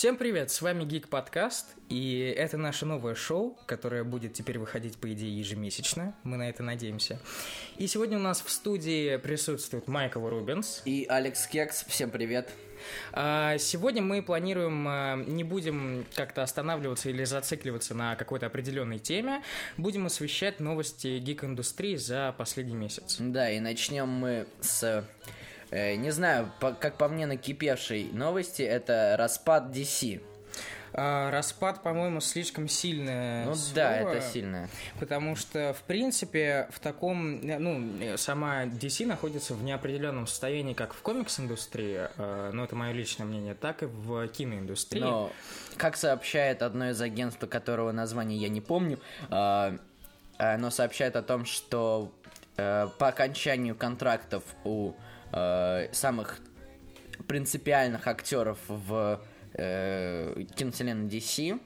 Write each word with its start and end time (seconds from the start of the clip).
Всем 0.00 0.16
привет, 0.16 0.50
с 0.50 0.62
вами 0.62 0.84
Geek 0.84 1.08
Подкаст, 1.08 1.76
и 1.90 2.34
это 2.34 2.56
наше 2.56 2.86
новое 2.86 3.14
шоу, 3.14 3.58
которое 3.66 4.02
будет 4.02 4.32
теперь 4.32 4.58
выходить, 4.58 4.96
по 4.96 5.12
идее, 5.12 5.38
ежемесячно, 5.38 6.14
мы 6.22 6.38
на 6.38 6.48
это 6.48 6.62
надеемся. 6.62 7.20
И 7.76 7.86
сегодня 7.86 8.16
у 8.16 8.22
нас 8.22 8.40
в 8.40 8.48
студии 8.48 9.18
присутствует 9.18 9.88
Майкл 9.88 10.26
Рубинс. 10.26 10.80
И 10.86 11.04
Алекс 11.06 11.46
Кекс, 11.46 11.84
всем 11.86 12.08
привет. 12.08 12.48
А, 13.12 13.58
сегодня 13.58 14.00
мы 14.00 14.22
планируем, 14.22 14.86
а, 14.88 15.16
не 15.16 15.44
будем 15.44 16.06
как-то 16.14 16.42
останавливаться 16.42 17.10
или 17.10 17.24
зацикливаться 17.24 17.94
на 17.94 18.16
какой-то 18.16 18.46
определенной 18.46 19.00
теме, 19.00 19.42
будем 19.76 20.06
освещать 20.06 20.60
новости 20.60 21.18
гик-индустрии 21.18 21.96
за 21.96 22.34
последний 22.38 22.74
месяц. 22.74 23.16
Да, 23.18 23.50
и 23.50 23.60
начнем 23.60 24.08
мы 24.08 24.46
с 24.62 25.04
Э, 25.70 25.94
не 25.94 26.10
знаю, 26.10 26.50
по, 26.60 26.72
как 26.72 26.96
по 26.96 27.08
мне 27.08 27.26
накипевшей 27.26 28.10
новости, 28.12 28.62
это 28.62 29.16
распад 29.18 29.70
DC. 29.70 30.20
А, 30.92 31.30
распад, 31.30 31.82
по-моему, 31.82 32.20
слишком 32.20 32.68
сильное. 32.68 33.44
Ну 33.44 33.54
слово, 33.54 33.74
да, 33.74 33.96
это 33.96 34.20
сильное. 34.20 34.68
Потому 34.98 35.36
что, 35.36 35.72
в 35.72 35.82
принципе, 35.82 36.68
в 36.70 36.80
таком, 36.80 37.40
ну, 37.40 38.16
сама 38.16 38.64
DC 38.64 39.06
находится 39.06 39.54
в 39.54 39.62
неопределенном 39.62 40.26
состоянии 40.26 40.74
как 40.74 40.94
в 40.94 41.02
комикс-индустрии, 41.02 42.08
э, 42.16 42.50
ну, 42.52 42.64
это 42.64 42.74
мое 42.74 42.92
личное 42.92 43.24
мнение, 43.24 43.54
так 43.54 43.84
и 43.84 43.86
в 43.86 44.26
киноиндустрии. 44.28 45.00
Но, 45.00 45.32
как 45.76 45.96
сообщает 45.96 46.62
одно 46.62 46.90
из 46.90 47.00
агентств, 47.00 47.48
которого 47.48 47.92
название 47.92 48.38
я 48.38 48.48
не 48.48 48.60
помню, 48.60 48.98
э, 49.30 49.78
оно 50.38 50.70
сообщает 50.70 51.14
о 51.14 51.22
том, 51.22 51.44
что 51.44 52.12
э, 52.56 52.88
по 52.98 53.08
окончанию 53.08 53.76
контрактов 53.76 54.42
у 54.64 54.90
э, 54.90 54.92
самых 55.32 56.40
принципиальных 57.26 58.06
актеров 58.06 58.58
в 58.68 59.20
э, 59.54 60.44
киновселенной 60.56 61.08
DC, 61.08 61.60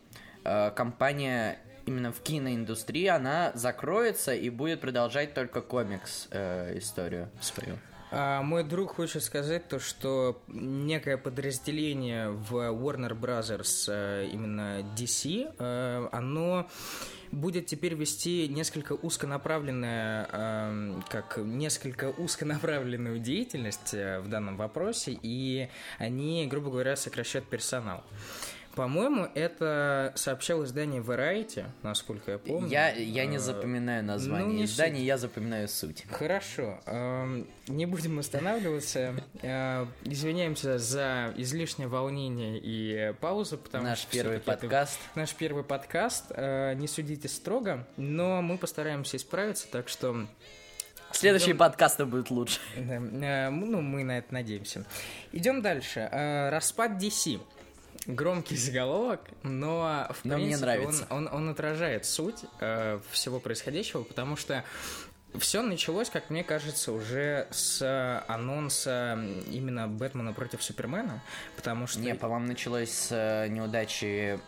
э, 0.45 0.71
компания 0.73 1.59
именно 1.87 2.13
в 2.13 2.21
киноиндустрии, 2.21 3.07
она 3.07 3.53
закроется 3.55 4.35
и 4.35 4.51
будет 4.51 4.81
продолжать 4.81 5.35
только 5.35 5.61
комикс 5.61 6.29
э, 6.31 6.79
историю 6.79 7.31
свою. 7.41 7.77
А, 8.11 8.43
мой 8.43 8.63
друг 8.63 8.95
хочет 8.95 9.23
сказать 9.23 9.69
то, 9.69 9.79
что 9.79 10.43
некое 10.47 11.17
подразделение 11.17 12.31
в 12.31 12.55
Warner 12.55 13.19
Brothers, 13.19 13.87
э, 13.89 14.29
именно 14.33 14.83
DC, 14.97 15.53
э, 15.59 16.09
оно 16.13 16.69
будет 17.35 17.67
теперь 17.67 17.95
вести 17.95 18.49
несколько 18.49 18.93
узконаправленная, 18.93 20.29
э, 20.31 21.01
как 21.09 21.39
несколько 21.39 22.11
узконаправленную 22.11 23.19
деятельность 23.19 23.95
э, 23.95 24.21
в 24.21 24.29
данном 24.29 24.57
вопросе, 24.57 25.19
и 25.23 25.69
они, 25.99 26.47
грубо 26.47 26.71
говоря, 26.71 26.97
сокращают 26.97 27.49
персонал. 27.49 28.05
По-моему, 28.75 29.29
это 29.35 30.13
сообщал 30.17 30.65
издание 30.65 31.01
Variety, 31.01 31.65
насколько 31.83 32.33
я 32.33 32.39
помню. 32.39 32.69
Я, 32.69 32.91
я 32.91 33.25
не 33.25 33.37
э, 33.37 33.41
запоминаю 33.41 34.03
название 34.03 34.59
ну, 34.59 34.65
издания, 34.65 34.99
суть. 34.99 35.07
я 35.07 35.19
запоминаю 35.19 35.69
суть. 35.69 36.05
Хорошо. 36.11 36.81
Эм, 36.87 37.47
не 37.69 37.87
будем 37.87 38.19
останавливаться. 38.19 39.15
Э, 39.43 39.87
извиняемся 40.03 40.79
за 40.79 41.33
излишнее 41.37 41.87
волнение 41.87 42.59
и 42.61 43.15
паузу, 43.21 43.59
потому 43.59 43.85
наш 43.85 44.01
что... 44.01 44.11
Первый 44.11 44.41
подкаст. 44.41 44.99
Наш 45.15 45.35
первый 45.35 45.63
подкаст. 45.63 46.25
Э, 46.31 46.75
не 46.75 46.89
судите 46.89 47.29
строго, 47.29 47.87
но 47.97 48.43
мы 48.43 48.59
постараемся 48.59 49.19
исправиться, 49.19 49.69
так 49.71 49.89
что... 49.89 50.27
Следующие 51.13 51.51
Идем... 51.51 51.59
подкасты 51.59 52.07
будут 52.07 52.31
лучше. 52.31 52.59
Да, 52.77 53.51
ну, 53.53 53.81
мы 53.81 54.03
на 54.03 54.19
это 54.19 54.35
надеемся. 54.35 54.85
Идем 55.31 55.63
дальше. 55.63 56.09
Распад 56.51 57.01
DC 57.01 57.41
громкий 58.07 58.57
заголовок, 58.57 59.21
но 59.43 60.09
в 60.11 60.25
но 60.25 60.37
принципе 60.37 60.47
мне 60.47 60.57
нравится. 60.57 61.07
Он, 61.11 61.27
он, 61.29 61.35
он 61.35 61.49
отражает 61.51 62.07
суть 62.07 62.45
э, 62.61 63.01
всего 63.11 63.41
происходящего, 63.41 64.03
потому 64.03 64.37
что 64.37 64.65
все 65.39 65.63
началось, 65.63 66.11
как 66.11 66.31
мне 66.31 66.45
кажется, 66.45 66.93
уже 66.93 67.49
с 67.51 68.25
анонса 68.29 69.19
именно 69.51 69.89
Бэтмена 69.89 70.33
против 70.33 70.63
Супермена, 70.63 71.23
потому 71.57 71.87
что... 71.87 72.01
Не, 72.01 72.15
по-моему, 72.15 72.47
началось 72.47 72.91
с 72.91 73.09
э, 73.11 73.49
неудачи 73.49 74.37
э, 74.37 74.39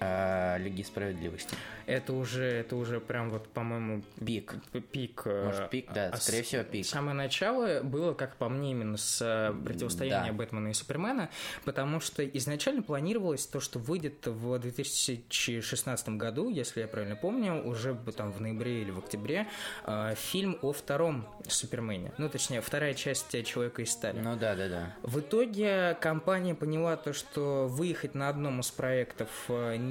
Лиги 0.00 0.82
Справедливости. 0.82 1.56
Это 1.90 2.12
уже, 2.12 2.44
это 2.44 2.76
уже 2.76 3.00
прям 3.00 3.30
вот, 3.30 3.48
по-моему, 3.48 4.02
пик. 4.24 4.54
Пик. 4.92 5.22
Э, 5.24 5.46
Может, 5.46 5.70
пик, 5.70 5.92
да, 5.92 6.10
а 6.12 6.16
скорее 6.18 6.42
всего, 6.42 6.62
пик. 6.62 6.86
Самое 6.86 7.16
начало 7.16 7.82
было, 7.82 8.14
как 8.14 8.36
по 8.36 8.48
мне, 8.48 8.70
именно 8.70 8.96
с 8.96 9.20
э, 9.20 9.52
противостояния 9.64 10.30
да. 10.30 10.36
Бэтмена 10.36 10.68
и 10.68 10.72
Супермена, 10.72 11.30
потому 11.64 11.98
что 11.98 12.24
изначально 12.24 12.82
планировалось 12.82 13.44
то, 13.46 13.58
что 13.58 13.80
выйдет 13.80 14.24
в 14.26 14.58
2016 14.58 16.08
году, 16.10 16.48
если 16.48 16.80
я 16.80 16.86
правильно 16.86 17.16
помню, 17.16 17.62
уже 17.64 17.96
там 18.16 18.32
в 18.32 18.40
ноябре 18.40 18.82
или 18.82 18.92
в 18.92 18.98
октябре, 18.98 19.48
э, 19.84 20.14
фильм 20.16 20.58
о 20.62 20.72
втором 20.72 21.26
Супермене. 21.48 22.12
Ну, 22.18 22.28
точнее, 22.28 22.60
вторая 22.60 22.94
часть 22.94 23.30
Человека 23.44 23.82
из 23.82 23.90
стали. 23.90 24.20
Ну 24.20 24.36
да, 24.36 24.54
да, 24.54 24.68
да. 24.68 24.94
В 25.02 25.18
итоге 25.18 25.96
компания 26.00 26.54
поняла 26.54 26.96
то, 26.96 27.12
что 27.12 27.66
выехать 27.66 28.14
на 28.14 28.28
одном 28.28 28.60
из 28.60 28.70
проектов 28.70 29.28
не, 29.48 29.89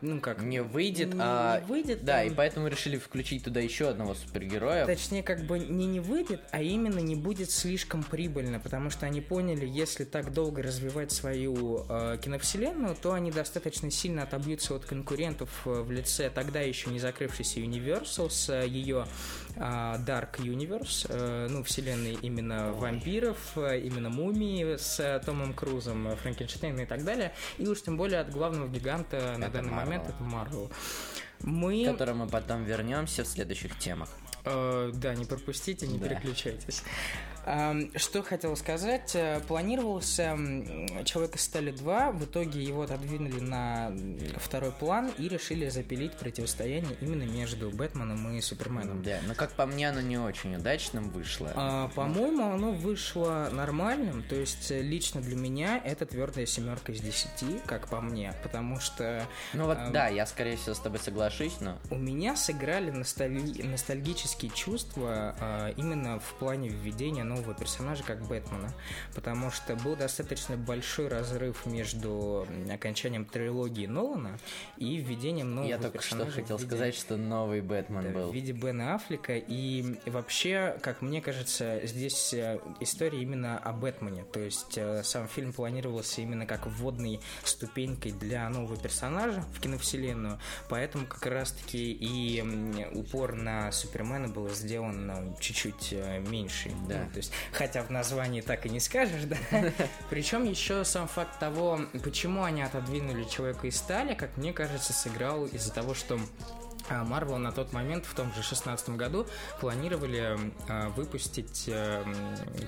ну 0.00 0.20
как... 0.20 0.42
Не 0.42 0.62
выйдет, 0.62 1.14
не, 1.14 1.20
а... 1.20 1.60
выйдет. 1.66 2.04
Да, 2.04 2.18
там... 2.18 2.26
и 2.26 2.34
поэтому 2.34 2.68
решили 2.68 2.96
включить 2.96 3.44
туда 3.44 3.60
еще 3.60 3.88
одного 3.88 4.14
супергероя. 4.14 4.86
Точнее, 4.86 5.22
как 5.22 5.42
бы 5.42 5.58
не 5.58 5.86
не 5.86 6.00
выйдет, 6.00 6.40
а 6.50 6.62
именно 6.62 6.98
не 6.98 7.16
будет 7.16 7.50
слишком 7.50 8.02
прибыльно, 8.02 8.60
потому 8.60 8.90
что 8.90 9.06
они 9.06 9.20
поняли, 9.20 9.66
если 9.66 10.04
так 10.04 10.32
долго 10.32 10.62
развивать 10.62 11.12
свою 11.12 11.84
э, 11.88 12.18
киновселенную, 12.22 12.96
то 13.00 13.12
они 13.12 13.30
достаточно 13.30 13.90
сильно 13.90 14.22
отобьются 14.22 14.74
от 14.74 14.84
конкурентов 14.84 15.50
э, 15.66 15.70
в 15.70 15.90
лице 15.90 16.30
тогда 16.30 16.60
еще 16.60 16.90
не 16.90 16.98
закрывшейся 16.98 17.60
Universal 17.60 18.30
с 18.30 18.48
э, 18.50 18.66
ее 18.68 19.06
Dark 19.58 20.38
Universe, 20.38 21.06
э, 21.08 21.48
ну, 21.50 21.62
вселенной 21.62 22.14
именно 22.22 22.72
вампиров, 22.72 23.38
э, 23.56 23.80
именно 23.80 24.08
мумии 24.08 24.76
с 24.76 25.00
э, 25.00 25.20
Томом 25.24 25.52
Крузом, 25.52 26.16
Франкенштейна 26.16 26.82
и 26.82 26.86
так 26.86 27.04
далее, 27.04 27.32
и 27.58 27.66
уж 27.66 27.82
тем 27.82 27.96
более 27.96 28.20
от 28.20 28.30
главного 28.30 28.68
гиганта 28.68 29.36
на 29.38 29.48
данный 29.48 29.70
Marvel. 29.70 29.74
момент 29.74 30.08
это 30.08 30.22
Марвел. 30.22 30.70
Мы... 31.40 31.84
К 31.84 31.92
которому 31.92 32.24
мы 32.24 32.30
потом 32.30 32.64
вернемся 32.64 33.24
в 33.24 33.26
следующих 33.26 33.78
темах. 33.78 34.08
Э, 34.44 34.90
да, 34.94 35.14
не 35.14 35.24
пропустите, 35.24 35.86
не 35.86 35.98
да. 35.98 36.08
переключайтесь. 36.08 36.82
Что 37.96 38.22
хотел 38.22 38.56
сказать, 38.56 39.12
э, 39.14 39.40
планировался 39.46 40.36
«Человек 41.04 41.36
из 41.36 41.48
стали 41.48 41.72
2», 41.72 42.12
в 42.12 42.24
итоге 42.24 42.62
его 42.62 42.82
отодвинули 42.82 43.40
на 43.40 43.92
второй 44.36 44.70
план 44.70 45.10
и 45.18 45.28
решили 45.28 45.68
запилить 45.68 46.12
противостояние 46.12 46.96
именно 47.00 47.22
между 47.22 47.70
Бэтменом 47.70 48.36
и 48.36 48.40
Суперменом. 48.40 49.02
Да, 49.02 49.18
но 49.26 49.34
как 49.34 49.52
по 49.52 49.66
мне, 49.66 49.88
оно 49.88 50.00
не 50.00 50.18
очень 50.18 50.54
удачным 50.56 51.10
вышло. 51.10 51.50
А, 51.54 51.88
по-моему, 51.88 52.52
оно 52.52 52.72
вышло 52.72 53.48
нормальным, 53.52 54.22
то 54.22 54.34
есть 54.34 54.70
э, 54.70 54.82
лично 54.82 55.20
для 55.20 55.36
меня 55.36 55.80
это 55.84 56.04
твердая 56.04 56.46
семерка 56.46 56.92
из 56.92 57.00
десяти, 57.00 57.60
как 57.66 57.88
по 57.88 58.00
мне, 58.00 58.34
потому 58.42 58.78
что... 58.78 59.26
Ну 59.54 59.64
вот, 59.64 59.78
э, 59.78 59.90
да, 59.90 60.08
я 60.08 60.26
скорее 60.26 60.56
всего 60.56 60.74
с 60.74 60.80
тобой 60.80 60.98
соглашусь, 60.98 61.60
но... 61.60 61.78
У 61.90 61.96
меня 61.96 62.36
сыграли 62.36 62.90
ностальги... 62.90 63.62
ностальгические 63.62 64.50
чувства 64.50 65.34
э, 65.40 65.72
именно 65.76 66.20
в 66.20 66.34
плане 66.34 66.68
введения 66.68 67.24
нового 67.24 67.37
нового 67.38 67.54
персонажа, 67.54 68.02
как 68.04 68.22
Бэтмена, 68.22 68.72
потому 69.14 69.50
что 69.50 69.76
был 69.76 69.96
достаточно 69.96 70.56
большой 70.56 71.08
разрыв 71.08 71.66
между 71.66 72.46
окончанием 72.70 73.24
трилогии 73.24 73.86
Нолана 73.86 74.38
и 74.76 74.96
введением 74.96 75.54
нового 75.54 75.70
Я 75.70 75.78
только 75.78 75.98
персонажа. 75.98 76.30
что 76.30 76.40
хотел 76.42 76.56
виде... 76.56 76.68
сказать, 76.68 76.94
что 76.94 77.16
новый 77.16 77.60
Бэтмен 77.60 78.02
да, 78.02 78.10
был. 78.10 78.30
В 78.30 78.34
виде 78.34 78.52
Бена 78.52 78.94
Аффлека, 78.94 79.36
и 79.36 79.98
вообще, 80.06 80.78
как 80.82 81.02
мне 81.02 81.20
кажется, 81.20 81.80
здесь 81.84 82.32
э, 82.34 82.60
история 82.80 83.22
именно 83.22 83.58
о 83.58 83.72
Бэтмене, 83.72 84.24
то 84.24 84.40
есть 84.40 84.76
э, 84.76 85.02
сам 85.04 85.28
фильм 85.28 85.52
планировался 85.52 86.20
именно 86.20 86.46
как 86.46 86.66
вводной 86.66 87.20
ступенькой 87.44 88.12
для 88.12 88.48
нового 88.48 88.76
персонажа 88.76 89.42
в 89.54 89.60
киновселенную, 89.60 90.38
поэтому 90.68 91.06
как 91.06 91.24
раз-таки 91.26 91.92
и 91.92 92.42
упор 92.94 93.34
на 93.34 93.70
Супермена 93.72 94.28
был 94.28 94.48
сделан 94.50 95.06
ну, 95.06 95.36
чуть-чуть 95.40 95.92
э, 95.92 96.20
меньше. 96.20 96.70
Да. 96.88 97.08
То 97.18 97.20
есть 97.20 97.32
хотя 97.50 97.82
в 97.82 97.90
названии 97.90 98.42
так 98.42 98.64
и 98.64 98.68
не 98.68 98.78
скажешь, 98.78 99.24
да. 99.24 99.36
Причем 100.10 100.44
еще 100.44 100.84
сам 100.84 101.08
факт 101.08 101.40
того, 101.40 101.80
почему 102.04 102.44
они 102.44 102.62
отодвинули 102.62 103.24
человека 103.24 103.66
из 103.66 103.76
стали, 103.76 104.14
как 104.14 104.36
мне 104.36 104.52
кажется, 104.52 104.92
сыграл 104.92 105.46
из-за 105.46 105.72
того, 105.72 105.94
что 105.94 106.20
Марвел 106.88 107.38
на 107.38 107.50
тот 107.50 107.72
момент, 107.72 108.06
в 108.06 108.14
том 108.14 108.32
же 108.34 108.42
шестнадцатом 108.44 108.96
году, 108.96 109.26
планировали 109.60 110.38
э, 110.68 110.88
выпустить, 110.90 111.64
э, 111.66 112.04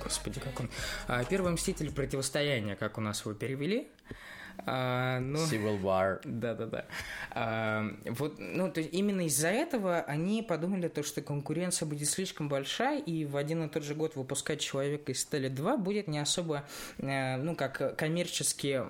господи, 0.03 0.41
как 0.41 0.59
он, 0.59 0.69
э, 1.07 1.25
Первый 1.31 1.53
Мститель 1.53 1.93
Противостояния, 1.93 2.75
как 2.75 2.99
у 2.99 3.01
нас 3.01 3.21
его 3.21 3.35
перевели, 3.35 3.89
А, 4.67 5.21
ну, 5.21 5.39
Civil 5.39 5.81
War. 5.81 6.21
Да-да-да. 6.25 6.85
А, 7.31 7.85
вот, 8.07 8.37
ну, 8.39 8.71
то 8.71 8.81
есть 8.81 8.93
именно 8.93 9.27
из-за 9.27 9.49
этого 9.49 10.01
они 10.01 10.43
подумали, 10.43 10.89
то, 10.89 11.03
что 11.03 11.23
конкуренция 11.23 11.87
будет 11.87 12.09
слишком 12.09 12.49
большая, 12.49 12.99
и 13.01 13.25
в 13.25 13.37
один 13.37 13.65
и 13.65 13.69
тот 13.69 13.85
же 13.85 13.95
год 13.95 14.17
выпускать 14.17 14.61
«Человека 14.61 15.13
из 15.13 15.21
стали 15.21 15.51
2» 15.51 15.77
будет 15.79 16.09
не 16.09 16.19
особо, 16.19 16.65
э, 16.99 17.37
ну, 17.37 17.55
как 17.55 17.97
коммерчески 17.97 18.83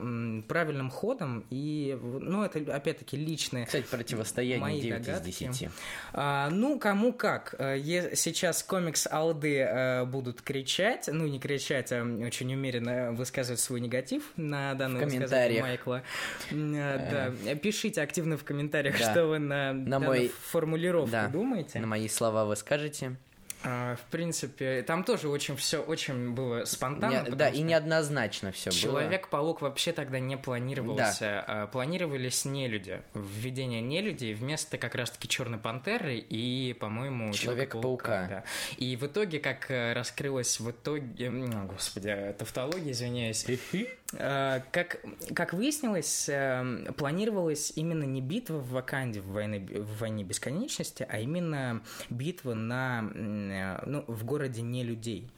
правильным 0.49 0.91
ходом, 0.91 1.45
и, 1.51 1.99
ну, 2.03 2.45
это, 2.45 2.59
опять-таки, 2.75 3.17
личное 3.17 3.67
Кстати, 3.67 3.87
противостояние 3.91 4.61
Мои 4.61 4.81
9 4.81 5.03
догадки. 5.03 5.29
из 5.31 5.37
10. 5.37 5.69
а, 6.13 6.49
ну, 6.51 6.79
кому 6.79 7.13
как. 7.13 7.55
Э, 7.59 7.79
Сейчас 8.15 8.63
комикс 8.63 9.07
Алды 9.07 9.59
э, 9.59 10.05
будут 10.05 10.43
кричать, 10.43 11.09
ну, 11.13 11.27
не 11.27 11.39
кричать, 11.39 11.93
а 11.93 12.03
очень 12.03 12.53
умеренно 12.55 13.13
высказывать 13.13 13.61
свой 13.61 13.81
негатив 13.81 14.33
на 14.37 14.75
данное 14.75 15.01
В 15.01 15.09
комментариях. 15.09 15.60
Майкла. 15.61 16.03
М, 16.51 16.75
э, 16.75 17.33
Да, 17.45 17.55
пишите 17.55 18.03
активно 18.03 18.37
в 18.37 18.45
комментариях, 18.45 18.99
Да. 18.99 19.11
что 19.11 19.27
вы 19.27 19.39
на, 19.39 19.73
На 19.73 19.99
мой- 19.99 20.31
формулировку 20.51 21.11
Да. 21.11 21.29
думаете. 21.29 21.79
На 21.81 21.87
мои 21.87 22.09
слова 22.09 22.45
вы 22.45 22.57
скажете? 22.57 23.17
А, 23.63 23.97
В 23.97 24.11
принципе, 24.11 24.81
там 24.81 25.05
тоже 25.05 25.29
очень 25.29 25.55
все 25.55 25.83
очень 25.83 26.31
было 26.31 26.65
спонтанно. 26.65 27.25
Не- 27.29 27.37
да, 27.37 27.51
и 27.51 27.61
неоднозначно 27.61 28.53
все 28.53 28.71
было. 28.71 28.81
Человек-паук 28.81 29.61
вообще 29.61 29.93
тогда 29.93 30.19
не 30.19 30.39
планировался. 30.39 31.45
а 31.47 31.67
Планировались 31.67 32.47
нелюди. 32.47 33.03
Введение 33.13 33.83
нелюдей 33.83 34.33
вместо 34.33 34.79
как 34.79 34.95
раз-таки 34.95 35.29
Черной 35.29 35.59
пантеры 35.59 36.17
и, 36.17 36.75
по-моему, 36.81 37.35
Человека-паука. 37.35 38.27
да. 38.31 38.45
И 38.79 38.97
в 38.97 39.05
итоге, 39.07 39.41
как 39.41 39.71
э, 39.71 39.93
раскрылось 39.93 40.59
в 40.59 40.71
итоге... 40.71 41.29
О, 41.29 41.67
господи, 41.71 42.35
тавтология, 42.39 42.93
извиняюсь. 42.93 43.45
Э, 44.13 44.61
Как, 44.73 44.99
как 45.35 45.53
выяснилось, 45.53 46.29
э, 46.29 46.93
планировалась 46.97 47.73
именно 47.77 48.03
не 48.05 48.21
битва 48.21 48.57
в 48.57 48.71
Ваканде 48.71 49.21
в 49.21 49.29
войне, 49.33 49.61
в 49.61 49.99
войне 50.01 50.25
бесконечности, 50.25 51.07
а 51.09 51.21
именно 51.21 51.81
битва 52.09 52.55
на, 52.55 53.09
э, 53.15 53.83
ну, 53.87 54.05
в 54.09 54.25
городе 54.25 54.63
не 54.63 54.83
людей. 54.83 55.29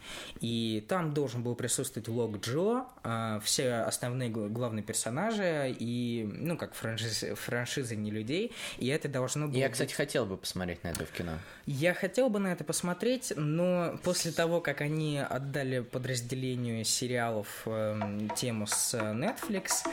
И 0.40 0.84
там 0.88 1.12
должен 1.12 1.42
был 1.42 1.54
присутствовать 1.54 2.08
Лок 2.08 2.38
Джо, 2.40 2.84
э, 3.04 3.40
все 3.44 3.74
основные 3.82 4.30
гл- 4.30 4.48
главные 4.48 4.82
персонажи 4.82 5.74
и, 5.78 6.26
ну, 6.32 6.56
как 6.56 6.74
франшизы, 6.74 7.34
франшизы 7.34 7.94
не 7.96 8.10
людей. 8.10 8.52
И 8.78 8.86
это 8.88 9.08
должно 9.08 9.48
было 9.48 9.56
Я, 9.58 9.66
быть- 9.66 9.72
кстати, 9.72 9.92
хотел 9.92 10.24
бы 10.24 10.36
посмотреть 10.38 10.82
на 10.82 10.88
это 10.88 11.04
в 11.04 11.10
кино. 11.10 11.32
я 11.66 11.92
хотел 11.92 12.30
бы 12.30 12.38
на 12.38 12.48
это 12.52 12.64
посмотреть, 12.64 13.32
но 13.36 13.98
после 14.02 14.32
того, 14.32 14.60
как 14.62 14.80
они 14.80 15.18
отдали 15.18 15.80
подразделению 15.80 16.84
сериалов 16.84 17.62
эм, 17.66 18.30
тему 18.62 18.66
с 18.66 18.94
э, 18.94 19.12
Netflix, 19.12 19.86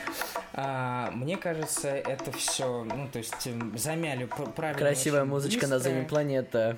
а, 0.52 1.10
мне 1.12 1.36
кажется, 1.36 1.88
это 1.88 2.32
все, 2.32 2.84
ну, 2.84 3.08
то 3.10 3.18
есть 3.18 3.46
эм, 3.46 3.76
замяли 3.76 4.28
правильно. 4.56 4.78
Красивая 4.78 5.24
музычка 5.24 5.62
быстро. 5.62 5.76
«Назови 5.76 6.04
планета». 6.06 6.76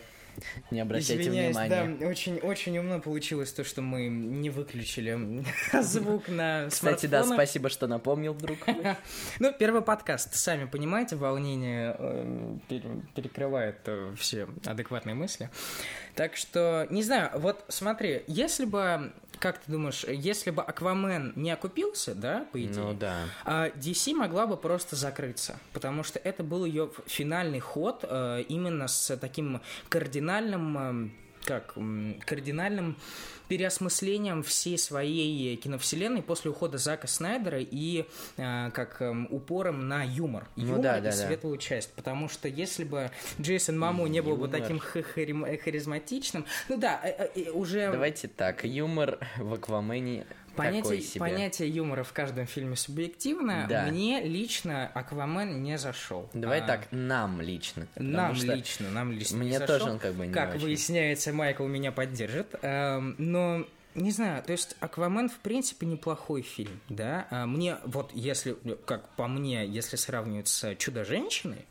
Не 0.71 0.81
обращайте 0.81 1.25
Извиняюсь, 1.25 1.55
внимания. 1.55 1.97
да, 2.00 2.06
очень, 2.06 2.39
очень 2.39 2.79
умно 2.79 3.00
получилось 3.00 3.53
то, 3.53 3.65
что 3.65 3.83
мы 3.83 4.09
не 4.09 4.49
выключили 4.49 5.44
звук 5.83 6.29
на 6.29 6.69
Кстати, 6.71 7.05
да, 7.05 7.23
спасибо, 7.25 7.69
что 7.69 7.87
напомнил, 7.87 8.35
друг. 8.35 8.59
Ну, 9.39 9.53
первый 9.53 9.83
подкаст, 9.83 10.35
сами 10.35 10.65
понимаете, 10.65 11.17
волнение 11.17 11.94
э, 11.99 12.56
пере- 12.69 13.03
перекрывает 13.15 13.77
э, 13.85 14.15
все 14.17 14.49
адекватные 14.65 15.15
мысли. 15.15 15.50
Так 16.15 16.37
что, 16.37 16.87
не 16.89 17.03
знаю, 17.03 17.31
вот 17.35 17.65
смотри, 17.69 18.23
если 18.27 18.65
бы, 18.65 19.12
как 19.38 19.58
ты 19.58 19.70
думаешь, 19.73 20.05
если 20.05 20.50
бы 20.50 20.62
Аквамен 20.62 21.32
не 21.37 21.50
окупился, 21.50 22.14
да, 22.14 22.46
по 22.52 22.62
идее, 22.62 22.82
Ну 22.82 22.94
да. 22.94 23.25
а 23.44 23.69
DC 23.70 24.14
могла 24.14 24.46
бы 24.46 24.56
просто 24.56 24.96
закрыться, 24.96 25.58
потому 25.73 26.02
что 26.05 26.19
это 26.19 26.43
был 26.43 26.64
ее 26.64 26.90
финальный 27.06 27.61
ход 27.61 28.05
э, 28.08 28.43
именно 28.49 28.88
с 28.88 29.17
таким 29.17 29.61
кардинальным, 29.88 30.79
эм, 30.79 31.12
как 31.44 31.75
кардинальным 32.25 32.97
переосмыслением 33.49 34.43
всей 34.43 34.79
своей 34.79 35.56
киновселенной 35.56 36.23
после 36.23 36.50
ухода 36.53 36.79
Зака 36.79 37.06
Снайдера 37.06 37.59
и 37.61 38.06
э, 38.39 38.71
как 38.73 39.03
эм, 39.03 39.27
упором 39.31 39.89
на 39.89 40.03
юмор, 40.05 40.47
Ну 40.56 40.67
юмор 40.69 40.81
да, 40.81 40.99
и 40.99 41.03
да, 41.03 41.11
да. 41.11 41.12
светлую 41.12 41.59
часть, 41.59 41.93
потому 41.93 42.29
что 42.31 42.49
если 42.49 42.85
бы 42.85 43.11
Джейсон 43.41 43.79
Маму 43.79 44.06
не 44.06 44.23
был 44.23 44.37
бы 44.37 44.49
таким 44.49 44.79
харим- 44.79 45.59
харизматичным, 45.62 46.47
ну 46.71 46.79
да, 46.79 46.99
э, 47.05 47.29
э, 47.35 47.50
уже 47.50 47.91
Давайте 47.93 48.29
так, 48.29 48.65
юмор 48.65 49.19
в 49.37 49.53
Аквамене 49.53 50.25
Понятие, 50.57 51.03
понятие 51.19 51.69
юмора 51.69 52.03
в 52.05 52.13
каждом 52.13 52.47
фильме 52.47 52.77
субъективно. 52.77 53.67
Да. 53.69 53.87
Мне 53.87 54.23
лично 54.23 54.87
Аквамен 54.95 55.63
не 55.63 55.79
зашел. 55.79 56.29
Давай 56.35 56.61
А, 56.61 56.67
так, 56.67 56.89
нам 56.91 57.41
лично. 57.41 57.87
Нам 57.97 58.35
что 58.35 58.55
лично, 58.55 58.91
нам 58.91 59.13
лично. 59.13 59.39
мне 59.39 59.51
не 59.51 59.59
зашел. 59.59 59.79
тоже 59.79 59.91
он 59.93 59.99
как 59.99 60.15
бы 60.15 60.27
не 60.27 60.33
Как 60.33 60.51
очень. 60.55 60.65
выясняется, 60.65 61.33
Майкл 61.33 61.67
меня 61.67 61.93
поддержит. 61.93 62.55
Эм, 62.63 63.15
но 63.19 63.67
не 63.95 64.11
знаю, 64.11 64.43
то 64.43 64.53
есть 64.53 64.77
Аквамен 64.81 65.29
в 65.29 65.37
принципе 65.39 65.87
неплохой 65.87 66.43
фильм, 66.43 66.81
да. 66.89 67.27
А 67.31 67.47
Мне 67.47 67.77
вот 67.85 68.11
если, 68.15 68.57
как 68.87 69.09
по 69.17 69.27
мне, 69.29 69.67
если 69.67 69.97
сравнивать 69.97 70.49
с 70.49 70.75
Чудо-женщиной, 70.77 71.67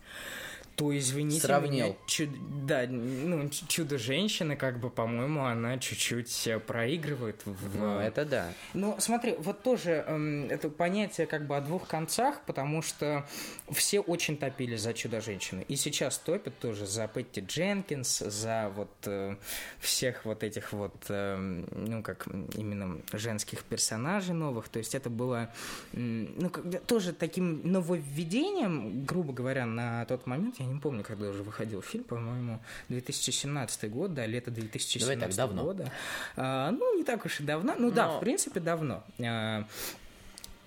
то 0.81 0.97
извините 0.97 1.41
Сравнил. 1.41 1.85
меня, 1.89 1.95
чуд- 2.07 2.65
да, 2.65 2.87
ну, 2.87 3.47
Ч- 3.49 3.65
чудо-женщина, 3.67 4.55
как 4.55 4.79
бы, 4.79 4.89
по-моему, 4.89 5.45
она 5.45 5.77
чуть-чуть 5.77 6.47
э, 6.47 6.59
проигрывает 6.59 7.39
в, 7.45 7.77
Ну, 7.77 7.99
это 7.99 8.25
да. 8.25 8.51
ну, 8.73 8.95
смотри, 8.97 9.35
вот 9.37 9.61
тоже 9.61 10.03
эм, 10.07 10.45
это 10.49 10.69
понятие 10.71 11.27
как 11.27 11.45
бы 11.45 11.55
о 11.55 11.61
двух 11.61 11.87
концах, 11.87 12.41
потому 12.47 12.81
что 12.81 13.27
все 13.69 13.99
очень 13.99 14.37
топили 14.37 14.75
за 14.75 14.93
Чудо-женщину. 14.95 15.63
И 15.67 15.75
сейчас 15.75 16.17
топят 16.17 16.57
тоже 16.57 16.87
за 16.87 17.07
Петти 17.07 17.41
Дженкинс, 17.41 18.19
за 18.19 18.71
вот 18.75 18.89
э, 19.05 19.35
всех 19.79 20.25
вот 20.25 20.43
этих 20.43 20.73
вот, 20.73 20.95
эм, 21.09 21.67
ну, 21.75 22.01
как 22.01 22.25
именно 22.55 22.97
женских 23.13 23.63
персонажей 23.65 24.33
новых. 24.33 24.67
То 24.69 24.79
есть 24.79 24.95
это 24.95 25.11
было, 25.11 25.51
ну, 25.93 26.49
тоже 26.87 27.13
таким 27.13 27.61
нововведением, 27.71 29.05
грубо 29.05 29.31
говоря, 29.33 29.65
на 29.67 30.05
тот 30.05 30.25
момент, 30.25 30.55
я 30.59 30.65
не 30.73 30.79
помню, 30.79 31.03
когда 31.03 31.29
уже 31.29 31.43
выходил 31.43 31.81
фильм, 31.81 32.03
по-моему, 32.03 32.59
2017 32.89 33.89
год, 33.91 34.13
да, 34.13 34.25
лето 34.25 34.51
2017 34.51 34.99
Давай 35.01 35.17
так, 35.29 35.35
давно. 35.35 35.63
года. 35.63 35.91
А, 36.35 36.71
ну, 36.71 36.97
не 36.97 37.03
так 37.03 37.25
уж 37.25 37.39
и 37.39 37.43
давно. 37.43 37.75
Ну 37.77 37.91
да, 37.91 38.07
Но- 38.07 38.17
в 38.17 38.19
принципе, 38.21 38.59
давно. 38.59 39.03
А, 39.19 39.65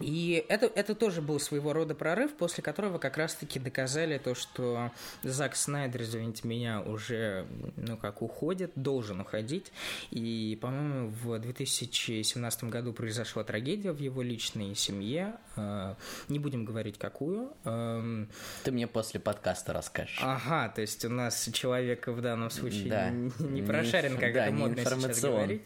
И 0.00 0.44
это, 0.48 0.66
это 0.66 0.94
тоже 0.94 1.22
был 1.22 1.38
своего 1.38 1.72
рода 1.72 1.94
прорыв, 1.94 2.34
после 2.34 2.62
которого 2.62 2.98
как 2.98 3.16
раз-таки 3.16 3.60
доказали 3.60 4.18
то, 4.18 4.34
что 4.34 4.90
Зак 5.22 5.54
Снайдер, 5.54 6.02
извините 6.02 6.46
меня, 6.48 6.80
уже, 6.80 7.46
ну, 7.76 7.96
как 7.96 8.22
уходит, 8.22 8.72
должен 8.74 9.20
уходить. 9.20 9.72
И, 10.10 10.58
по-моему, 10.60 11.10
в 11.10 11.38
2017 11.38 12.64
году 12.64 12.92
произошла 12.92 13.44
трагедия 13.44 13.92
в 13.92 13.98
его 14.00 14.22
личной 14.22 14.74
семье. 14.74 15.36
А, 15.56 15.96
Не 16.28 16.38
будем 16.38 16.64
говорить, 16.64 16.98
какую. 16.98 17.52
Эм, 17.64 18.28
Ты 18.64 18.72
мне 18.72 18.86
после 18.86 19.20
подкаста 19.20 19.72
расскажешь. 19.72 20.18
Ага, 20.22 20.70
то 20.70 20.80
есть 20.80 21.04
у 21.04 21.08
нас 21.08 21.48
человек 21.52 22.08
в 22.08 22.20
данном 22.20 22.50
случае 22.50 22.90
Да. 22.90 23.10
не, 23.10 23.30
не 23.38 23.62
прошарен, 23.62 24.18
как 24.18 24.32
да, 24.32 24.46
это 24.46 24.54
модно 24.54 24.84
сейчас 24.84 25.20
говорить. 25.20 25.62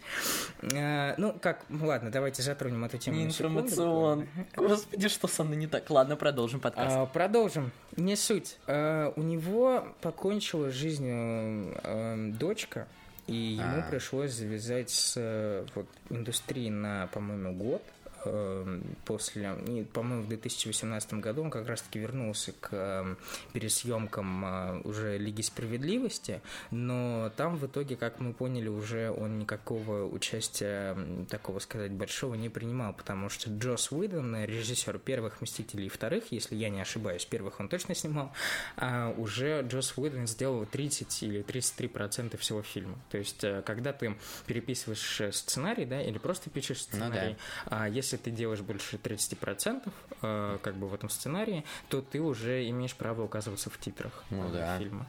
А, 0.75 1.15
ну, 1.17 1.33
как, 1.41 1.65
ладно, 1.71 2.11
давайте 2.11 2.43
затронем 2.43 2.85
эту 2.85 2.99
тему. 2.99 3.17
Не 3.17 3.25
на 3.27 4.18
информацион. 4.23 4.57
Господи, 4.69 5.09
что 5.09 5.29
со 5.29 5.45
мной 5.45 5.57
не 5.57 5.67
так? 5.67 5.89
Ладно, 5.91 6.17
продолжим 6.17 6.61
подкаст. 6.61 6.97
А, 6.97 7.07
продолжим. 7.07 7.71
Не 7.97 8.17
суть. 8.17 8.57
А, 8.67 9.13
у 9.17 9.23
него 9.23 9.85
покончила 10.01 10.71
жизнью 10.71 11.79
э, 11.83 12.31
дочка, 12.39 12.87
и 13.27 13.35
ему 13.35 13.81
А. 13.81 13.91
пришлось 13.91 14.33
завязать 14.33 14.91
с 14.91 15.15
э, 15.17 15.67
вот, 15.75 15.87
индустрией 16.11 16.71
на, 16.71 17.09
по-моему, 17.09 17.55
год. 17.55 17.83
Э, 18.25 18.81
После, 19.05 19.55
по-моему, 19.93 20.23
в 20.25 20.29
2018 20.29 21.15
году 21.15 21.43
он 21.43 21.51
как 21.51 21.67
раз-таки 21.67 21.99
вернулся 21.99 22.53
к 22.53 22.69
э, 22.73 23.15
пересъемкам 23.53 24.45
э, 24.45 24.81
уже 24.85 25.19
Лиги 25.19 25.43
Справедливости, 25.43 26.41
но 26.71 27.31
там 27.37 27.57
в 27.57 27.67
итоге, 27.67 27.97
как 27.97 28.21
мы 28.21 28.33
поняли, 28.33 28.69
уже 28.69 29.11
он 29.11 29.39
никакого 29.39 30.05
участия, 30.07 30.93
м, 30.93 31.27
такого 31.27 31.59
сказать, 31.59 31.93
большого 31.93 32.35
не 32.35 32.49
принимал, 32.49 32.93
потому 32.93 33.29
что 33.29 33.51
Джос 33.51 33.93
Уидон, 33.93 34.37
режиссер 34.45 34.99
первых 34.99 35.41
«Мстителей» 35.41 35.87
и 35.87 35.89
вторых, 35.89 36.31
если 36.31 36.55
я 36.57 36.69
не 36.69 36.81
ошибаюсь, 36.81 37.25
первых 37.25 37.61
он 37.61 37.69
точно 37.69 37.95
снимал, 37.95 38.33
а 38.77 39.15
уже 39.17 39.63
Джос 39.67 39.95
Уидон 39.97 40.27
сделал 40.27 40.67
30 40.67 41.23
или 41.23 41.43
33% 41.43 42.37
всего 42.37 42.63
фильма. 42.63 42.99
То 43.11 43.19
есть, 43.19 43.43
э, 43.45 43.63
когда 43.65 43.93
ты 43.93 44.17
переписываешь 44.47 45.21
э, 45.21 45.33
сценарий, 45.33 45.85
да, 45.87 46.03
или 46.03 46.19
просто 46.19 46.51
пишешь 46.51 46.87
Ну 46.93 46.99
да. 46.99 47.07
сценарий, 47.07 47.37
а 47.67 47.89
если 48.09 48.17
ты 48.17 48.31
делаешь 48.31 48.61
больше 48.61 48.97
30% 48.97 49.91
э, 50.23 50.59
как 50.63 50.75
бы 50.77 50.89
в 50.89 50.95
этом 50.95 51.11
сценарии, 51.11 51.65
то 51.89 52.01
ты 52.01 52.21
уже 52.21 52.67
имеешь 52.71 52.95
право 52.95 53.23
указываться 53.23 53.69
в 53.69 53.79
титрах 53.79 54.25
Ну 54.31 54.49
э, 54.49 54.53
да. 54.53 54.79
фильма. 54.79 55.07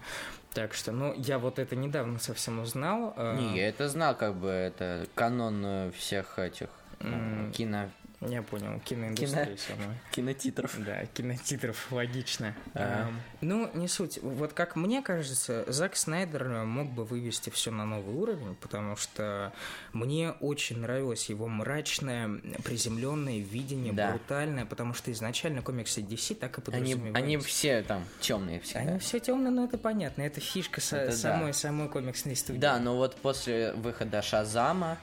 Так 0.54 0.74
что, 0.74 0.92
ну, 0.92 1.14
я 1.16 1.40
вот 1.40 1.60
это 1.60 1.76
недавно 1.76 2.20
совсем 2.20 2.60
узнал. 2.60 3.14
э, 3.16 3.38
Не, 3.38 3.58
я 3.58 3.70
это 3.70 3.88
знал, 3.88 4.16
как 4.16 4.36
бы, 4.36 4.50
это 4.50 5.08
канон 5.16 5.64
э, 5.66 5.92
всех 5.98 6.38
этих 6.40 6.68
М. 7.00 7.52
кино... 7.54 7.90
Я 8.22 8.42
понял, 8.42 8.82
киноиндустрия 8.82 9.46
Кино... 9.46 9.58
сама. 9.58 9.94
Кинотитров. 10.12 10.76
Да, 10.84 11.06
кинотитров, 11.06 11.90
логично. 11.90 12.54
А. 12.74 13.08
Um, 13.08 13.14
ну, 13.40 13.72
не 13.74 13.88
суть. 13.88 14.20
Вот 14.22 14.52
как 14.52 14.76
мне 14.76 15.02
кажется, 15.02 15.64
Зак 15.72 15.96
Снайдер 15.96 16.66
мог 16.66 16.92
бы 16.92 17.06
вывести 17.06 17.50
все 17.50 17.72
на 17.72 17.86
новый 17.86 18.14
уровень, 18.14 18.56
потому 18.56 18.98
что 18.98 19.54
мне 19.94 20.32
очень 20.32 20.80
нравилось 20.80 21.30
его 21.30 21.48
мрачное, 21.48 22.30
приземленное 22.66 23.40
видение, 23.40 23.94
да. 23.94 24.12
брутальное, 24.12 24.66
потому 24.66 24.94
что 24.94 25.14
изначально 25.14 25.62
комиксы 25.62 26.02
DC 26.02 26.36
так 26.36 26.58
и 26.58 26.62
подразумевались. 26.62 27.16
Они, 27.16 27.36
они 27.36 27.38
все 27.38 27.84
там 27.84 28.04
темные 28.20 28.60
всегда. 28.60 28.82
Они 28.82 29.00
все 29.00 29.20
темные, 29.20 29.52
но 29.52 29.64
это 29.64 29.78
понятно. 29.78 30.24
Это 30.24 30.42
фишка 30.42 30.82
это 30.82 31.14
самой, 31.14 31.48
да. 31.48 31.54
самой 31.54 31.88
комиксной 31.88 32.36
студии. 32.36 32.60
Да, 32.60 32.80
но 32.80 32.98
вот 32.98 33.16
после 33.16 33.72
выхода 33.74 34.22
Шазама 34.22 34.98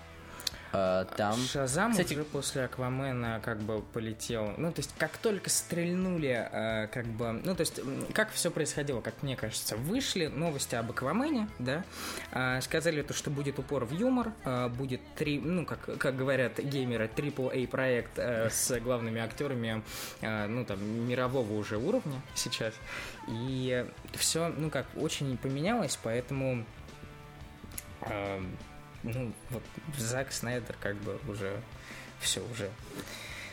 там... 0.70 1.37
Шазам 1.38 1.92
Кстати... 1.92 2.14
уже 2.14 2.25
после 2.25 2.64
Аквамена 2.64 3.40
как 3.42 3.58
бы 3.58 3.82
полетел. 3.82 4.52
Ну, 4.56 4.73
то 4.73 4.80
есть, 4.80 4.90
как 4.99 5.16
только 5.18 5.50
стрельнули, 5.50 6.49
э, 6.50 6.87
как 6.88 7.06
бы... 7.06 7.32
Ну, 7.32 7.54
то 7.54 7.61
есть, 7.61 7.80
как 8.12 8.30
все 8.32 8.50
происходило, 8.50 9.00
как 9.00 9.23
мне 9.23 9.37
кажется. 9.37 9.76
Вышли 9.76 10.26
новости 10.26 10.75
об 10.75 10.90
Аквамене, 10.90 11.49
да, 11.58 11.85
э, 12.32 12.61
сказали 12.61 13.02
то, 13.02 13.14
что 13.14 13.30
будет 13.30 13.58
упор 13.58 13.85
в 13.85 13.92
юмор, 13.92 14.32
будет 14.76 15.00
три, 15.16 15.38
ну, 15.38 15.64
как, 15.64 15.99
как 15.99 16.16
говорят 16.16 16.58
геймеры, 16.58 17.11
AAA 17.14 17.66
проект 17.68 18.18
с 18.18 18.78
главными 18.80 19.20
актерами, 19.20 19.82
ну, 20.20 20.64
там, 20.64 20.82
мирового 21.08 21.52
уже 21.54 21.76
уровня 21.76 22.20
сейчас. 22.35 22.75
И 23.28 23.87
все, 24.14 24.49
ну, 24.49 24.70
как, 24.70 24.87
очень 24.96 25.37
поменялось, 25.37 25.99
поэтому... 26.02 26.64
Ну, 29.14 29.32
вот 29.50 29.62
Зак 29.96 30.32
Снайдер 30.32 30.75
как 30.80 30.96
бы 30.96 31.18
уже 31.28 31.60
все 32.20 32.40
уже 32.50 32.70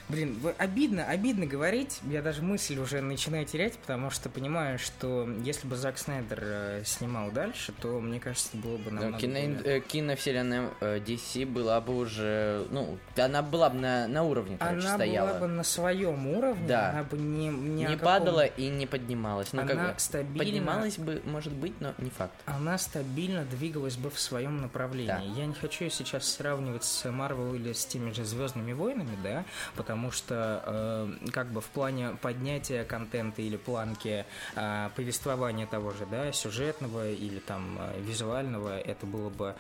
Блин, 0.10 0.38
обидно, 0.58 1.06
обидно 1.06 1.46
говорить. 1.46 2.00
Я 2.04 2.22
даже 2.22 2.42
мысль 2.42 2.78
уже 2.78 3.02
начинаю 3.02 3.46
терять, 3.46 3.78
потому 3.78 4.10
что 4.10 4.30
понимаю, 4.30 4.78
что 4.80 5.28
если 5.44 5.68
бы 5.68 5.76
Зак 5.76 5.98
Снайдер 5.98 6.40
э, 6.42 6.84
снимал 6.86 7.32
дальше, 7.32 7.74
то, 7.82 8.00
мне 8.00 8.20
кажется, 8.20 8.50
было 8.58 8.78
бы 8.78 8.92
намного... 8.92 9.14
Да, 9.14 9.20
кино, 9.20 9.38
э, 9.38 9.80
киновселенная 9.80 10.70
э, 10.82 11.00
DC 11.00 11.46
была 11.46 11.80
бы 11.82 11.96
уже... 11.98 12.68
Ну, 12.70 12.98
она 13.18 13.42
была 13.42 13.70
бы 13.70 13.78
на, 13.78 14.08
на 14.08 14.24
уровне, 14.24 14.58
короче, 14.60 14.88
она 14.88 14.96
стояла. 14.96 15.30
Она 15.30 15.40
была 15.40 15.48
бы 15.48 15.54
на 15.54 15.64
своем 15.64 16.28
уровне, 16.28 16.68
да. 16.68 16.90
она 16.90 17.04
бы 17.04 17.18
не... 17.18 17.50
Не, 17.50 17.86
не 17.86 17.98
падала 17.98 18.46
и 18.46 18.70
не 18.70 18.86
поднималась. 18.86 19.54
Ну, 19.54 19.62
она 19.62 19.74
как 19.74 19.94
бы, 19.94 20.00
стабильно... 20.00 20.44
Поднималась 20.44 20.98
бы, 20.98 21.22
может 21.26 21.54
быть, 21.54 21.80
но 21.80 21.94
не 21.98 22.10
факт. 22.10 22.34
Она 22.46 22.78
стабильно 22.78 23.46
двигалась 23.46 23.96
бы 23.96 24.10
в 24.10 24.20
своем 24.20 24.62
направлении. 24.62 25.08
Да. 25.08 25.20
Я 25.20 25.46
не 25.46 25.54
хочу 25.54 25.90
сейчас 25.90 26.30
сравнивать 26.30 26.84
с 26.84 27.10
Марвел 27.10 27.54
или 27.54 27.74
с 27.74 27.86
теми 27.86 28.12
же 28.12 28.24
Звездными 28.26 28.74
войнами, 28.74 29.18
да, 29.24 29.46
потому 29.76 29.93
потому 29.94 30.10
что 30.10 30.64
э, 30.66 31.30
как 31.32 31.52
бы 31.52 31.62
в 31.62 31.68
плане 31.68 32.18
поднятия 32.20 32.84
контента 32.84 33.44
или 33.44 33.58
планки 33.58 34.26
э, 34.56 34.90
повествования 34.96 35.68
того 35.68 35.92
же, 35.92 36.08
да, 36.10 36.32
сюжетного 36.32 37.12
или 37.12 37.38
там 37.38 37.78
э, 37.80 38.02
визуального, 38.02 38.80
это 38.80 39.06
было 39.06 39.30
бы 39.30 39.54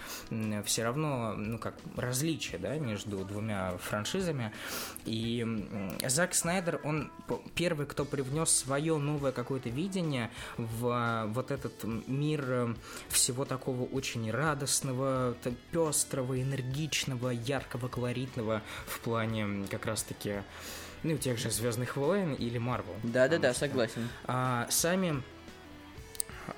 все 0.66 0.86
равно, 0.86 1.36
ну 1.36 1.60
как, 1.60 1.75
различие, 1.96 2.58
да, 2.58 2.80
между 2.80 3.24
двумя 3.24 3.78
франшизами. 3.78 4.52
И 5.06 5.46
Зак 6.08 6.34
Снайдер, 6.34 6.82
он 6.84 7.12
первый, 7.54 7.86
кто 7.86 8.04
привнес 8.04 8.50
свое 8.50 8.98
новое 8.98 9.34
какое-то 9.34 9.70
видение 9.70 10.32
в 10.58 10.88
э, 10.88 11.28
вот 11.28 11.52
этот 11.52 11.84
мир 12.08 12.44
э, 12.48 12.74
всего 13.10 13.46
такого 13.46 13.84
очень 13.84 14.32
радостного, 14.32 15.36
пестрого, 15.72 16.42
энергичного, 16.42 17.30
яркого, 17.30 17.88
колоритного 17.88 18.63
в 18.88 19.00
плане 19.02 19.68
как 19.70 19.86
раз-таки 19.86 20.23
все-таки 20.24 20.44
ну, 21.03 21.18
тех 21.18 21.38
же 21.38 21.51
Звездных 21.51 21.98
войн 21.98 22.34
или 22.34 22.58
Марвел. 22.58 22.96
Да-да-да, 23.03 23.53
согласен. 23.53 24.08
А, 24.25 24.68
сами 24.70 25.22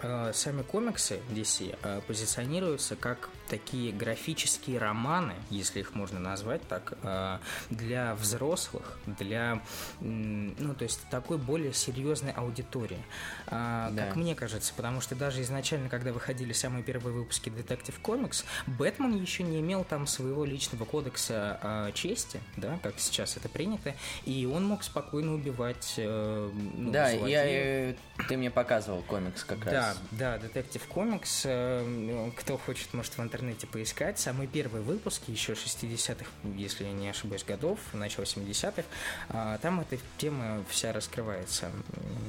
а, 0.01 0.31
сами 0.34 0.62
комиксы 0.62 1.19
DC 1.31 1.77
а, 1.81 2.01
позиционируются 2.01 2.95
как 2.95 3.29
такие 3.47 3.91
графические 3.91 4.79
романы, 4.79 5.33
если 5.49 5.79
их 5.79 5.93
можно 5.93 6.19
назвать 6.19 6.67
так, 6.67 6.97
а, 7.03 7.39
для 7.69 8.15
взрослых, 8.15 8.97
для, 9.05 9.61
ну, 9.99 10.73
то 10.73 10.83
есть 10.83 11.01
такой 11.09 11.37
более 11.37 11.73
серьезной 11.73 12.31
аудитории, 12.31 13.03
да. 13.47 13.91
как 13.95 14.15
мне 14.15 14.35
кажется, 14.35 14.73
потому 14.75 15.01
что 15.01 15.15
даже 15.15 15.41
изначально, 15.41 15.89
когда 15.89 16.11
выходили 16.11 16.53
самые 16.53 16.83
первые 16.83 17.13
выпуски 17.13 17.49
Detective 17.49 17.95
Comics, 18.01 18.45
Бэтмен 18.67 19.15
еще 19.19 19.43
не 19.43 19.59
имел 19.59 19.83
там 19.83 20.07
своего 20.07 20.45
личного 20.45 20.85
кодекса 20.85 21.91
чести, 21.93 22.39
да, 22.57 22.79
как 22.81 22.99
сейчас 22.99 23.37
это 23.37 23.49
принято, 23.49 23.93
и 24.25 24.49
он 24.51 24.65
мог 24.65 24.83
спокойно 24.83 25.33
убивать 25.33 25.95
э, 25.97 26.51
ну, 26.75 26.91
Да, 26.91 27.09
я, 27.09 27.45
э, 27.45 27.95
ты 28.27 28.37
мне 28.37 28.49
показывал 28.49 29.01
комикс 29.03 29.43
как 29.43 29.63
да, 29.65 29.71
раз. 29.71 30.01
Да, 30.11 30.37
да, 30.37 30.47
Detective 30.47 30.81
Comics, 30.93 31.41
э, 31.45 32.31
кто 32.35 32.57
хочет, 32.57 32.93
может 32.93 33.17
в 33.17 33.21
интернете 33.21 33.34
поискать. 33.67 34.19
Самые 34.19 34.47
первые 34.47 34.81
выпуски, 34.81 35.31
еще 35.31 35.53
60-х, 35.53 36.25
если 36.55 36.85
я 36.85 36.91
не 36.91 37.09
ошибаюсь, 37.09 37.43
годов, 37.43 37.79
начало 37.93 38.23
70-х, 38.23 38.83
а, 39.29 39.57
там 39.59 39.81
эта 39.81 39.97
тема 40.17 40.63
вся 40.69 40.93
раскрывается. 40.93 41.71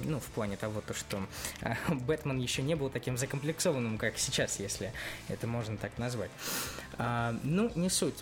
Ну, 0.04 0.20
в 0.20 0.26
плане 0.26 0.56
того, 0.56 0.80
то, 0.80 0.94
что 0.94 1.20
а, 1.62 1.76
Бэтмен 1.88 2.38
еще 2.38 2.62
не 2.62 2.74
был 2.74 2.90
таким 2.90 3.16
закомплексованным, 3.16 3.98
как 3.98 4.18
сейчас, 4.18 4.60
если 4.60 4.92
это 5.28 5.46
можно 5.46 5.76
так 5.76 5.96
назвать. 5.98 6.30
А, 6.98 7.34
ну, 7.42 7.70
не 7.74 7.90
суть. 7.90 8.16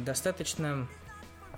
Достаточно 0.00 0.88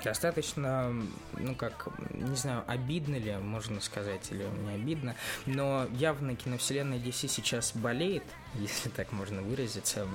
достаточно, 0.02 0.92
ну 1.38 1.54
как, 1.54 1.88
не 2.10 2.36
знаю, 2.36 2.64
обидно 2.66 3.16
ли, 3.16 3.36
можно 3.36 3.80
сказать, 3.80 4.30
или 4.30 4.44
не 4.64 4.74
обидно, 4.74 5.14
но 5.46 5.86
явно 5.92 6.34
киновселенная 6.34 6.98
DC 6.98 7.28
сейчас 7.28 7.72
болеет, 7.74 8.24
если 8.54 8.88
так 8.90 9.12
можно 9.12 9.42
выразиться. 9.42 10.06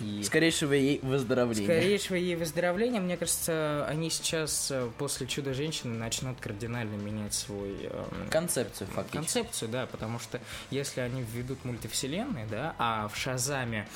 И 0.00 0.22
Скорейшего 0.22 0.72
ей 0.72 1.00
выздоровления. 1.02 1.64
Скорейшего 1.64 2.16
ей 2.16 2.36
выздоровления. 2.36 3.00
Мне 3.00 3.16
кажется, 3.16 3.86
они 3.88 4.10
сейчас 4.10 4.70
э, 4.70 4.90
после 4.98 5.26
«Чудо-женщины» 5.26 5.96
начнут 5.96 6.40
кардинально 6.40 6.96
менять 6.96 7.34
свой... 7.34 7.76
Эм, 7.82 8.28
концепцию, 8.30 8.88
фактически. 8.88 9.16
Концепцию, 9.16 9.68
да, 9.70 9.86
потому 9.86 10.18
что 10.18 10.40
если 10.70 11.00
они 11.00 11.22
введут 11.22 11.64
мультивселенные, 11.64 12.46
да, 12.46 12.74
а 12.78 13.08
в 13.08 13.16
«Шазаме» 13.16 13.86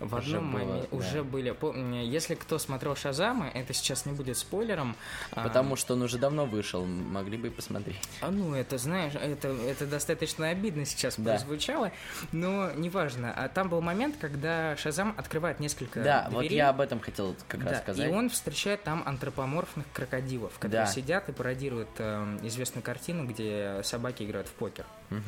в 0.00 0.14
уже 0.14 0.36
одном 0.36 0.52
было, 0.52 0.60
моменте 0.60 0.88
да. 0.90 0.96
уже 0.96 1.22
были. 1.22 2.04
Если 2.04 2.34
кто 2.34 2.58
смотрел 2.58 2.96
Шазама, 2.96 3.48
это 3.48 3.72
сейчас 3.72 4.06
не 4.06 4.12
будет 4.12 4.36
спойлером. 4.36 4.96
А 5.30 5.44
Потому 5.44 5.74
а... 5.74 5.76
что 5.76 5.94
он 5.94 6.02
уже 6.02 6.18
давно 6.18 6.46
вышел, 6.46 6.84
могли 6.84 7.36
бы 7.38 7.48
и 7.48 7.50
посмотреть. 7.50 7.96
А 8.20 8.30
ну, 8.30 8.54
это 8.54 8.78
знаешь, 8.78 9.14
это, 9.14 9.48
это 9.48 9.86
достаточно 9.86 10.48
обидно 10.48 10.84
сейчас 10.84 11.14
да. 11.18 11.32
прозвучало, 11.32 11.92
но 12.32 12.72
неважно. 12.72 13.25
А 13.34 13.48
там 13.48 13.68
был 13.68 13.80
момент, 13.80 14.16
когда 14.20 14.76
Шазам 14.76 15.14
открывает 15.16 15.60
несколько 15.60 16.02
Да, 16.02 16.28
дверей, 16.28 16.48
вот 16.48 16.52
я 16.52 16.68
об 16.68 16.80
этом 16.80 17.00
хотел 17.00 17.34
как 17.48 17.64
да, 17.64 17.70
раз 17.70 17.80
сказать. 17.80 18.10
И 18.10 18.12
он 18.12 18.28
встречает 18.30 18.82
там 18.82 19.02
антропоморфных 19.06 19.86
крокодилов, 19.92 20.52
которые 20.58 20.86
да. 20.86 20.92
сидят 20.92 21.28
и 21.28 21.32
пародируют 21.32 21.88
э, 21.98 22.38
известную 22.42 22.82
картину, 22.82 23.26
где 23.26 23.80
собаки 23.82 24.22
играют 24.22 24.48
в 24.48 24.52
покер. 24.52 24.84
Угу. 25.10 25.20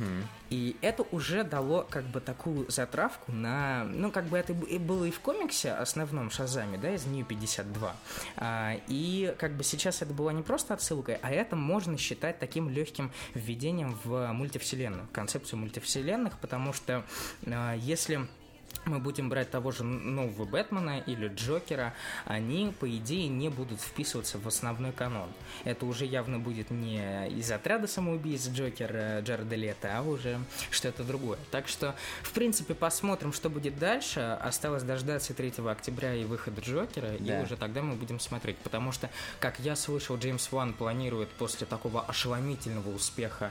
И 0.50 0.76
это 0.80 1.04
уже 1.12 1.44
дало 1.44 1.86
как 1.88 2.04
бы 2.04 2.20
такую 2.20 2.70
затравку 2.70 3.32
на... 3.32 3.84
Ну, 3.84 4.10
как 4.10 4.26
бы 4.26 4.38
это 4.38 4.54
было 4.54 5.04
и 5.04 5.10
в 5.10 5.20
комиксе 5.20 5.72
основном 5.72 6.30
Шазаме, 6.30 6.78
да, 6.78 6.94
из 6.94 7.06
New 7.06 7.24
52. 7.24 7.96
А, 8.36 8.74
и 8.88 9.34
как 9.38 9.56
бы 9.56 9.64
сейчас 9.64 10.02
это 10.02 10.12
была 10.12 10.32
не 10.32 10.42
просто 10.42 10.74
отсылкой, 10.74 11.18
а 11.22 11.30
это 11.30 11.56
можно 11.56 11.98
считать 11.98 12.38
таким 12.38 12.70
легким 12.70 13.12
введением 13.34 13.98
в 14.04 14.32
мультивселенную, 14.32 15.06
в 15.06 15.10
концепцию 15.10 15.60
мультивселенных, 15.60 16.38
потому 16.38 16.72
что 16.72 17.04
а, 17.46 17.74
если 17.74 18.26
мы 18.88 18.98
будем 18.98 19.28
брать 19.28 19.50
того 19.50 19.70
же 19.70 19.84
нового 19.84 20.44
Бэтмена 20.44 20.98
или 21.00 21.28
Джокера, 21.28 21.94
они, 22.24 22.74
по 22.78 22.88
идее, 22.88 23.28
не 23.28 23.48
будут 23.48 23.80
вписываться 23.80 24.38
в 24.38 24.46
основной 24.46 24.92
канон. 24.92 25.28
Это 25.64 25.86
уже 25.86 26.04
явно 26.04 26.38
будет 26.38 26.70
не 26.70 27.28
из 27.28 27.50
отряда 27.50 27.86
самоубийц 27.86 28.48
Джокера 28.48 29.20
Джареда 29.20 29.56
Лето, 29.56 29.90
а 29.96 30.02
уже 30.02 30.38
что-то 30.70 31.04
другое. 31.04 31.38
Так 31.50 31.68
что, 31.68 31.94
в 32.22 32.32
принципе, 32.32 32.74
посмотрим, 32.74 33.32
что 33.32 33.50
будет 33.50 33.78
дальше. 33.78 34.38
Осталось 34.42 34.82
дождаться 34.82 35.34
3 35.34 35.54
октября 35.66 36.14
и 36.14 36.24
выхода 36.24 36.60
Джокера, 36.60 37.10
да. 37.18 37.40
и 37.40 37.42
уже 37.44 37.56
тогда 37.56 37.82
мы 37.82 37.94
будем 37.94 38.20
смотреть. 38.20 38.56
Потому 38.58 38.92
что, 38.92 39.10
как 39.40 39.60
я 39.60 39.76
слышал, 39.76 40.16
Джеймс 40.16 40.50
Ван 40.52 40.72
планирует 40.72 41.28
после 41.30 41.66
такого 41.66 42.02
ошеломительного 42.02 42.90
успеха 42.94 43.50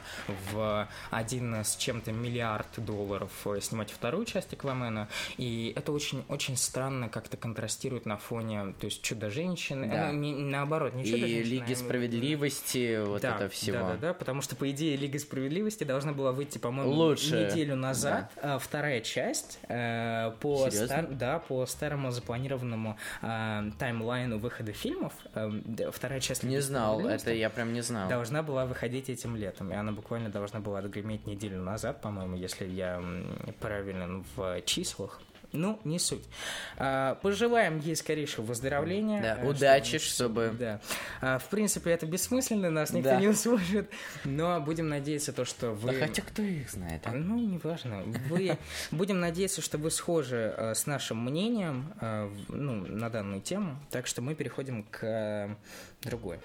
в 0.51 0.88
один 1.12 1.56
с 1.56 1.75
чем-то 1.75 2.12
миллиард 2.12 2.67
долларов 2.77 3.32
снимать 3.62 3.91
вторую 3.91 4.25
часть 4.25 4.53
Аквамена, 4.53 5.08
И 5.38 5.74
это 5.75 5.91
очень-очень 5.91 6.57
странно 6.57 7.10
как-то 7.10 7.38
контрастирует 7.38 8.05
на 8.05 8.17
фоне, 8.17 8.74
то 8.79 8.86
есть 8.86 9.01
Чудо-женщины, 9.01 9.88
Да. 9.89 10.12
ну, 10.12 10.19
не- 10.19 10.34
наоборот, 10.34 10.93
не 10.93 11.03
И 11.03 11.05
Чудо-женщины, 11.05 11.39
а 11.41 11.43
Лиги 11.43 11.63
именно- 11.72 11.75
справедливости, 11.75 13.03
вот 13.05 13.22
да, 13.22 13.36
это 13.36 13.50
всего. 13.50 13.77
Да, 13.77 13.88
да, 13.93 13.98
да, 13.98 14.13
потому 14.13 14.41
что, 14.41 14.55
по 14.55 14.69
идее, 14.69 14.96
Лига 14.98 15.19
справедливости 15.19 15.84
должна 15.84 16.13
была 16.13 16.31
выйти, 16.31 16.57
по-моему, 16.57 16.91
Лучше. 16.93 17.46
неделю 17.51 17.75
назад. 17.75 18.31
а 18.41 18.57
вторая 18.60 19.01
часть 19.01 19.60
э, 19.69 20.31
по, 20.39 20.57
Серьезно? 20.69 20.86
стар- 20.88 21.07
да, 21.12 21.39
по 21.39 21.65
старому 21.65 22.12
запланированному 22.12 22.98
э, 23.22 23.72
таймлайну 23.79 24.38
выхода 24.38 24.72
фильмов. 24.74 25.13
э, 25.34 25.50
да, 25.65 25.91
вторая 25.91 26.19
часть 26.19 26.43
Не 26.43 26.51
Лиги 26.55 26.60
знал, 26.62 26.96
справедливости 26.96 27.27
это 27.27 27.36
я 27.38 27.50
прям 27.50 27.74
не 27.74 27.81
знал. 27.81 28.10
Должна 28.10 28.43
была 28.43 28.65
выходить 28.65 29.10
этим 29.10 29.36
летом, 29.36 29.72
и 29.72 29.75
она 29.75 29.91
буквально 29.91 30.29
должна 30.29 30.60
была 30.60 30.79
отгреметь 30.79 31.25
неделю 31.27 31.62
назад, 31.62 32.01
по-моему, 32.01 32.36
если 32.36 32.65
я 32.67 33.01
правилен 33.60 34.24
в 34.36 34.62
числах. 34.62 35.16
Ну, 35.54 35.80
не 35.86 35.98
суть. 35.98 36.24
А, 36.77 37.16
Пожелаем 37.16 37.80
ей 37.80 37.96
скорейшего 37.96 38.46
выздоровления. 38.46 39.22
Да, 39.22 39.38
э, 39.42 39.48
удачи, 39.48 39.98
чтобы- 39.98 40.54
Да. 40.60 40.82
А, 41.22 41.39
В 41.39 41.46
принципе, 41.50 41.92
это 41.92 42.06
бессмысленно, 42.06 42.70
нас 42.70 42.92
никто 42.92 43.12
Да. 43.12 43.20
не 43.20 43.27
услышит, 43.30 43.89
но 44.25 44.60
будем 44.60 44.89
надеяться, 44.89 45.32
то, 45.32 45.46
что 45.46 45.72
вы... 45.72 45.94
Да 45.94 46.00
хотя 46.08 46.22
кто 46.22 46.42
их 46.42 46.70
знает, 46.70 47.01
а? 47.06 47.12
Ну, 47.12 47.39
неважно. 47.39 48.04
Вы... 48.30 48.58
Будем 48.92 49.20
надеяться, 49.20 49.62
что 49.62 49.77
вы 49.77 49.89
схожи 49.92 50.54
э, 50.56 50.75
с 50.75 50.86
нашим 50.86 51.24
мнением 51.24 51.94
э, 52.01 52.30
ну, 52.50 52.86
на 52.86 53.10
данную 53.10 53.42
тему, 53.42 53.80
так 53.89 54.06
что 54.08 54.22
мы 54.22 54.36
переходим 54.36 54.84
к 54.84 55.56
другой. 56.01 56.39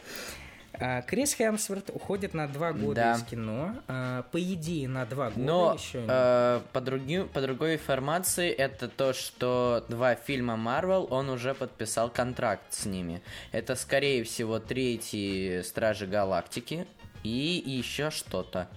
А, 0.75 1.03
Крис 1.03 1.35
Хемсворт 1.35 1.91
уходит 1.91 2.33
на 2.35 2.49
два 2.49 2.73
года 2.73 2.95
Да. 2.95 3.13
из 3.15 3.23
кино. 3.25 3.75
А, 3.89 4.23
По 4.33 4.43
идее, 4.43 4.89
на 4.89 5.05
два 5.05 5.27
года 5.31 5.41
Но 5.41 5.75
еще. 5.79 6.03
э, 6.09 6.61
по, 6.73 6.79
други- 6.81 7.29
по 7.29 7.41
другой 7.43 7.75
информации 7.75 8.51
это 8.51 8.89
то, 8.89 9.13
что 9.13 9.85
два 9.89 10.15
фильма 10.15 10.55
Marvel 10.55 11.07
он 11.11 11.29
уже 11.29 11.55
подписал 11.55 12.09
контракт 12.09 12.63
с 12.71 12.87
ними. 12.87 13.23
Это 13.53 13.75
скорее 13.77 14.25
всего 14.25 14.59
третий 14.61 15.63
Стражи 15.63 16.07
Галактики 16.07 16.87
и 17.23 17.63
еще 17.67 18.11
что-то. 18.11 18.69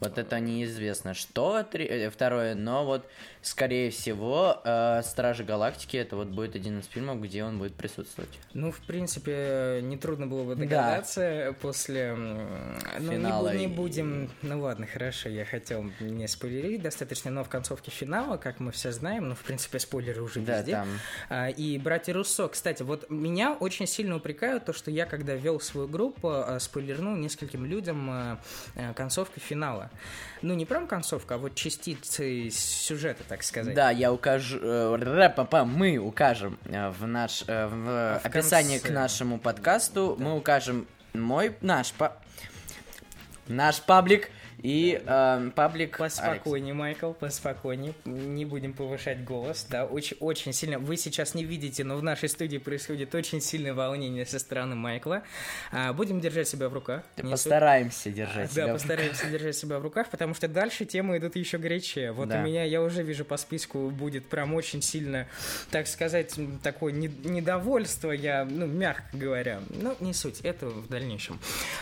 Вот 0.00 0.18
это 0.18 0.40
неизвестно, 0.40 1.14
что 1.14 1.64
э, 1.74 2.10
второе, 2.10 2.54
но 2.56 2.84
вот 2.84 3.06
скорее 3.42 3.90
всего 3.90 4.60
э, 4.64 5.02
Стражи 5.04 5.42
Галактики 5.44 5.96
это 5.96 6.16
вот 6.16 6.28
будет 6.28 6.54
один 6.54 6.78
из 6.78 6.86
фильмов, 6.86 7.20
где 7.20 7.42
он 7.44 7.58
будет 7.58 7.74
присутствовать. 7.74 8.30
Ну, 8.54 8.70
в 8.70 8.78
принципе, 8.80 9.80
нетрудно 9.82 10.26
было 10.28 10.44
бы 10.44 10.54
догадаться 10.54 11.54
после... 11.60 12.00
м, 12.10 12.78
Ну, 13.00 13.12
не, 13.12 13.16
Финала 13.18 13.54
не 13.54 13.66
будем... 13.66 14.30
Ну, 14.42 14.60
ладно, 14.60 14.86
хорошо, 14.86 15.28
я 15.28 15.44
хотел 15.44 15.84
не 16.00 16.28
спойлерить 16.28 16.82
достаточно, 16.82 17.30
но 17.30 17.42
в 17.44 17.48
концовке 17.48 17.90
финала, 17.90 18.36
как 18.36 18.60
мы 18.60 18.70
все 18.70 18.92
знаем, 18.92 19.28
ну, 19.28 19.34
в 19.34 19.40
принципе, 19.42 19.78
спойлеры 19.80 20.22
уже 20.22 20.40
Да, 20.40 20.58
везде. 20.58 20.72
там. 20.72 20.88
А, 21.28 21.48
И 21.48 21.78
братья 21.78 22.12
Руссо, 22.14 22.46
кстати, 22.48 22.82
вот 22.82 23.10
меня 23.10 23.54
очень 23.54 23.86
сильно 23.88 24.16
упрекают 24.16 24.64
то, 24.66 24.72
что 24.72 24.90
я, 24.90 25.04
когда 25.04 25.34
вел 25.34 25.58
свою 25.60 25.88
группу, 25.88 26.28
а, 26.30 26.58
спойлернул 26.60 27.16
нескольким 27.16 27.66
людям 27.66 28.08
а, 28.08 28.40
а, 28.76 28.94
концовку 28.94 29.40
финала. 29.40 29.90
Ну, 30.42 30.54
не 30.54 30.64
прям 30.66 30.86
концовка, 30.86 31.34
а 31.34 31.38
вот 31.38 31.54
частицы 31.54 32.50
сюжета, 32.50 33.24
так 33.32 33.42
сказать. 33.44 33.74
Да, 33.74 33.90
я 33.90 34.12
укажу, 34.12 34.58
э, 34.60 34.96
ра-па-па, 35.00 35.64
мы 35.64 35.96
укажем 35.96 36.58
э, 36.66 36.90
в 36.90 37.06
наш 37.06 37.42
э, 37.46 37.66
в 37.66 37.88
А 37.88 38.20
в 38.22 38.26
описании 38.26 38.76
конце. 38.76 38.88
к 38.88 38.90
нашему 38.94 39.38
подкасту, 39.38 40.16
мы 40.18 40.36
укажем 40.36 40.86
мой 41.14 41.56
наш 41.62 41.92
па- 41.94 42.12
наш 43.48 43.80
паблик 43.80 44.28
и 44.62 45.02
э, 45.04 45.50
паблик 45.54 46.00
Алекс. 46.00 46.16
Поспокойнее, 46.18 46.74
Майкл, 46.74 47.12
поспокойнее. 47.12 47.94
Не 48.04 48.44
будем 48.44 48.72
повышать 48.72 49.24
голос, 49.24 49.66
да, 49.68 49.84
очень, 49.84 50.16
очень 50.20 50.52
сильно. 50.52 50.78
Вы 50.78 50.96
сейчас 50.96 51.34
не 51.34 51.44
видите, 51.44 51.82
но 51.82 51.96
в 51.96 52.02
нашей 52.02 52.28
студии 52.28 52.58
происходит 52.58 53.12
очень 53.14 53.40
сильное 53.40 53.74
волнение 53.74 54.24
со 54.24 54.38
стороны 54.38 54.76
Майкла. 54.76 55.22
А, 55.72 55.92
будем 55.92 56.20
держать 56.20 56.48
себя 56.48 56.68
в 56.68 56.74
руках. 56.74 57.02
Суть. 57.16 57.30
Постараемся 57.30 58.10
держать 58.10 58.48
Да, 58.54 58.62
себя 58.62 58.66
в 58.68 58.72
постараемся 58.74 59.26
держать 59.26 59.56
себя 59.56 59.78
в 59.80 59.82
руках, 59.82 60.08
потому 60.10 60.34
что 60.34 60.46
дальше 60.46 60.84
темы 60.84 61.18
идут 61.18 61.34
еще 61.34 61.58
горячее. 61.58 62.12
Вот 62.12 62.28
Да. 62.28 62.38
у 62.38 62.42
меня, 62.42 62.62
я 62.62 62.82
уже 62.82 63.02
вижу 63.02 63.24
по 63.24 63.36
списку, 63.36 63.90
будет 63.90 64.26
прям 64.28 64.54
очень 64.54 64.80
сильно, 64.80 65.26
так 65.70 65.88
сказать, 65.88 66.34
такое 66.62 66.92
не- 66.92 67.08
недовольство, 67.24 68.12
я, 68.12 68.44
ну, 68.44 68.66
мягко 68.66 69.04
говоря. 69.12 69.60
Ну, 69.70 69.96
не 69.98 70.14
суть, 70.14 70.40
это 70.42 70.66
в 70.66 70.88
дальнейшем. 70.88 71.40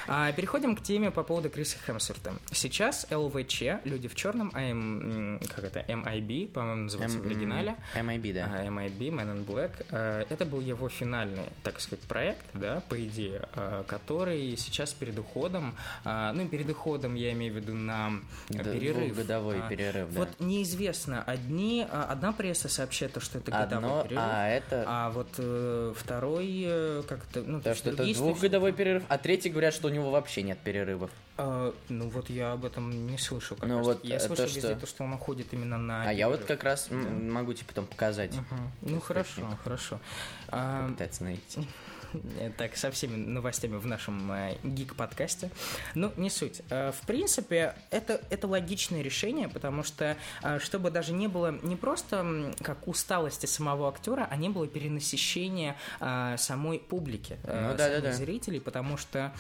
А, 0.09 0.33
переходим 0.33 0.75
к 0.77 0.83
теме 0.83 1.11
по 1.11 1.23
поводу 1.23 1.51
Криса 1.51 1.77
Хемсворта. 1.87 2.33
Сейчас 2.53 2.70
ЛВЧ, 3.11 3.63
люди 3.85 4.09
в 4.09 4.15
черном, 4.15 4.51
а 4.55 4.61
М, 4.63 5.35
м, 5.37 5.41
как 5.55 5.65
это, 5.65 5.81
MIB, 5.89 6.49
по-моему, 6.49 6.83
называется 6.85 7.19
в 7.19 7.23
М, 7.23 7.27
оригинале. 7.27 7.77
MIB, 7.95 8.33
да. 8.35 8.65
MIB, 8.67 8.99
Man 9.11 9.35
in 9.37 9.45
Black. 9.47 9.71
э, 9.91 10.25
Это 10.31 10.45
был 10.45 10.61
его 10.61 10.89
финальный, 10.89 11.45
так 11.63 11.81
сказать, 11.81 12.05
проект, 12.07 12.45
да, 12.55 12.83
по 12.89 13.01
идее, 13.05 13.43
э, 13.55 13.85
который 13.87 14.57
сейчас 14.57 14.93
перед 14.93 15.19
уходом, 15.19 15.75
а, 16.05 16.33
ну, 16.33 16.47
перед 16.49 16.69
уходом 16.71 17.15
я 17.15 17.33
имею 17.33 17.53
в 17.53 17.57
виду 17.57 17.75
на 17.75 18.13
э, 18.51 18.63
перерыв. 18.63 19.09
двухгодовой 19.15 19.61
А, 19.61 19.69
перерыв, 19.69 20.13
да. 20.13 20.19
Вот 20.21 20.29
неизвестно, 20.41 21.23
одни, 21.23 21.87
одна 21.91 22.33
пресса 22.33 22.69
сообщает, 22.69 23.13
то, 23.15 23.21
что 23.21 23.39
это 23.39 23.51
Одно, 23.57 23.81
годовой 23.81 24.03
перерыв, 24.05 24.23
а 24.25 24.49
это 24.49 24.85
а 24.87 25.11
вот 25.11 25.29
э, 25.39 25.95
второй 25.97 26.63
э, 26.67 27.03
как-то, 27.09 27.43
ну, 27.43 27.61
то, 27.61 27.75
что 27.75 27.91
это 27.91 28.05
двухгодовой 28.15 28.73
перерыв, 28.73 29.03
а 29.09 29.19
третий 29.19 29.51
говорят, 29.51 29.75
что 29.75 29.89
у 29.89 29.91
него 29.91 30.11
вообще 30.11 30.43
нет 30.43 30.59
перерывов. 30.59 31.11
А, 31.43 31.75
ну 31.89 32.09
вот 32.11 32.29
я 32.29 32.53
об 32.53 32.67
этом 32.67 33.07
не 33.07 33.17
слышал. 33.17 33.57
Как 33.57 33.67
Ну 33.69 33.79
раз 33.79 33.87
вот, 33.87 34.05
я 34.05 34.21
слышал 34.21 34.37
то, 34.37 34.43
везде 34.45 34.61
что- 34.61 34.77
то, 34.81 34.87
что 34.87 35.05
он 35.05 35.15
уходит 35.15 35.47
именно 35.55 35.79
на. 35.79 36.03
А 36.03 36.13
я 36.13 36.29
вот 36.29 36.45
как 36.45 36.65
раз 36.65 36.89
м, 36.91 37.33
могу 37.33 37.55
тебе 37.55 37.65
потом 37.67 37.87
показать. 37.87 38.35
Мгм. 38.35 38.71
Ну 38.83 39.01
хорошо, 39.01 39.49
хорошо. 39.65 40.01
А, 40.49 40.87
Попытаться 40.87 41.25
найти. 41.25 41.67
Так, 42.57 42.77
со 42.77 42.91
всеми 42.91 43.17
новостями 43.17 43.77
в 43.77 43.87
нашем 43.87 44.31
э, 44.33 44.57
гик-подкасте. 44.63 45.51
Ну, 45.95 46.13
не 46.17 46.31
суть. 46.31 46.63
Э, 46.71 46.93
в 46.93 47.07
принципе, 47.07 47.75
это, 47.91 48.21
это 48.31 48.47
логичное 48.47 49.03
решение, 49.03 49.49
потому 49.49 49.83
что, 49.83 50.17
э, 50.43 50.59
чтобы 50.59 50.91
даже 50.91 51.13
не 51.13 51.29
было 51.29 51.59
не 51.63 51.77
просто 51.77 52.53
как 52.63 52.87
усталости 52.87 53.47
самого 53.47 53.89
актера, 53.89 54.27
а 54.31 54.37
не 54.37 54.49
было 54.49 54.67
перенасыщения 54.67 55.77
самой 56.37 56.79
публики, 56.79 57.39
Ну 57.45 57.51
да, 57.51 57.77
да, 57.77 57.89
самих 57.89 58.03
да. 58.03 58.13
зрителей, 58.13 58.61
потому 58.61 58.97
что, 58.97 59.33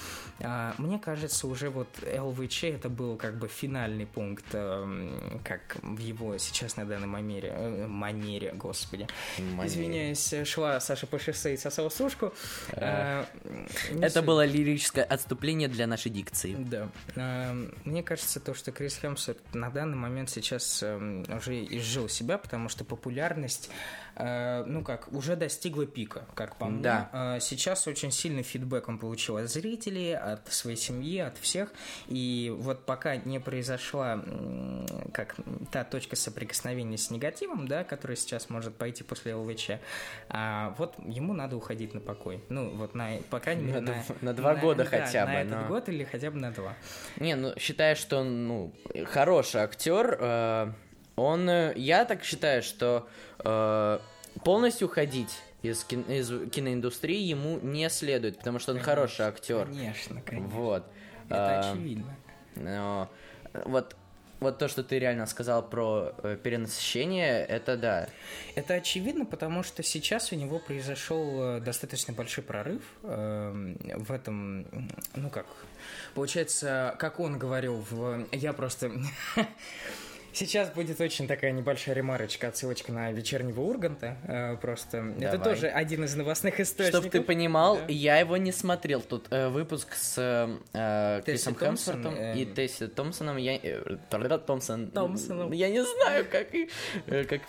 мне 0.78 0.98
кажется, 0.98 1.46
уже 1.46 1.70
вот 1.70 1.88
ЛВЧ 2.02 2.64
это 2.64 2.88
был 2.88 3.16
как 3.16 3.38
бы 3.38 3.48
финальный 3.48 4.06
пункт, 4.06 4.44
как 4.50 5.76
в 5.82 5.98
его 5.98 6.38
сейчас 6.38 6.76
на 6.76 6.84
данной 6.84 7.06
манере, 7.06 7.86
манере, 7.86 8.52
господи. 8.52 9.06
Манере. 9.38 9.66
Извиняюсь, 9.66 10.34
шла 10.44 10.80
Саша 10.80 11.06
по 11.06 11.18
шоссе 11.18 11.54
и 11.54 11.56
сосала 11.56 11.88
сушку. 11.88 12.32
Э, 12.72 13.24
не 13.92 14.04
Это 14.04 14.22
было 14.22 14.44
лирическое 14.44 15.04
отступление 15.04 15.68
для 15.68 15.86
нашей 15.86 16.10
дикции. 16.10 16.56
Да. 16.58 16.88
Э, 17.16 17.52
Мне 17.84 18.02
кажется, 18.02 18.40
то, 18.40 18.54
что 18.54 18.72
Крис 18.72 18.96
Хемсворт 18.96 19.38
на 19.54 19.70
данный 19.70 19.96
момент 19.96 20.30
сейчас 20.30 20.80
э, 20.82 21.24
уже 21.36 21.64
изжил 21.64 22.08
себя, 22.08 22.38
потому 22.38 22.68
что 22.68 22.84
популярность, 22.84 23.70
э, 23.70 24.09
ну 24.66 24.82
как, 24.84 25.12
уже 25.12 25.36
достигла 25.36 25.86
пика, 25.86 26.24
как 26.34 26.56
по 26.56 26.66
мне. 26.66 26.82
Да. 26.82 27.10
Э, 27.12 27.40
Сейчас 27.40 27.86
очень 27.86 28.10
сильный 28.12 28.42
фидбэк 28.42 28.88
он 28.88 28.98
получил 28.98 29.36
от 29.36 29.48
зрителей, 29.50 30.16
от 30.16 30.52
своей 30.52 30.76
семьи, 30.76 31.18
от 31.18 31.38
всех. 31.38 31.72
И 32.08 32.54
вот 32.58 32.84
пока 32.86 33.16
не 33.16 33.38
произошла 33.40 34.22
как 35.12 35.36
та 35.72 35.84
точка 35.84 36.16
соприкосновения 36.16 36.96
с 36.98 37.10
негативом, 37.10 37.66
да, 37.68 37.84
которая 37.84 38.16
сейчас 38.16 38.50
может 38.50 38.74
пойти 38.76 39.04
после 39.04 39.34
ЛВЧ, 39.34 39.70
а, 40.28 40.74
вот 40.78 40.94
ему 41.06 41.32
надо 41.32 41.56
уходить 41.56 41.94
на 41.94 42.00
покой. 42.00 42.42
Ну, 42.48 42.70
вот 42.70 42.94
на, 42.94 43.16
по 43.30 43.40
крайней 43.40 43.62
мере, 43.64 43.80
На 43.80 43.92
на, 43.92 44.04
на 44.20 44.34
два 44.34 44.54
года 44.54 44.84
да, 44.84 44.90
хотя 44.90 45.26
бы, 45.26 45.32
На 45.32 45.42
этот 45.42 45.62
но- 45.62 45.68
год 45.68 45.88
или 45.88 46.04
хотя 46.04 46.30
бы 46.30 46.38
на 46.38 46.50
два. 46.52 46.74
Не, 47.18 47.34
ну 47.36 47.52
считаю, 47.58 47.96
что 47.96 48.18
он, 48.18 48.46
ну, 48.48 48.74
хороший 49.06 49.60
актер. 49.62 50.16
э, 50.20 50.72
он, 51.24 51.48
э, 51.48 51.72
я 51.76 52.04
так 52.04 52.24
считаю, 52.24 52.62
что 52.62 53.08
э, 53.40 53.98
полностью 54.44 54.88
уходить 54.88 55.38
из, 55.62 55.84
кин- 55.84 56.02
из 56.08 56.28
киноиндустрии 56.50 57.20
ему 57.22 57.58
не 57.60 57.88
следует, 57.90 58.38
потому 58.38 58.58
что 58.58 58.72
он 58.72 58.80
хороший 58.80 59.26
актер. 59.26 59.66
Конечно, 59.66 60.20
конечно. 60.22 60.48
Вот. 60.48 60.84
Это 61.28 61.60
А, 61.60 61.70
очевидно. 61.72 62.16
но 62.56 63.08
вот, 63.64 63.94
вот 64.40 64.58
то, 64.58 64.68
что 64.68 64.82
ты 64.82 64.98
реально 64.98 65.26
сказал 65.26 65.62
про 65.68 66.14
э, 66.22 66.36
перенасыщение, 66.42 67.44
это 67.44 67.76
да. 67.76 68.08
Это 68.54 68.74
очевидно, 68.74 69.26
потому 69.26 69.62
что 69.62 69.82
сейчас 69.82 70.32
у 70.32 70.36
него 70.36 70.58
произошел 70.58 71.56
э, 71.56 71.60
достаточно 71.60 72.14
большой 72.14 72.42
прорыв 72.42 72.82
эм, 73.02 73.76
в 73.84 74.10
этом, 74.10 74.66
ну 75.14 75.28
как, 75.30 75.46
получается, 76.14 76.94
как 76.98 77.20
он 77.20 77.38
говорил, 77.38 77.84
в... 77.90 78.26
я 78.32 78.52
просто... 78.54 78.90
Сейчас 80.32 80.70
будет 80.70 81.00
очень 81.00 81.26
такая 81.26 81.52
небольшая 81.52 81.94
ремарочка, 81.96 82.48
отсылочка 82.48 82.92
на 82.92 83.10
вечернего 83.12 83.60
Урганта. 83.62 84.16
э, 84.28 84.56
просто 84.56 84.98
это 85.18 85.32
Давай. 85.38 85.38
тоже 85.54 85.66
один 85.68 86.04
из 86.04 86.14
новостных 86.14 86.60
источников. 86.60 87.00
Чтобы 87.00 87.10
ты 87.10 87.20
понимал, 87.20 87.76
Да. 87.76 87.84
я 87.88 88.18
его 88.18 88.36
не 88.36 88.52
смотрел. 88.52 89.00
Тут 89.02 89.26
э, 89.30 89.48
выпуск 89.48 89.94
с 89.94 90.14
э, 90.72 91.22
Тесси 91.26 91.52
Крисом 91.52 91.54
Томпсон, 91.54 92.06
э, 92.16 92.38
и 92.38 92.46
Тесси 92.46 92.86
Томпсоном. 92.86 93.36
Я, 93.38 93.56
э, 93.56 93.96
Томпсон. 94.10 94.90
Томпсоном. 94.90 95.52
Я 95.52 95.68
не 95.68 95.84
знаю, 95.84 96.24
как, 96.30 96.54
и- 96.54 96.68
э, 97.06 97.24
как 97.24 97.40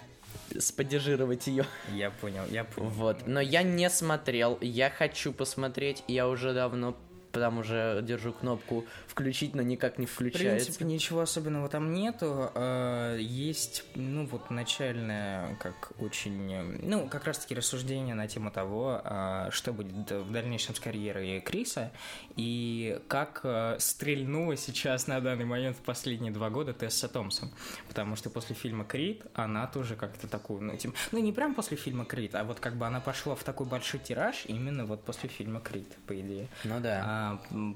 споддержировать 0.58 1.48
ее. 1.48 1.66
Я 1.94 2.12
понял, 2.12 2.44
я 2.50 2.64
понял. 2.64 2.90
Вот. 2.90 3.28
Но 3.28 3.40
я 3.40 3.64
не 3.64 3.90
смотрел, 3.90 4.58
я 4.62 4.90
хочу 4.90 5.32
посмотреть, 5.34 6.04
я 6.08 6.28
уже 6.28 6.54
давно 6.54 6.98
там 7.32 7.60
уже 7.60 8.02
держу 8.04 8.34
кнопку 8.34 8.86
включить, 9.08 9.56
но 9.56 9.62
никак 9.62 9.98
не 9.98 10.06
В 10.06 10.12
включается. 10.12 10.66
принципе, 10.66 10.86
ничего 10.86 11.22
особенного 11.22 11.70
там 11.70 11.94
нету. 11.94 12.52
А, 12.56 13.18
Есть, 13.18 13.84
ну, 13.96 14.26
вот 14.26 14.50
начальное, 14.50 15.56
как 15.56 15.92
очень, 16.00 16.82
ну, 16.84 17.08
как 17.08 17.26
раз-таки 17.26 17.56
рассуждение 17.56 18.16
на 18.16 18.28
тему 18.28 18.52
того, 18.52 19.02
а, 19.04 19.50
что 19.52 19.74
будет 19.74 20.12
в 20.12 20.32
дальнейшем 20.32 20.76
с 20.76 20.80
карьерой 20.80 21.40
Криса 21.42 21.92
и 22.36 23.00
как 23.08 23.42
э, 23.44 23.76
стрельнула 23.80 24.56
сейчас 24.56 25.08
на 25.08 25.20
данный 25.20 25.46
момент 25.46 25.78
в 25.78 25.82
последние 25.82 26.32
два 26.32 26.50
года 26.50 26.74
Тесса 26.74 27.08
Томпсон. 27.08 27.52
Потому 27.88 28.16
что 28.16 28.30
после 28.30 28.56
фильма 28.56 28.86
«Крид» 28.86 29.24
она 29.34 29.68
тоже 29.68 29.96
как-то 29.96 30.28
такую, 30.28 30.62
ну, 30.62 30.78
типа, 30.78 30.94
ну, 31.12 31.20
не 31.20 31.32
прям 31.32 31.54
после 31.56 31.78
фильма 31.78 32.06
«Крид», 32.06 32.36
а 32.36 32.44
вот 32.44 32.60
как 32.60 32.76
бы 32.76 32.86
она 32.86 33.00
пошла 33.00 33.36
в 33.36 33.44
такой 33.44 33.68
большой 33.68 34.00
тираж 34.00 34.46
именно 34.48 34.86
вот 34.86 35.04
после 35.04 35.30
фильма 35.30 35.60
«Крид», 35.60 35.88
по 36.08 36.20
идее. 36.20 36.48
Ну 36.64 36.80
да. 36.80 37.02
А 37.04 37.21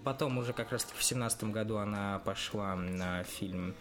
потом 0.03 0.37
уже 0.37 0.53
как 0.53 0.71
раз 0.71 0.85
в 0.95 1.03
семнадцатом 1.03 1.51
году 1.51 1.77
она 1.77 2.19
пошла 2.19 2.75
на 2.75 3.23
фильм 3.23 3.73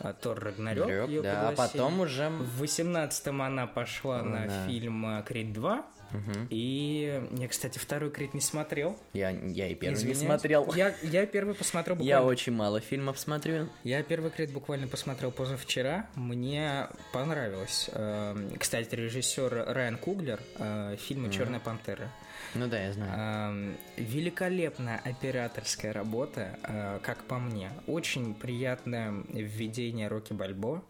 а, 0.00 0.12
Тор 0.12 0.38
Рагнарёк. 0.38 0.88
Рёк, 0.88 1.08
её 1.10 1.22
да, 1.22 1.48
а 1.48 1.48
пригласили. 1.50 1.78
потом 1.78 2.00
уже... 2.00 2.28
В 2.28 2.58
восемнадцатом 2.60 3.42
она 3.42 3.66
пошла 3.66 4.22
Ну 4.22 4.30
на 4.30 4.46
да. 4.46 4.66
фильм 4.66 5.04
а, 5.06 5.22
Крид 5.22 5.52
2. 5.52 5.86
Мгм. 6.10 6.46
И 6.48 7.22
я, 7.32 7.48
кстати, 7.48 7.78
второй 7.78 8.10
Крид 8.10 8.32
не 8.32 8.40
смотрел. 8.40 8.98
Я, 9.12 9.28
я 9.28 9.66
и 9.68 9.74
первый 9.74 9.96
не 9.96 10.12
Извиняюсь. 10.12 10.18
смотрел. 10.20 10.72
Я, 10.74 10.94
я 11.02 11.26
первый 11.26 11.54
посмотрел 11.54 11.96
Я 11.98 12.16
буквально. 12.20 12.26
очень 12.30 12.52
мало 12.54 12.80
фильмов 12.80 13.18
смотрю. 13.18 13.68
Я 13.84 14.02
первый 14.02 14.30
Крид 14.30 14.50
буквально 14.50 14.88
посмотрел 14.88 15.32
позавчера. 15.32 16.06
Мне 16.14 16.86
понравилось. 17.12 17.90
Эм, 17.92 18.56
Кстати, 18.58 18.94
режиссер 18.94 19.64
Райан 19.68 19.98
Куглер 19.98 20.40
э, 20.58 20.96
фильма 20.98 21.30
Черная 21.30 21.60
пантера. 21.60 22.08
Ну 22.54 22.66
да, 22.68 22.82
я 22.82 22.92
знаю. 22.92 23.76
Великолепная 23.96 25.00
операторская 25.04 25.92
работа, 25.92 26.58
э, 26.62 26.98
как 27.02 27.24
по 27.24 27.38
мне. 27.38 27.70
Очень 27.86 28.34
приятное 28.34 29.12
введение 29.28 30.08
Рокки 30.08 30.32
Бальбо. 30.32 30.82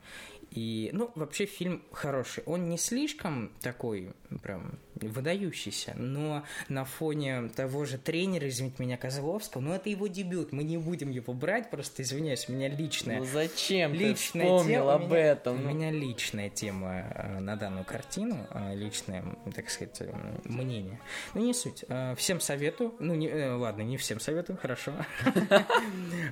И, 0.51 0.90
ну, 0.92 1.11
вообще 1.14 1.47
фильм 1.47 1.83
хороший. 1.92 2.42
Он 2.47 2.68
не 2.68 2.79
слишком 2.79 3.51
такой, 3.61 4.12
прям, 4.42 4.79
выдающийся, 5.00 5.94
но 5.96 6.44
на 6.68 6.84
фоне 6.84 7.48
того 7.54 7.84
же 7.84 7.98
тренера, 7.98 8.48
извините 8.48 8.82
меня, 8.82 8.96
Козловского, 8.96 9.61
ну, 9.62 9.72
это 9.74 9.88
его 9.90 10.06
дебют, 10.06 10.52
мы 10.52 10.64
не 10.64 10.78
будем 10.78 11.11
его 11.11 11.32
брать, 11.34 11.70
просто, 11.70 12.02
извиняюсь, 12.02 12.48
у 12.48 12.52
меня 12.52 12.68
личная 12.68 13.18
Ну 13.18 13.24
зачем 13.24 13.92
ты 13.92 13.98
личная 13.98 14.44
вспомнил 14.44 14.80
тема, 14.80 14.94
об 14.94 15.04
меня- 15.04 15.16
этом? 15.18 15.56
У 15.56 15.58
Ну, 15.61 15.70
меня 15.70 15.90
личная 15.90 16.50
тема 16.50 17.04
э, 17.14 17.38
на 17.40 17.56
данную 17.56 17.84
картину, 17.84 18.46
э, 18.50 18.74
личное, 18.74 19.24
так 19.54 19.70
сказать, 19.70 19.96
э, 20.00 20.12
мнение. 20.44 21.00
Ну, 21.34 21.44
не 21.44 21.54
суть. 21.54 21.84
Э, 21.88 22.14
Всем 22.16 22.40
советую. 22.40 22.94
Ну, 22.98 23.14
не, 23.14 23.28
э, 23.28 23.52
ладно, 23.54 23.82
не 23.82 23.96
всем 23.96 24.20
советую, 24.20 24.58
хорошо. 24.58 24.92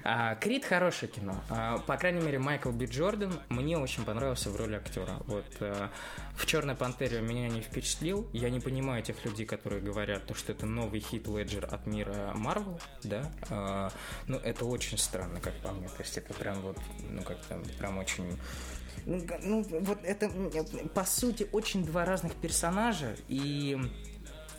А, 0.04 0.34
Крид 0.36 0.64
хорошее 0.64 1.10
кино. 1.10 1.34
А, 1.50 1.78
По 1.78 1.96
крайней 1.96 2.20
мере, 2.20 2.38
Майкл 2.38 2.70
Би 2.70 2.86
Джордан 2.86 3.32
мне 3.48 3.76
очень 3.78 4.04
понравился 4.04 4.50
в 4.50 4.56
роли 4.56 4.76
актера. 4.76 5.16
Вот 5.26 5.44
э, 5.60 5.88
в 6.36 6.46
Черной 6.46 6.74
пантере 6.74 7.20
меня 7.20 7.48
не 7.48 7.60
впечатлил. 7.60 8.28
Я 8.32 8.50
не 8.50 8.55
понимаю 8.60 9.02
тех 9.02 9.24
людей, 9.24 9.46
которые 9.46 9.80
говорят, 9.82 10.26
то, 10.26 10.34
что 10.34 10.52
это 10.52 10.66
новый 10.66 11.00
хит 11.00 11.26
Леджер 11.26 11.66
от 11.72 11.86
мира 11.86 12.32
Марвел, 12.34 12.80
да. 13.04 13.30
А, 13.50 13.90
Ну, 14.26 14.38
это 14.38 14.64
очень 14.64 14.98
странно, 14.98 15.40
как 15.40 15.54
по 15.60 15.70
мне. 15.72 15.88
То 15.88 16.02
есть 16.02 16.16
это 16.18 16.32
прям 16.34 16.60
вот, 16.60 16.78
ну, 17.10 17.22
как-то 17.22 17.60
прям 17.78 17.98
очень 17.98 18.38
ну, 19.04 19.24
ну, 19.42 19.62
вот 19.82 19.98
это, 20.02 20.26
м, 20.26 20.50
по 20.94 21.04
сути, 21.04 21.46
очень 21.52 21.84
два 21.84 22.04
разных 22.04 22.34
персонажа, 22.34 23.14
и 23.28 23.78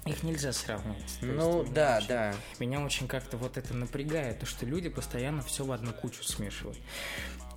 их 0.06 0.24
нельзя 0.24 0.54
сравнивать. 0.54 1.04
То 1.20 1.26
есть 1.26 1.38
Ну 1.38 1.64
меня 1.64 1.74
да, 1.74 1.98
очень- 1.98 2.08
да. 2.08 2.34
Меня 2.60 2.80
очень 2.80 3.08
как-то 3.10 3.36
вот 3.36 3.58
это 3.58 3.74
напрягает, 3.74 4.40
то, 4.40 4.46
что 4.46 4.66
люди 4.66 4.88
постоянно 4.88 5.42
все 5.42 5.66
в 5.66 5.72
одну 5.74 5.92
кучу 5.92 6.24
смешивают. 6.24 6.78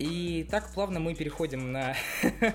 И 0.01 0.49
так 0.51 0.73
плавно 0.75 0.99
мы 0.99 1.15
переходим 1.15 1.71
на 1.71 1.95
э, 2.23 2.31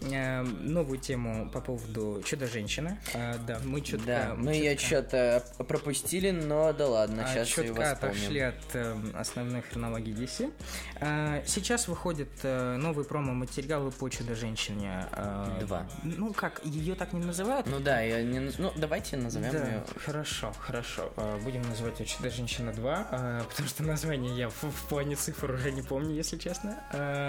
новую 0.00 0.98
тему 0.98 1.50
по 1.50 1.60
поводу 1.60 2.22
Чудо-женщины. 2.24 2.98
А, 3.14 3.36
Да, 3.46 3.60
мы 3.64 3.80
чутка... 3.80 4.06
Да, 4.06 4.34
мы 4.36 4.44
мы 4.44 4.52
ее 4.52 4.76
чутка- 4.76 4.86
что-то 4.86 5.44
пропустили, 5.64 6.30
но 6.30 6.72
да 6.72 6.86
ладно, 6.86 7.24
а, 7.24 7.28
сейчас 7.28 7.58
ее 7.58 7.68
чутка 7.68 7.92
отошли 7.92 8.40
от 8.40 8.54
э, 8.74 8.96
основной 9.14 9.62
хронологии 9.62 10.14
DC. 10.14 10.52
А, 11.00 11.42
сейчас 11.46 11.88
выходит 11.88 12.28
э, 12.42 12.76
новый 12.76 13.04
промо-материалы 13.04 13.90
по 13.90 14.08
Чудо-женщине. 14.08 15.06
э, 15.12 15.58
Два. 15.60 15.86
Ну 16.04 16.32
как, 16.32 16.60
ее 16.64 16.94
так 16.94 17.12
не 17.12 17.24
называют? 17.24 17.66
Ну 17.66 17.80
да, 17.80 18.00
я 18.00 18.22
не... 18.22 18.38
Ну, 18.58 18.72
давайте 18.76 19.16
назовем 19.16 19.50
да, 19.52 19.66
ее... 19.66 19.84
хорошо, 20.04 20.52
хорошо. 20.58 21.12
Будем 21.42 21.62
называть 21.62 21.98
ее 22.00 22.06
Чудо-женщина 22.06 22.72
2, 22.72 23.08
а, 23.10 23.44
потому 23.44 23.68
что 23.68 23.82
название 23.82 24.36
я 24.36 24.48
в, 24.48 24.88
плане 24.88 25.16
цифр 25.16 25.50
уже 25.52 25.72
не 25.72 25.82
помню, 25.82 26.14
если 26.14 26.36
честно. 26.36 26.82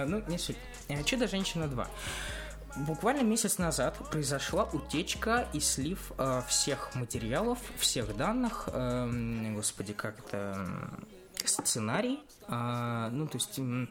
Ну, 0.07 0.23
не 0.27 0.37
суть. 0.37 0.57
А, 0.87 1.03
Чудо-женщина 1.03 1.67
2. 1.67 1.87
Буквально 2.75 3.21
месяц 3.23 3.57
назад 3.57 3.95
произошла 4.11 4.63
утечка 4.71 5.47
и 5.53 5.59
слив 5.59 6.11
э, 6.17 6.41
всех 6.47 6.93
материалов, 6.95 7.57
всех 7.77 8.15
данных, 8.15 8.69
эм, 8.71 9.55
господи, 9.55 9.93
как 9.93 10.19
это, 10.19 10.67
сценарий, 11.45 12.19
а, 12.47 13.09
ну, 13.09 13.27
то 13.27 13.37
есть, 13.37 13.57
м, 13.59 13.89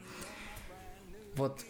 вот, 1.35 1.61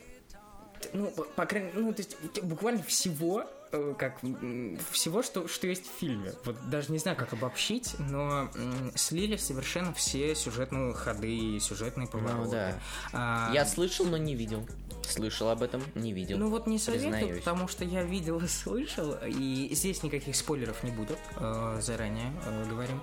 ну, 0.94 1.10
по, 1.12 1.24
по 1.24 1.46
крайней 1.46 1.72
ну, 1.74 1.94
то 1.94 2.02
есть, 2.02 2.16
буквально 2.44 2.84
всего, 2.84 3.42
э, 3.42 3.59
как, 3.98 4.24
м, 4.24 4.78
всего, 4.92 5.22
что, 5.24 5.48
что 5.48 5.68
есть 5.68 5.86
в 5.88 6.00
фильме. 6.00 6.34
Вот 6.46 6.56
даже 6.70 6.92
не 6.92 6.98
знаю, 7.00 7.18
как 7.18 7.34
обобщить, 7.34 7.96
но 8.00 8.50
слили 8.96 9.36
совершенно 9.38 9.94
все 9.94 10.34
сюжетные 10.36 10.94
ходы 10.94 11.36
и 11.36 11.60
сюжетные 11.60 12.08
повороты. 12.08 12.44
Ну 12.46 12.52
да. 12.52 12.80
А, 13.14 13.52
Я 13.54 13.66
слышал, 13.66 14.06
но 14.06 14.18
не 14.18 14.36
видел. 14.36 14.68
Слышал 15.08 15.50
об 15.50 15.64
этом, 15.64 15.82
не 15.96 16.14
видел. 16.14 16.38
ну 16.38 16.50
вот 16.50 16.68
не 16.68 16.78
советую, 16.78 17.12
признаюсь. 17.14 17.40
потому 17.40 17.68
что 17.68 17.84
я 17.84 18.04
видел 18.04 18.38
и 18.40 18.48
слышал, 18.48 19.16
и 19.26 19.70
здесь 19.74 20.04
никаких 20.04 20.36
спойлеров 20.36 20.84
не 20.84 20.92
будет, 20.92 21.18
э, 21.38 21.80
заранее 21.82 22.32
э, 22.46 22.66
говорим. 22.70 23.02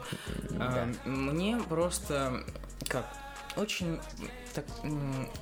Да. 0.50 0.88
Э, 1.04 1.08
Мне 1.08 1.58
просто 1.68 2.44
как 2.88 3.06
очень 3.56 3.98
так, 4.54 4.64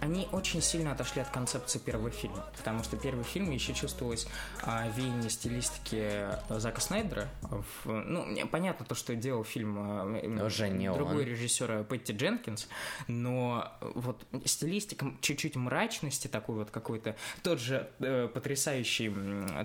они 0.00 0.26
очень 0.32 0.60
сильно 0.60 0.92
отошли 0.92 1.22
от 1.22 1.28
концепции 1.28 1.78
первого 1.78 2.10
фильма, 2.10 2.44
потому 2.56 2.82
что 2.82 2.96
первый 2.96 3.24
фильм 3.24 3.50
еще 3.50 3.72
чувствовалось 3.72 4.26
а, 4.62 4.88
веяние 4.96 5.30
стилистики 5.30 6.26
Зака 6.48 6.80
Снайдера. 6.80 7.28
В- 7.42 7.92
ну, 7.92 8.46
понятно 8.48 8.84
то, 8.84 8.94
что 8.96 9.14
делал 9.14 9.44
фильм 9.44 9.76
а, 9.78 10.44
Уже 10.46 10.68
не 10.68 10.92
другой 10.92 11.22
он. 11.22 11.28
режиссера 11.28 11.84
Петти 11.84 12.12
Дженкинс, 12.12 12.68
но 13.06 13.72
вот 13.80 14.26
стилистика 14.44 15.06
чуть-чуть 15.20 15.54
мрачности 15.56 16.26
такой 16.26 16.56
вот 16.56 16.70
какой-то, 16.70 17.14
тот 17.42 17.60
же 17.60 17.88
э, 18.00 18.28
потрясающий, 18.32 19.14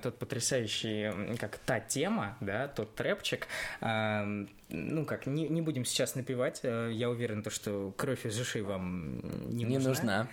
тот 0.02 0.20
потрясающий, 0.20 1.38
как 1.38 1.58
та 1.60 1.80
тема, 1.80 2.38
да, 2.40 2.68
тот 2.68 2.94
трэпчик, 2.96 3.48
а, 3.82 4.28
ну 4.70 5.06
как, 5.06 5.26
не, 5.26 5.48
не 5.48 5.62
будем 5.62 5.86
сейчас 5.86 6.16
напевать, 6.16 6.62
э, 6.64 6.92
я 6.94 7.10
уверен, 7.10 7.44
то, 7.44 7.50
что 7.50 7.94
кровь 7.98 8.26
из 8.26 8.40
ушей 8.40 8.62
вам 8.62 9.20
не, 9.50 9.64
Не 9.66 9.80
нужна. 9.80 10.28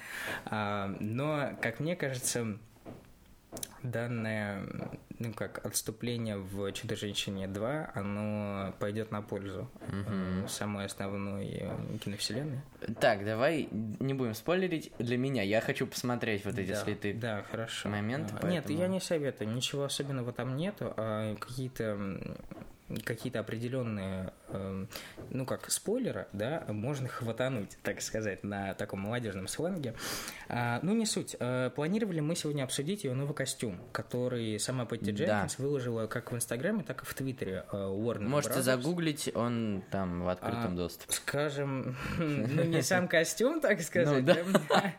А, 0.44 0.94
но, 1.00 1.56
как 1.60 1.80
мне 1.80 1.96
кажется, 1.96 2.58
данное, 3.82 4.64
ну 5.18 5.32
как, 5.32 5.64
отступление 5.64 6.36
в 6.36 6.70
«Чудо-женщине 6.72 7.46
2», 7.46 7.90
оно 7.94 8.74
пойдет 8.78 9.10
на 9.10 9.22
пользу 9.22 9.70
э, 9.80 10.46
самой 10.48 10.86
основной 10.86 11.70
киновселенной. 12.04 12.60
Так, 13.00 13.24
давай 13.24 13.68
не 13.70 14.14
будем 14.14 14.34
спойлерить. 14.34 14.92
Для 14.98 15.16
меня, 15.16 15.42
я 15.42 15.60
хочу 15.60 15.86
посмотреть 15.86 16.44
вот 16.44 16.58
эти 16.58 16.70
да, 16.72 16.84
слиты. 16.84 17.14
Да, 17.14 17.42
хорошо. 17.50 17.88
моменты, 17.88 18.34
А, 18.40 18.46
Нет, 18.48 18.64
поэтому- 18.64 18.78
я 18.78 18.88
не 18.88 19.00
советую, 19.00 19.50
ничего 19.54 19.84
особенного 19.84 20.32
там 20.32 20.56
нету, 20.56 20.92
а 20.96 21.34
какие-то 21.36 21.96
какие-то 23.04 23.40
определенные, 23.40 24.32
эм, 24.50 24.88
ну 25.30 25.44
как, 25.44 25.68
спойлеры, 25.70 26.26
да, 26.32 26.64
можно 26.68 27.08
хватануть, 27.08 27.76
так 27.82 28.00
сказать, 28.00 28.44
на 28.44 28.74
таком 28.74 29.00
молодежном 29.00 29.48
сленге. 29.48 29.94
А, 30.48 30.78
ну, 30.82 30.94
не 30.94 31.04
суть. 31.06 31.34
Э, 31.40 31.70
Планировали 31.74 32.20
мы 32.20 32.36
сегодня 32.36 32.62
обсудить 32.62 33.02
ее 33.04 33.14
новый 33.14 33.34
костюм, 33.34 33.80
который 33.92 34.58
сама 34.60 34.84
Петти 34.86 35.10
Да. 35.12 35.24
Дженкинс 35.24 35.58
выложила 35.58 36.06
как 36.06 36.30
в 36.30 36.36
Инстаграме, 36.36 36.84
так 36.84 37.02
и 37.02 37.06
в 37.06 37.12
Твиттере 37.14 37.64
э, 37.72 37.76
Warner 37.76 38.20
Можете 38.28 38.54
Brothers. 38.60 38.62
загуглить, 38.62 39.30
он 39.34 39.82
там 39.90 40.22
в 40.22 40.28
открытом 40.28 40.74
А, 40.74 40.76
доступе. 40.76 41.12
Скажем, 41.12 41.96
ну 42.18 42.62
не 42.64 42.82
сам 42.82 43.08
костюм, 43.08 43.60
так 43.60 43.80
сказать, 43.82 44.08
Ну, 44.08 44.22
да. 44.22 44.36
да. 44.68 44.94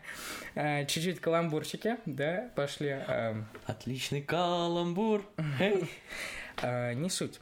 А, 0.54 0.84
чуть-чуть 0.84 1.20
каламбурчики, 1.20 1.96
да, 2.04 2.50
пошли. 2.54 2.88
а, 2.90 3.42
Отличный 3.66 4.20
каламбур. 4.22 5.22
А, 6.60 6.92
Не 6.94 7.08
суть. 7.08 7.40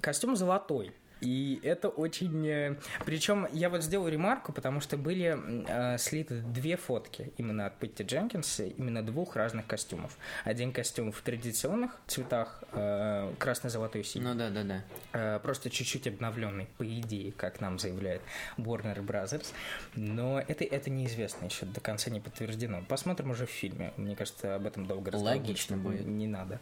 Костюм 0.00 0.36
золотой. 0.36 0.92
И 1.22 1.60
это 1.62 1.88
очень... 1.88 2.46
э, 2.48 2.76
Причем 3.06 3.46
я 3.52 3.70
вот 3.70 3.84
сделал 3.84 4.08
ремарку, 4.08 4.52
потому 4.52 4.80
что 4.80 4.96
были 4.96 5.38
э, 5.68 5.96
слиты 5.98 6.40
две 6.40 6.76
фотки 6.76 7.32
именно 7.36 7.66
от 7.66 7.78
Петти 7.78 8.02
Дженкинса, 8.02 8.64
именно 8.64 9.04
двух 9.04 9.36
разных 9.36 9.68
костюмов. 9.68 10.18
Один 10.44 10.72
костюм 10.72 11.12
в 11.12 11.20
традиционных 11.22 11.96
цветах, 12.08 12.64
э, 12.72 13.32
красно-золотой 13.38 14.02
синий. 14.02 14.24
Ну 14.24 14.34
да, 14.34 14.50
да, 14.50 14.64
да. 14.64 14.84
Э, 15.12 15.38
просто 15.40 15.70
чуть-чуть 15.70 16.08
обновленный, 16.08 16.66
по 16.76 16.84
идее, 16.84 17.30
как 17.30 17.60
нам 17.60 17.78
заявляет 17.78 18.22
Warner 18.58 18.98
Brothers. 18.98 19.46
Но 19.94 20.40
это, 20.40 20.64
это 20.64 20.90
неизвестно 20.90 21.44
еще, 21.44 21.66
до 21.66 21.80
конца 21.80 22.10
не 22.10 22.18
подтверждено. 22.18 22.82
Посмотрим 22.88 23.30
уже 23.30 23.46
в 23.46 23.50
фильме. 23.50 23.92
Мне 23.96 24.16
кажется, 24.16 24.56
об 24.56 24.66
этом 24.66 24.86
долго 24.86 25.12
разговаривать 25.12 25.46
Логично 25.46 25.76
будет. 25.76 26.04
Не 26.04 26.26
надо. 26.26 26.58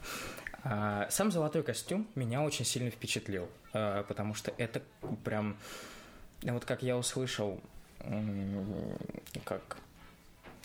А, 0.63 1.07
Сам 1.11 1.31
золотой 1.31 1.63
костюм 1.63 2.07
меня 2.15 2.43
очень 2.43 2.65
сильно 2.65 2.91
впечатлил, 2.91 3.49
а, 3.73 4.03
потому 4.05 4.35
что 4.35 4.53
это 4.59 4.83
прям... 5.25 5.57
Вот 6.43 6.65
как 6.65 6.83
я 6.83 6.97
услышал, 6.97 7.61
как 9.45 9.77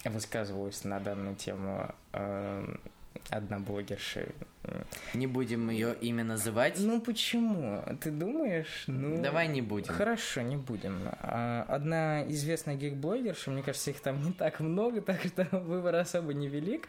высказывалась 0.06 0.84
на 0.86 1.00
данную 1.00 1.36
тему 1.36 1.94
э, 2.14 2.76
одна 3.30 3.60
блогерша. 3.60 4.28
Не 5.14 5.28
будем 5.28 5.70
ее 5.70 5.96
имя 6.02 6.24
называть. 6.24 6.80
Ну 6.80 7.00
почему? 7.02 7.84
Ты 8.02 8.12
думаешь? 8.12 8.86
Ну, 8.88 9.22
Давай 9.22 9.48
не 9.48 9.62
будем. 9.62 9.94
Хорошо, 9.94 10.42
не 10.42 10.58
будем. 10.58 10.98
А, 11.22 11.66
Одна 11.68 12.24
известная 12.30 12.76
гик-блогерша, 12.76 13.52
мне 13.52 13.64
кажется, 13.64 13.92
их 13.92 14.00
там 14.00 14.24
не 14.24 14.34
так 14.34 14.60
много, 14.60 15.02
так 15.02 15.22
что 15.24 15.46
выбор 15.52 15.96
особо 15.96 16.34
невелик. 16.34 16.88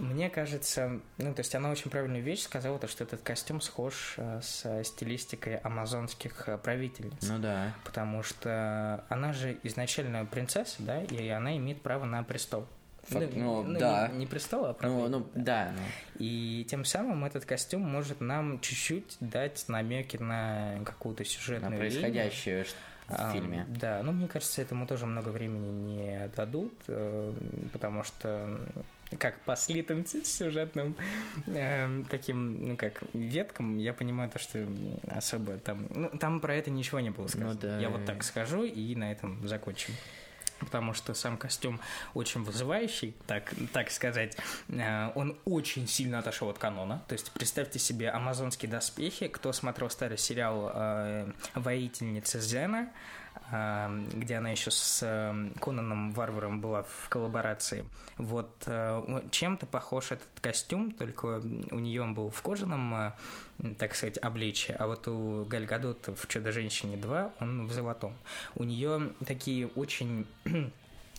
Мне 0.00 0.30
кажется, 0.30 1.00
ну, 1.18 1.34
то 1.34 1.40
есть 1.40 1.54
она 1.54 1.70
очень 1.70 1.90
правильную 1.90 2.22
вещь 2.22 2.42
сказала, 2.42 2.78
то, 2.78 2.88
что 2.88 3.04
этот 3.04 3.20
костюм 3.22 3.60
схож 3.60 4.14
э, 4.16 4.40
с 4.42 4.84
стилистикой 4.84 5.56
амазонских 5.58 6.48
э, 6.48 6.58
правительниц. 6.58 7.28
Ну 7.28 7.38
да. 7.38 7.72
Потому 7.84 8.22
что 8.22 9.04
она 9.08 9.32
же 9.32 9.58
изначально 9.62 10.24
принцесса, 10.26 10.76
да, 10.82 11.02
и 11.02 11.28
она 11.28 11.56
имеет 11.56 11.82
право 11.82 12.04
на 12.04 12.22
престол. 12.22 12.66
Фак- 13.08 13.30
ну, 13.34 13.64
да. 13.78 14.08
Не, 14.08 14.18
не 14.20 14.26
престол, 14.26 14.66
а 14.66 14.68
Ну, 14.68 14.74
правитель. 14.74 15.08
ну, 15.10 15.26
да. 15.34 15.72
ну. 15.74 15.82
И 16.18 16.66
тем 16.68 16.84
самым 16.84 17.24
этот 17.24 17.44
костюм 17.44 17.82
может 17.82 18.20
нам 18.20 18.60
чуть-чуть 18.60 19.16
дать 19.20 19.64
намеки 19.68 20.16
на 20.18 20.78
какую-то 20.84 21.22
На 21.22 21.28
сюжетную 21.28 21.72
линию. 21.82 21.90
происходящее 21.90 22.64
ш- 22.64 22.70
в 23.08 23.14
А, 23.16 23.32
фильме. 23.32 23.66
Да, 23.68 24.02
ну 24.04 24.12
мне 24.12 24.28
кажется, 24.28 24.62
этому 24.62 24.86
тоже 24.86 25.06
много 25.06 25.30
времени 25.30 25.68
не 25.70 26.28
дадут, 26.36 26.74
э, 26.88 27.32
потому 27.72 28.04
что 28.04 28.60
как 29.18 29.40
по 29.40 29.56
слитым 29.56 30.04
сюжетным 30.06 30.96
э, 31.46 32.02
таким, 32.10 32.68
ну 32.68 32.76
как, 32.76 33.02
веткам, 33.12 33.78
я 33.78 33.92
понимаю 33.92 34.30
то, 34.30 34.38
что 34.38 34.66
особо 35.08 35.58
там, 35.58 35.86
ну 35.90 36.10
там 36.10 36.40
про 36.40 36.54
это 36.54 36.70
ничего 36.70 37.00
не 37.00 37.10
было 37.10 37.26
сказано. 37.26 37.52
Ну 37.54 37.58
да. 37.58 37.78
Я 37.78 37.88
вот 37.88 38.04
так 38.04 38.22
скажу 38.22 38.64
и 38.64 38.94
на 38.94 39.12
этом 39.12 39.46
закончим. 39.46 39.94
Потому 40.60 40.92
что 40.92 41.14
сам 41.14 41.38
костюм 41.38 41.80
очень 42.12 42.42
вызывающий, 42.42 43.14
так, 43.26 43.50
так 43.72 43.90
сказать. 43.90 44.36
Э, 44.68 45.10
Он 45.14 45.38
очень 45.44 45.88
сильно 45.88 46.18
отошел 46.18 46.50
от 46.50 46.58
канона. 46.58 47.02
То 47.08 47.14
есть 47.14 47.30
представьте 47.32 47.78
себе 47.78 48.10
амазонские 48.10 48.70
доспехи. 48.70 49.28
Кто 49.28 49.52
смотрел 49.52 49.88
старый 49.88 50.18
сериал 50.18 50.70
э, 50.74 51.32
«Воительница 51.54 52.40
Зена», 52.40 52.90
где 53.50 54.36
она 54.36 54.50
еще 54.50 54.70
с 54.70 55.00
э, 55.02 55.50
Конаном 55.60 56.12
Варваром 56.12 56.60
была 56.60 56.84
в 56.84 57.08
коллаборации. 57.08 57.84
Вот 58.16 58.62
э, 58.66 59.22
чем-то 59.30 59.66
похож 59.66 60.12
этот 60.12 60.28
костюм, 60.40 60.92
только 60.92 61.42
у 61.70 61.78
нее 61.78 62.02
он 62.02 62.14
был 62.14 62.30
в 62.30 62.40
кожаном, 62.42 62.94
э, 62.94 63.12
так 63.78 63.94
сказать, 63.94 64.18
обличье, 64.18 64.76
а 64.76 64.86
вот 64.86 65.08
у 65.08 65.44
Галь 65.46 65.66
Гадот 65.66 66.08
в 66.08 66.28
«Чудо-женщине 66.28 66.96
2» 66.96 67.32
он 67.40 67.66
в 67.66 67.72
золотом. 67.72 68.14
У 68.54 68.64
нее 68.64 69.12
такие 69.26 69.66
очень 69.68 70.26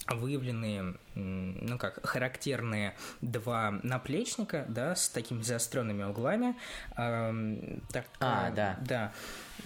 выявленные, 0.08 0.96
ну 1.16 1.78
как, 1.78 2.06
характерные 2.06 2.96
два 3.22 3.72
наплечника, 3.84 4.66
да, 4.68 4.96
с 4.96 5.10
такими 5.10 5.42
заостренными 5.42 6.04
углами. 6.04 6.56
Эм, 6.98 7.82
так, 7.92 8.06
А, 8.20 8.50
э, 8.50 8.54
да. 8.54 8.78
Да. 8.82 9.12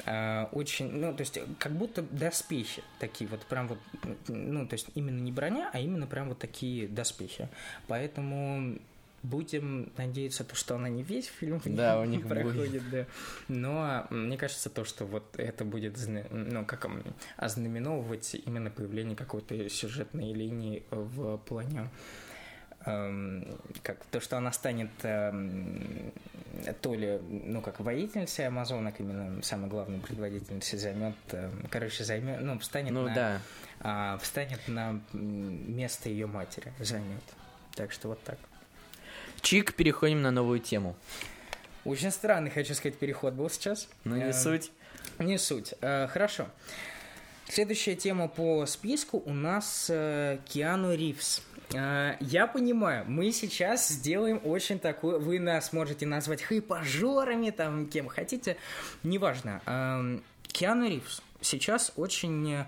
Э, 0.06 0.46
очень, 0.52 0.92
ну, 0.92 1.14
то 1.14 1.22
есть, 1.22 1.40
как 1.60 1.72
будто 1.74 2.02
доспехи 2.02 2.84
такие 3.00 3.30
вот, 3.30 3.46
прям 3.46 3.68
вот, 3.68 3.80
ну, 4.28 4.68
то 4.68 4.74
есть, 4.74 4.88
именно 4.96 5.20
не 5.20 5.32
броня, 5.32 5.70
а 5.74 5.80
именно 5.80 6.08
прям 6.08 6.30
вот 6.30 6.40
такие 6.40 6.88
доспехи. 6.88 7.50
Поэтому 7.88 8.80
будем 9.26 9.92
надеяться, 9.98 10.44
то, 10.44 10.56
что 10.56 10.76
она 10.76 10.88
не 10.88 11.04
весь 11.04 11.26
фильм 11.26 11.62
Да, 11.66 12.00
у 12.00 12.06
них 12.06 12.28
проходит, 12.28 12.84
да. 12.90 13.06
Но 13.48 14.06
мне 14.10 14.38
кажется, 14.38 14.70
то, 14.70 14.86
что 14.86 15.06
вот 15.06 15.24
это 15.38 15.66
будет, 15.66 15.98
ну, 16.32 16.66
как 16.66 16.88
ознаменовывать 17.38 18.36
именно 18.46 18.70
появление 18.70 19.16
какой-то 19.16 19.70
сюжетной 19.70 20.34
линии 20.34 20.84
в 20.92 21.38
плане 21.38 21.90
как 22.86 24.06
то, 24.12 24.20
что 24.22 24.38
она 24.38 24.52
станет 24.52 24.90
эм, 25.04 26.12
то 26.82 26.94
ли, 26.94 27.20
ну, 27.30 27.62
как 27.62 27.80
воительницей 27.80 28.48
амазонок, 28.48 29.00
именно 29.00 29.42
самой 29.42 29.70
главной 29.70 30.00
предводительницей 30.00 30.78
займет, 30.78 31.16
эм, 31.32 31.66
короче, 31.72 32.04
займет, 32.04 32.42
ну, 32.42 32.60
встанет 32.60 32.92
Ну 32.92 33.08
на, 33.08 33.16
да. 33.16 33.42
а, 33.80 34.18
встанет 34.20 34.68
на 34.68 35.00
место 35.14 36.10
ее 36.10 36.28
матери, 36.28 36.72
займет. 36.80 37.24
Так 37.76 37.92
что 37.92 38.10
вот 38.10 38.24
так. 38.24 38.38
Чик, 39.42 39.74
переходим 39.74 40.22
на 40.22 40.32
новую 40.32 40.60
тему. 40.60 40.96
Очень 41.84 42.12
странный, 42.12 42.50
хочу 42.52 42.74
сказать, 42.76 42.98
переход 42.98 43.34
был 43.34 43.50
сейчас. 43.50 43.90
Ну, 44.04 44.16
не 44.16 44.24
Эм, 44.26 44.34
суть. 44.34 44.72
Не 45.20 45.38
суть. 45.38 45.74
Э, 45.82 46.08
Хорошо. 46.08 46.48
Следующая 47.48 47.96
тема 47.96 48.28
по 48.28 48.66
списку 48.66 49.22
у 49.24 49.34
нас 49.34 49.88
э, 49.90 50.40
Киану 50.46 50.96
Ривз. 50.96 51.44
Э, 51.74 52.16
Я 52.20 52.48
понимаю, 52.48 53.06
мы 53.08 53.32
сейчас 53.32 53.88
сделаем 53.90 54.40
очень 54.44 54.80
такую... 54.80 55.20
Вы 55.20 55.40
нас 55.40 55.74
можете 55.74 56.06
назвать 56.06 56.42
хайпажорами, 56.42 57.50
там, 57.50 57.88
кем 57.88 58.08
хотите. 58.08 58.58
Неважно. 59.04 59.62
Киану 60.48 60.88
Ривз 60.88 61.22
сейчас 61.46 61.92
очень 61.96 62.52
э, 62.52 62.66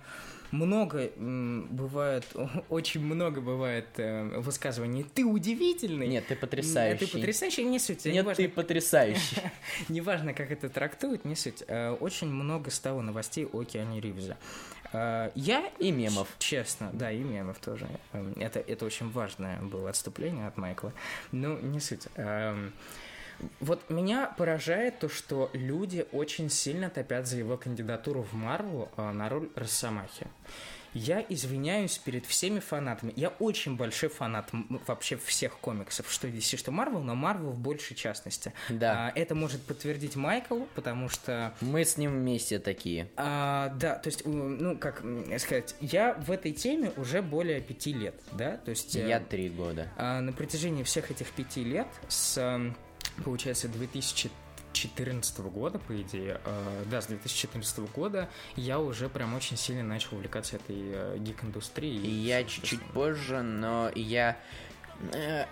много 0.52 1.10
бывает, 1.18 2.26
очень 2.70 3.02
много 3.02 3.42
бывает 3.42 3.88
э, 3.98 4.40
высказываний. 4.40 5.06
Ты 5.14 5.26
удивительный. 5.26 6.08
Нет, 6.08 6.28
ты 6.28 6.36
потрясающий. 6.36 7.06
Ты 7.06 7.12
потрясающий, 7.12 7.64
не 7.66 7.80
суть. 7.80 8.06
Нет, 8.06 8.16
неважно, 8.16 8.36
ты 8.36 8.50
потрясающий. 8.50 9.38
Неважно, 9.90 10.34
как 10.34 10.52
это 10.52 10.70
трактуют, 10.70 11.26
не 11.26 11.36
суть. 11.36 11.64
Э, 11.68 11.92
Очень 11.92 12.30
много 12.30 12.72
стало 12.72 13.02
новостей 13.02 13.46
о 13.46 13.64
Киане 13.64 14.00
Ривзе. 14.00 14.38
Э, 14.94 15.32
Я 15.36 15.70
И 15.80 15.92
мемов. 15.92 16.28
Честно, 16.40 16.90
да, 16.94 17.12
и 17.12 17.20
мемов 17.24 17.60
тоже. 17.60 17.88
Эм, 18.14 18.34
Это, 18.38 18.60
это 18.60 18.86
очень 18.86 19.10
важное 19.12 19.60
было 19.62 19.90
отступление 19.90 20.48
от 20.48 20.58
Майкла. 20.58 20.94
Ну, 21.32 21.58
не 21.60 21.80
суть. 21.80 22.08
Вот 23.60 23.90
меня 23.90 24.34
поражает 24.38 25.00
то, 25.00 25.10
что 25.10 25.50
люди 25.54 26.06
очень 26.12 26.50
сильно 26.50 26.90
топят 26.90 27.28
за 27.28 27.38
его 27.38 27.58
кандидатуру 27.58 28.22
в 28.24 28.34
Марвел 28.34 28.90
э, 28.98 29.12
на 29.12 29.30
роль 29.30 29.50
Росомахи. 29.56 30.28
Я 30.94 31.24
извиняюсь 31.30 31.98
перед 32.00 32.26
всеми 32.26 32.60
фанатами. 32.60 33.14
Я 33.16 33.28
очень 33.30 33.76
большой 33.78 34.10
фанат 34.10 34.50
вообще 34.88 35.18
всех 35.18 35.60
комиксов, 35.60 36.12
что 36.12 36.28
DC, 36.28 36.58
что 36.58 36.72
Марвел, 36.72 37.02
но 37.04 37.14
Марвел 37.14 37.52
в 37.52 37.60
большей 37.60 37.96
частности. 37.96 38.52
Да. 38.70 39.08
А, 39.08 39.12
Это 39.14 39.36
может 39.36 39.62
подтвердить 39.62 40.16
Майкл, 40.16 40.62
потому 40.74 41.08
что 41.10 41.54
Мы 41.62 41.86
с 41.86 41.98
ним 41.98 42.14
вместе 42.14 42.58
такие. 42.58 43.10
а, 43.16 43.70
да, 43.76 43.96
то 43.96 44.08
есть, 44.08 44.26
ну, 44.26 44.76
как 44.78 45.04
сказать, 45.38 45.76
я 45.82 46.14
в 46.16 46.32
этой 46.32 46.54
теме 46.54 46.92
уже 46.98 47.22
более 47.22 47.62
пяти 47.62 47.94
лет, 47.94 48.16
да, 48.32 48.58
то 48.58 48.72
есть... 48.72 48.96
э, 48.96 49.08
Я 49.08 49.20
три 49.20 49.50
года. 49.50 49.90
а, 49.98 50.22
на 50.22 50.34
протяжении 50.34 50.82
всех 50.82 51.12
этих 51.12 51.30
пяти 51.32 51.64
лет, 51.64 51.88
с, 52.08 52.40
получается, 53.24 53.68
2014 53.68 55.40
года, 55.40 55.80
по 55.80 56.00
идее, 56.02 56.40
э, 56.44 56.84
да, 56.90 57.02
с 57.02 57.08
2014 57.08 57.80
года 57.92 58.30
я 58.56 58.80
уже 58.80 59.10
прям 59.10 59.36
очень 59.36 59.58
сильно 59.58 59.84
начал 59.84 60.16
увлекаться 60.16 60.58
этой 60.58 60.76
э, 60.76 61.18
гик-индустрией. 61.20 61.98
И 61.98 62.10
я 62.10 62.44
чуть-чуть 62.44 62.84
позже, 62.94 63.42
но 63.42 63.92
я... 63.96 64.38
э, 65.14 65.46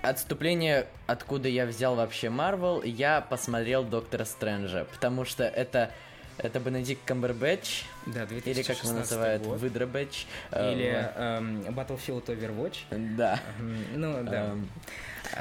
Отступление, 0.00 0.86
откуда 1.08 1.48
я 1.48 1.66
взял 1.66 1.96
вообще 1.96 2.30
Марвел, 2.30 2.82
я 2.84 3.20
посмотрел 3.20 3.82
Доктора 3.82 4.24
Стрэнджа, 4.24 4.84
потому 4.84 5.24
что 5.24 5.42
это... 5.44 5.92
Это 6.38 6.60
Бенедикт 6.60 7.00
Камбербэтч, 7.04 7.84
Да, 8.06 8.22
или 8.22 8.40
2016 8.40 8.66
как 8.66 8.84
его 8.84 8.98
называют, 8.98 9.42
год. 9.42 9.58
Выдробэтч. 9.60 10.26
э, 10.52 10.72
Или 10.72 11.10
эм, 11.16 11.60
Battlefield 11.74 12.26
Overwatch. 12.26 12.76
Да. 13.16 13.40
М, 13.58 13.84
Ну, 14.00 14.22
да. 14.24 14.44
Эм, 14.52 14.68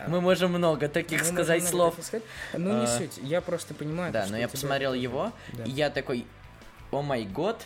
Мы 0.08 0.22
можем 0.22 0.52
много 0.52 0.90
таких 0.90 1.22
Ну, 1.22 1.26
сказать 1.32 1.62
можно 1.62 1.70
слов. 1.70 1.96
так 1.96 2.06
сказать. 2.06 2.26
Ну, 2.54 2.80
не 2.80 2.84
А, 2.86 2.88
суть. 2.88 3.18
Я 3.22 3.42
просто 3.42 3.74
понимаю, 3.74 4.12
Да, 4.12 4.26
но 4.30 4.38
я 4.38 4.48
посмотрел 4.48 4.94
его, 4.94 5.32
Да. 5.54 5.64
и 5.64 5.70
я 5.70 5.90
такой, 5.92 6.26
о 6.92 7.02
май 7.04 7.26
год, 7.26 7.62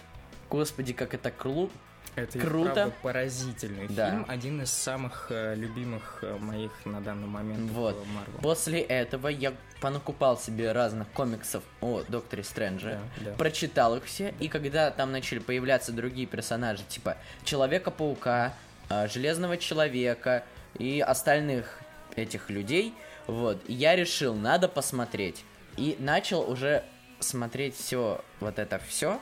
господи, 0.49 0.91
как 0.93 1.13
это 1.13 1.29
кру- 1.29 1.71
Это 2.15 2.39
Круто. 2.39 2.73
правда 2.73 2.93
поразительный 3.01 3.87
Да. 3.87 4.09
фильм, 4.09 4.25
один 4.27 4.61
из 4.61 4.71
самых 4.71 5.27
э, 5.29 5.55
любимых 5.55 6.19
э, 6.21 6.35
моих 6.37 6.71
на 6.85 6.99
данный 7.01 7.27
момент 7.27 7.71
Вот. 7.71 7.95
э, 7.95 7.99
Marvel. 7.99 8.41
После 8.41 8.81
этого 8.81 9.29
я 9.29 9.53
понакупал 9.79 10.37
себе 10.37 10.73
разных 10.73 11.07
комиксов 11.09 11.63
о 11.79 12.01
Докторе 12.09 12.43
Стрэнджа, 12.43 12.99
Да, 13.17 13.31
да. 13.31 13.37
прочитал 13.37 13.95
их 13.95 14.03
все, 14.05 14.33
и 14.39 14.49
когда 14.49 14.91
там 14.91 15.11
начали 15.13 15.39
появляться 15.39 15.91
другие 15.93 16.27
персонажи, 16.27 16.83
типа 16.87 17.15
Человека-паука, 17.45 18.53
а, 18.89 19.07
Железного 19.07 19.57
Человека 19.57 20.43
и 20.77 20.99
остальных 20.99 21.79
этих 22.17 22.49
людей, 22.49 22.93
вот, 23.27 23.57
я 23.69 23.95
решил, 23.95 24.35
надо 24.35 24.67
посмотреть. 24.67 25.45
И 25.77 25.95
начал 25.99 26.41
уже 26.49 26.83
смотреть 27.19 27.77
все, 27.77 28.21
вот 28.41 28.59
это 28.59 28.79
все, 28.85 29.19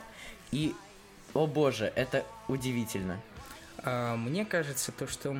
и, 0.50 0.74
о 1.34 1.46
боже, 1.46 1.92
это 1.94 2.24
удивительно. 2.48 3.20
А, 3.78 4.16
Мне 4.16 4.44
кажется, 4.44 4.92
то, 4.92 5.06
что 5.06 5.36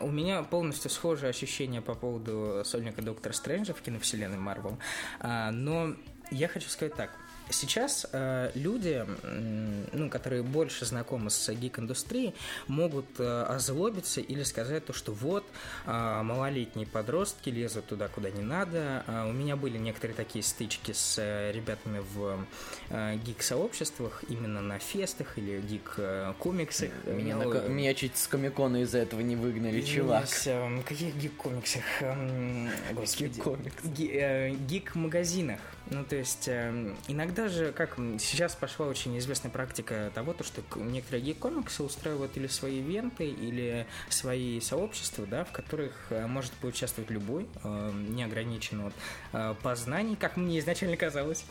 у 0.00 0.10
меня 0.10 0.42
полностью 0.42 0.90
схожие 0.90 1.30
ощущения 1.30 1.80
по 1.80 1.94
поводу 1.94 2.62
сольника 2.64 3.02
Доктора 3.02 3.32
Стрэнджа 3.32 3.74
в 3.74 3.82
киновселенной 3.82 4.38
Марвел. 4.38 4.78
А, 5.20 5.50
Но 5.50 5.94
я 6.30 6.48
хочу 6.48 6.68
сказать 6.68 6.94
так. 6.94 7.10
Сейчас 7.50 8.06
э, 8.12 8.50
люди, 8.54 9.04
м, 9.24 9.86
ну, 9.92 10.08
которые 10.08 10.42
больше 10.42 10.84
знакомы 10.86 11.28
с 11.30 11.52
гик-индустрией, 11.52 12.34
могут 12.66 13.04
э, 13.18 13.42
озлобиться 13.48 14.20
или 14.20 14.42
сказать 14.42 14.86
то, 14.86 14.92
что 14.92 15.12
вот 15.12 15.44
э, 15.86 16.22
малолетние 16.22 16.86
подростки 16.86 17.50
лезут 17.50 17.86
туда, 17.86 18.08
куда 18.08 18.30
не 18.30 18.42
надо. 18.42 19.04
А 19.06 19.26
у 19.28 19.32
меня 19.32 19.56
были 19.56 19.76
некоторые 19.76 20.16
такие 20.16 20.42
стычки 20.42 20.92
с 20.92 21.16
э, 21.18 21.52
ребятами 21.52 22.00
в 22.14 22.46
э, 22.90 23.16
гик-сообществах, 23.16 24.24
именно 24.28 24.62
на 24.62 24.78
фестах 24.78 25.36
или 25.36 25.60
гик-комиксах. 25.60 26.90
Меня, 27.06 27.36
Ну, 27.36 27.52
на 27.52 27.68
меня 27.68 27.92
чуть 27.94 28.16
с 28.16 28.26
Комикона 28.28 28.82
из-за 28.82 28.98
этого 28.98 29.20
не 29.20 29.36
выгнали, 29.36 29.82
чувак. 29.82 30.24
Извиняюсь, 30.24 30.46
эм, 30.46 30.82
каких 30.84 31.14
гик-комиксах? 31.16 31.82
Эм, 32.00 32.70
Господи. 32.92 33.24
Гик-комикс. 33.34 33.84
Ги- 33.84 34.10
э, 34.14 34.50
Гик-магазинах. 34.54 35.60
Ну, 35.90 36.04
то 36.04 36.16
есть, 36.16 36.48
эм, 36.48 36.96
иногда 37.08 37.48
же, 37.48 37.72
как 37.72 37.96
сейчас 38.18 38.54
пошла 38.54 38.86
очень 38.86 39.18
известная 39.18 39.50
практика 39.50 40.10
того, 40.14 40.32
то, 40.32 40.44
что 40.44 40.62
некоторые 40.76 41.22
гик-комиксы 41.22 41.82
устраивают 41.82 42.36
или 42.36 42.46
свои 42.46 42.78
ивенты, 42.78 43.26
или 43.26 43.86
свои 44.08 44.60
сообщества, 44.60 45.26
да, 45.26 45.44
в 45.44 45.52
которых 45.52 45.92
э, 46.10 46.26
может 46.26 46.52
поучаствовать 46.52 47.10
любой, 47.10 47.46
эм, 47.64 48.14
неограниченно 48.14 48.86
от 48.86 48.94
э, 49.32 49.54
познаний, 49.62 50.16
как 50.16 50.36
мне 50.36 50.58
изначально 50.60 50.96
казалось. 50.96 51.44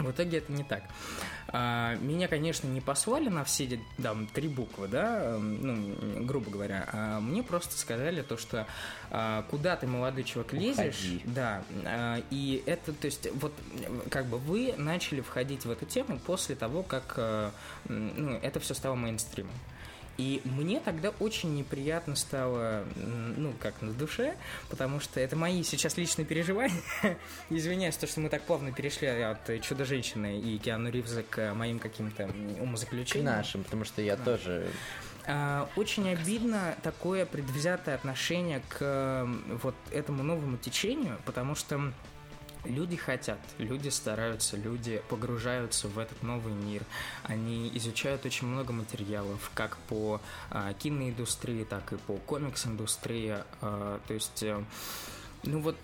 В 0.00 0.10
итоге 0.10 0.38
это 0.38 0.52
не 0.52 0.64
так. 0.64 0.82
А, 1.48 1.96
Меня, 1.96 2.28
конечно, 2.28 2.66
не 2.68 2.80
послали 2.80 3.28
на 3.28 3.44
все 3.44 3.80
там, 4.02 4.26
три 4.26 4.48
буквы, 4.48 4.88
да, 4.88 5.34
эм, 5.34 5.60
ну, 5.62 6.24
грубо 6.24 6.50
говоря. 6.50 6.88
А 6.92 7.20
Мне 7.20 7.42
просто 7.42 7.76
сказали 7.78 8.22
то, 8.22 8.36
что 8.36 8.66
а, 9.10 9.44
куда 9.50 9.76
ты, 9.76 9.86
молодой 9.86 10.24
человек, 10.24 10.52
лезешь, 10.52 11.04
Уходи. 11.04 11.22
да, 11.26 11.62
и 12.30 12.62
это, 12.66 12.92
то 12.92 13.06
есть, 13.06 13.28
вот, 13.34 13.52
как 14.10 14.26
бы 14.26 14.38
вы 14.38 14.74
начали 14.76 15.20
входить 15.20 15.64
в 15.64 15.70
эту 15.70 15.86
тему 15.86 16.18
после 16.24 16.54
того, 16.54 16.82
как, 16.82 17.14
э, 17.16 17.50
ну, 17.88 18.38
это 18.42 18.60
все 18.60 18.74
стало 18.74 18.94
мейнстримом. 18.94 19.52
И 20.20 20.42
мне 20.44 20.80
тогда 20.80 21.14
очень 21.18 21.54
неприятно 21.54 22.14
стало, 22.14 22.84
ну, 23.38 23.54
как 23.58 23.80
на 23.80 23.94
душе, 23.94 24.36
потому 24.68 25.00
что 25.00 25.18
это 25.18 25.34
мои 25.34 25.62
сейчас 25.62 25.96
личные 25.96 26.26
переживания. 26.26 26.76
Извиняюсь, 27.48 27.96
то, 27.96 28.06
что 28.06 28.20
мы 28.20 28.28
так 28.28 28.42
плавно 28.42 28.70
перешли 28.70 29.08
от 29.08 29.62
Чудо-женщины 29.62 30.38
и 30.38 30.58
Киану 30.58 30.90
Ривза 30.90 31.22
к 31.22 31.54
моим 31.54 31.78
каким-то 31.78 32.24
м, 32.24 32.54
К 32.56 32.62
умозаключениям. 32.62 33.34
нашим, 33.34 33.64
потому 33.64 33.86
что 33.86 34.02
я 34.02 34.16
тоже... 34.18 34.68
А, 35.26 35.68
Очень 35.76 36.10
обидно 36.10 36.74
такое 36.82 37.24
предвзятое 37.24 37.94
отношение 37.94 38.60
к 38.68 39.26
вот 39.62 39.74
этому 39.90 40.22
новому 40.22 40.58
течению, 40.58 41.18
потому 41.24 41.54
что 41.54 41.92
люди 42.64 42.96
хотят, 42.96 43.38
люди 43.58 43.88
стараются, 43.88 44.56
люди 44.56 45.02
погружаются 45.08 45.88
в 45.88 45.98
этот 45.98 46.22
новый 46.22 46.52
мир. 46.52 46.82
Они 47.24 47.70
изучают 47.74 48.24
очень 48.24 48.46
много 48.46 48.72
материалов, 48.72 49.50
как 49.54 49.76
по 49.88 50.20
а, 50.50 50.72
киноиндустрии, 50.74 51.64
так 51.64 51.92
и 51.92 51.96
по 51.96 52.16
комикс-индустрии. 52.16 53.38
А, 53.60 54.00
то 54.06 54.14
есть, 54.14 54.42
э, 54.42 54.62
ну 55.44 55.60
вот 55.60 55.76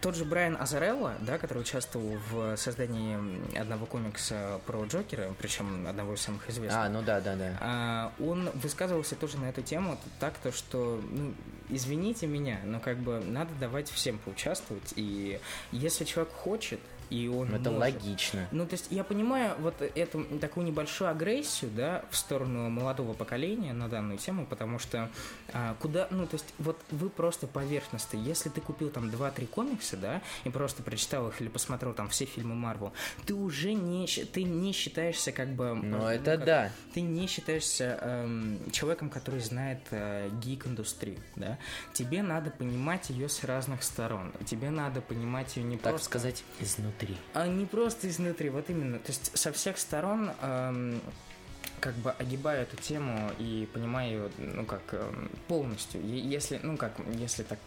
тот 0.00 0.16
же 0.16 0.24
Брайан 0.24 0.56
Азарелло, 0.60 1.14
да, 1.20 1.38
который 1.38 1.58
участвовал 1.58 2.18
в 2.30 2.56
создании 2.56 3.18
одного 3.58 3.86
комикса 3.86 4.60
про 4.66 4.84
Джокера, 4.84 5.32
причем 5.38 5.86
одного 5.86 6.14
из 6.14 6.20
самых 6.20 6.48
известных. 6.48 6.84
А, 6.84 6.88
ну 6.88 7.02
да, 7.02 7.20
да, 7.20 7.36
да. 7.36 7.58
А, 7.60 8.12
он 8.20 8.50
высказывался 8.54 9.16
тоже 9.16 9.38
на 9.38 9.46
эту 9.46 9.62
тему 9.62 9.98
так, 10.20 10.34
то 10.38 10.52
что, 10.52 11.00
ну, 11.10 11.34
извините 11.68 12.26
меня, 12.26 12.60
но 12.64 12.80
как 12.80 12.98
бы 12.98 13.20
надо 13.20 13.54
давать 13.54 13.90
всем 13.90 14.18
поучаствовать, 14.18 14.92
и 14.96 15.40
если 15.72 16.04
человек 16.04 16.32
хочет, 16.32 16.80
и 17.12 17.28
он 17.28 17.54
Это 17.54 17.70
может, 17.70 17.94
логично. 18.02 18.48
ну, 18.52 18.66
то 18.66 18.72
есть 18.72 18.86
я 18.90 19.04
понимаю 19.04 19.54
вот 19.58 19.74
эту 19.82 20.24
такую 20.40 20.66
небольшую 20.66 21.10
агрессию, 21.10 21.70
да, 21.76 22.04
в 22.10 22.16
сторону 22.16 22.70
молодого 22.70 23.12
поколения 23.12 23.72
на 23.74 23.88
данную 23.88 24.18
тему, 24.18 24.46
потому 24.46 24.78
что 24.78 25.10
а, 25.52 25.76
куда, 25.80 26.08
ну, 26.10 26.26
то 26.26 26.34
есть 26.36 26.54
вот 26.58 26.80
вы 26.90 27.10
просто 27.10 27.46
поверхностны. 27.46 28.16
Если 28.16 28.48
ты 28.48 28.60
купил 28.60 28.88
там 28.88 29.10
2-3 29.10 29.46
комикса, 29.46 29.96
да, 29.96 30.22
и 30.44 30.50
просто 30.50 30.82
прочитал 30.82 31.28
их 31.28 31.40
или 31.42 31.48
посмотрел 31.48 31.92
там 31.92 32.08
все 32.08 32.24
фильмы 32.24 32.54
Марвел, 32.54 32.92
ты 33.26 33.34
уже 33.34 33.74
не, 33.74 34.06
ты 34.06 34.44
не 34.44 34.72
считаешься 34.72 35.32
как 35.32 35.48
бы... 35.50 35.74
Ну, 35.74 36.08
э, 36.08 36.14
это 36.14 36.36
как- 36.36 36.44
да. 36.46 36.72
Ты 36.94 37.02
не 37.02 37.26
считаешься 37.26 37.98
эм, 38.00 38.58
человеком, 38.70 39.10
который 39.10 39.40
знает 39.40 39.80
э, 39.90 40.30
гик-индустрию, 40.42 41.18
да. 41.36 41.58
Тебе 41.92 42.22
надо 42.22 42.50
понимать 42.50 43.10
ее 43.10 43.28
с 43.28 43.44
разных 43.44 43.82
сторон. 43.82 44.32
Тебе 44.46 44.70
надо 44.70 45.00
понимать 45.02 45.56
ее 45.56 45.64
не 45.64 45.76
Так 45.76 45.92
просто... 45.92 46.06
сказать, 46.06 46.44
изнутри. 46.60 47.01
А 47.34 47.46
не 47.46 47.66
просто 47.66 48.08
изнутри, 48.08 48.50
вот 48.50 48.70
именно. 48.70 48.98
То 48.98 49.10
есть 49.10 49.36
со 49.36 49.52
всех 49.52 49.78
сторон 49.78 50.30
эм, 50.40 51.00
как 51.80 51.94
бы 51.96 52.12
огибаю 52.12 52.62
эту 52.62 52.76
тему 52.76 53.30
и 53.38 53.68
понимаю 53.72 54.10
ее, 54.10 54.30
ну 54.54 54.64
как, 54.64 54.82
эм, 54.92 55.30
полностью. 55.48 56.00
Если, 56.04 56.60
ну 56.62 56.76
как, 56.76 56.92
если 57.14 57.42
так 57.42 57.58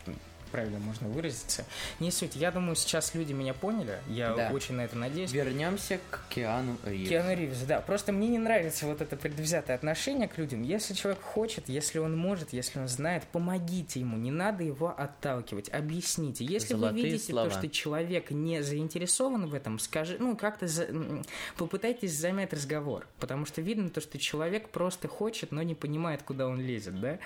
правильно 0.51 0.79
можно 0.79 1.07
выразиться. 1.07 1.65
Не 1.99 2.11
суть. 2.11 2.35
Я 2.35 2.51
думаю, 2.51 2.75
сейчас 2.75 3.13
люди 3.15 3.33
меня 3.33 3.53
поняли. 3.53 3.99
Я 4.07 4.33
Да. 4.33 4.51
очень 4.53 4.75
на 4.75 4.81
это 4.85 4.97
надеюсь. 4.97 5.31
Вернемся 5.31 5.99
к 6.09 6.21
Киану 6.29 6.77
Ривзу. 6.85 7.09
Киану 7.09 7.35
Ривз, 7.35 7.59
да. 7.61 7.81
Просто 7.81 8.11
мне 8.11 8.27
не 8.27 8.37
нравится 8.39 8.85
вот 8.85 9.01
это 9.01 9.15
предвзятое 9.15 9.75
отношение 9.75 10.27
к 10.27 10.37
людям. 10.37 10.63
Если 10.63 10.93
человек 10.93 11.21
хочет, 11.21 11.69
если 11.69 11.99
он 11.99 12.17
может, 12.17 12.53
если 12.53 12.79
он 12.79 12.87
знает, 12.87 13.23
помогите 13.31 13.99
ему. 13.99 14.17
Не 14.17 14.31
надо 14.31 14.63
его 14.63 14.93
отталкивать. 14.97 15.69
Объясните. 15.69 16.45
Если 16.45 16.73
Золотые 16.73 17.03
вы 17.03 17.09
видите 17.11 17.31
слова. 17.31 17.49
то, 17.49 17.57
что 17.57 17.69
человек 17.69 18.31
не 18.31 18.61
заинтересован 18.63 19.47
в 19.47 19.53
этом, 19.53 19.79
скажи, 19.79 20.17
ну, 20.19 20.35
как-то 20.35 20.67
за- 20.67 20.87
попытайтесь 21.57 22.13
замять 22.17 22.53
разговор. 22.53 23.07
Потому 23.19 23.45
что 23.45 23.61
видно 23.61 23.89
то, 23.89 24.01
что 24.01 24.17
человек 24.17 24.69
просто 24.69 25.07
хочет, 25.07 25.51
но 25.51 25.61
не 25.63 25.75
понимает, 25.75 26.21
куда 26.23 26.47
он 26.47 26.59
лезет, 26.59 26.99
да? 26.99 27.19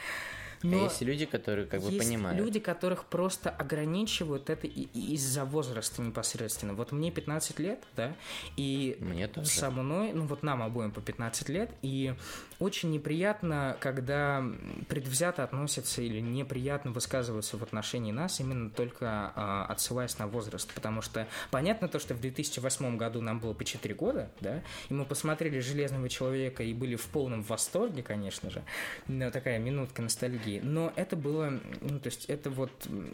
А 0.64 0.68
есть 0.68 1.02
люди, 1.02 1.26
которые 1.26 1.66
как 1.68 1.82
бы 1.82 1.92
понимают. 1.92 2.40
люди, 2.40 2.60
которых 2.60 3.06
просто 3.06 3.50
ограничивают 3.50 4.50
это 4.50 4.68
из-за 4.68 5.46
возраста 5.46 6.02
непосредственно. 6.02 6.74
Вот 6.74 6.92
мне 6.92 7.12
15 7.12 7.60
лет, 7.60 7.80
да, 7.96 8.14
и 8.58 8.98
Мне 9.00 9.28
тоже. 9.28 9.48
со 9.50 9.72
мной, 9.72 10.12
ну 10.14 10.26
вот 10.26 10.44
нам 10.44 10.62
обоим 10.62 10.92
по 10.92 11.02
15 11.02 11.50
лет, 11.50 11.72
и 11.82 12.14
очень 12.60 12.92
неприятно, 12.92 13.78
когда 13.80 14.44
предвзято 14.88 15.44
относятся 15.44 16.02
или 16.02 16.20
неприятно 16.20 16.92
высказываются 16.92 17.58
в 17.58 17.64
отношении 17.64 18.12
нас, 18.12 18.40
именно 18.40 18.70
только 18.70 19.32
а, 19.36 19.66
отсылаясь 19.70 20.18
на 20.20 20.28
возраст, 20.28 20.72
потому 20.74 21.02
что 21.02 21.28
понятно 21.52 21.88
то, 21.88 22.00
что 22.00 22.14
в 22.14 22.22
2008 22.22 22.98
году 22.98 23.22
нам 23.22 23.40
было 23.40 23.54
по 23.54 23.64
4 23.64 23.94
года, 23.96 24.30
да, 24.42 24.62
и 24.90 24.94
мы 24.94 25.06
посмотрели 25.06 25.60
«Железного 25.60 26.10
человека» 26.10 26.64
и 26.64 26.74
были 26.74 26.96
в 26.96 27.06
полном 27.08 27.44
восторге, 27.44 28.04
конечно 28.04 28.50
же, 28.50 28.64
Ну, 29.08 29.32
такая 29.32 29.60
минутка 29.60 30.02
ностальгии, 30.02 30.49
но 30.58 30.92
это 30.96 31.16
было, 31.16 31.60
ну, 31.82 32.00
то 32.00 32.08
есть 32.08 32.26
это 32.26 32.50
вот, 32.50 32.72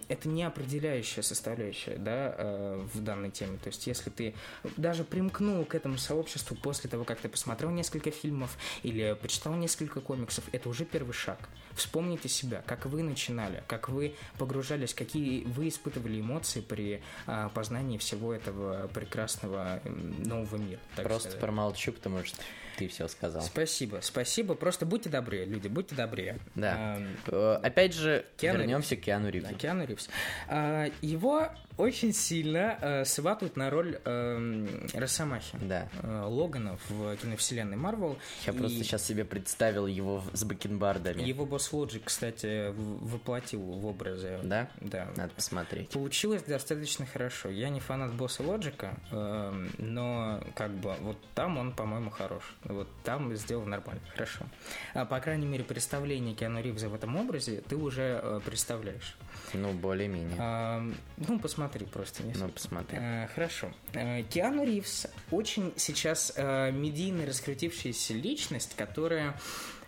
это 0.07 0.29
не 0.29 0.43
определяющая 0.43 1.23
составляющая, 1.23 1.97
да, 1.97 2.33
э, 2.37 2.87
в 2.93 3.03
данной 3.03 3.31
теме, 3.31 3.57
то 3.57 3.67
есть 3.67 3.87
если 3.87 4.09
ты 4.09 4.33
даже 4.77 5.03
примкнул 5.03 5.65
к 5.65 5.75
этому 5.75 5.97
сообществу 5.97 6.55
после 6.55 6.89
того, 6.89 7.03
как 7.03 7.19
ты 7.19 7.27
посмотрел 7.29 7.71
несколько 7.71 8.11
фильмов 8.11 8.57
или 8.83 9.17
почитал 9.21 9.55
несколько 9.55 10.01
комиксов, 10.01 10.43
это 10.51 10.69
уже 10.69 10.85
первый 10.85 11.13
шаг. 11.13 11.39
Вспомните 11.73 12.29
себя, 12.29 12.63
как 12.65 12.85
вы 12.85 13.03
начинали, 13.03 13.63
как 13.67 13.89
вы 13.89 14.15
погружались, 14.37 14.93
какие 14.93 15.43
вы 15.43 15.67
испытывали 15.67 16.21
эмоции 16.21 16.61
при 16.61 17.01
а, 17.27 17.49
познании 17.49 17.97
всего 17.97 18.33
этого 18.33 18.87
прекрасного 18.87 19.81
нового 19.83 20.55
мира. 20.55 20.79
Просто 20.95 21.29
сказать. 21.29 21.39
промолчу, 21.41 21.91
потому 21.91 22.23
что 22.23 22.37
Ты 22.77 22.87
все 22.87 23.07
сказал. 23.07 23.41
Спасибо, 23.41 23.99
спасибо. 24.01 24.55
Просто 24.55 24.85
будьте 24.85 25.09
добрее, 25.09 25.45
люди, 25.45 25.67
будьте 25.67 25.95
добрее. 25.95 26.39
Да. 26.55 26.99
Э, 27.27 27.59
Опять 27.63 27.93
же, 27.93 28.25
Киану 28.37 28.59
вернемся 28.59 28.95
к 28.95 29.01
Киану 29.01 29.25
Да, 29.25 29.31
Ривзу. 29.31 29.55
Киану 29.55 29.85
Ривз. 29.85 30.09
А, 30.47 30.87
Его 31.01 31.49
очень 31.77 32.13
сильно 32.13 32.77
э, 32.81 33.05
сватают 33.05 33.57
на 33.57 33.69
роль 33.69 33.99
эм, 34.05 34.87
Росомахи. 34.93 35.57
Да. 35.61 35.89
э, 36.03 36.23
Логана 36.25 36.77
в 36.89 37.15
киновселенной 37.17 37.75
Марвел. 37.77 38.17
Я 38.45 38.53
И 38.53 38.57
просто 38.57 38.77
сейчас 38.83 39.03
себе 39.03 39.25
представил 39.25 39.85
его 39.87 40.23
с 40.33 40.43
бакенбардами. 40.43 41.21
Его 41.21 41.45
босс 41.45 41.71
Лоджик, 41.73 42.03
кстати, 42.05 42.71
воплотил 42.75 43.61
в 43.61 43.85
образе. 43.85 44.39
Да? 44.43 44.69
Да. 44.81 45.09
Надо 45.15 45.33
посмотреть. 45.33 45.89
Получилось 45.89 46.43
достаточно 46.43 47.05
хорошо. 47.05 47.49
Я 47.49 47.69
не 47.69 47.79
фанат 47.79 48.13
босса 48.13 48.43
Лоджика, 48.43 48.95
эм, 49.11 49.69
но 49.77 50.41
как 50.55 50.71
бы 50.71 50.93
вот 51.01 51.17
там 51.35 51.57
он, 51.57 51.73
по-моему, 51.73 52.09
хорош. 52.09 52.43
Вот 52.65 52.87
там 53.03 53.33
сделал 53.35 53.65
нормально, 53.65 54.01
хорошо. 54.11 54.45
А, 54.93 55.05
по 55.05 55.19
крайней 55.19 55.45
мере, 55.45 55.63
представление 55.63 56.33
Киану 56.33 56.61
Ривза 56.61 56.89
в 56.89 56.95
этом 56.95 57.15
образе 57.15 57.61
ты 57.67 57.75
уже 57.75 58.19
э, 58.21 58.39
представляешь. 58.43 59.15
Ну, 59.53 59.71
более-менее. 59.73 60.35
Ам, 60.39 60.95
ну, 61.17 61.39
посмотри 61.39 61.85
просто. 61.85 62.23
Не 62.23 62.33
Ну, 62.33 62.49
посмотри. 62.49 62.97
Э, 62.99 63.27
Хорошо. 63.33 63.71
Э, 63.93 64.23
Киану 64.23 64.65
Ривз 64.65 65.07
очень 65.31 65.73
сейчас 65.75 66.33
э, 66.35 66.71
медийно 66.71 67.25
раскрутившаяся 67.25 68.13
личность, 68.13 68.75
которая, 68.75 69.39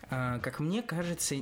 э, 0.09 0.39
как 0.41 0.59
мне 0.59 0.84
кажется, 0.84 1.36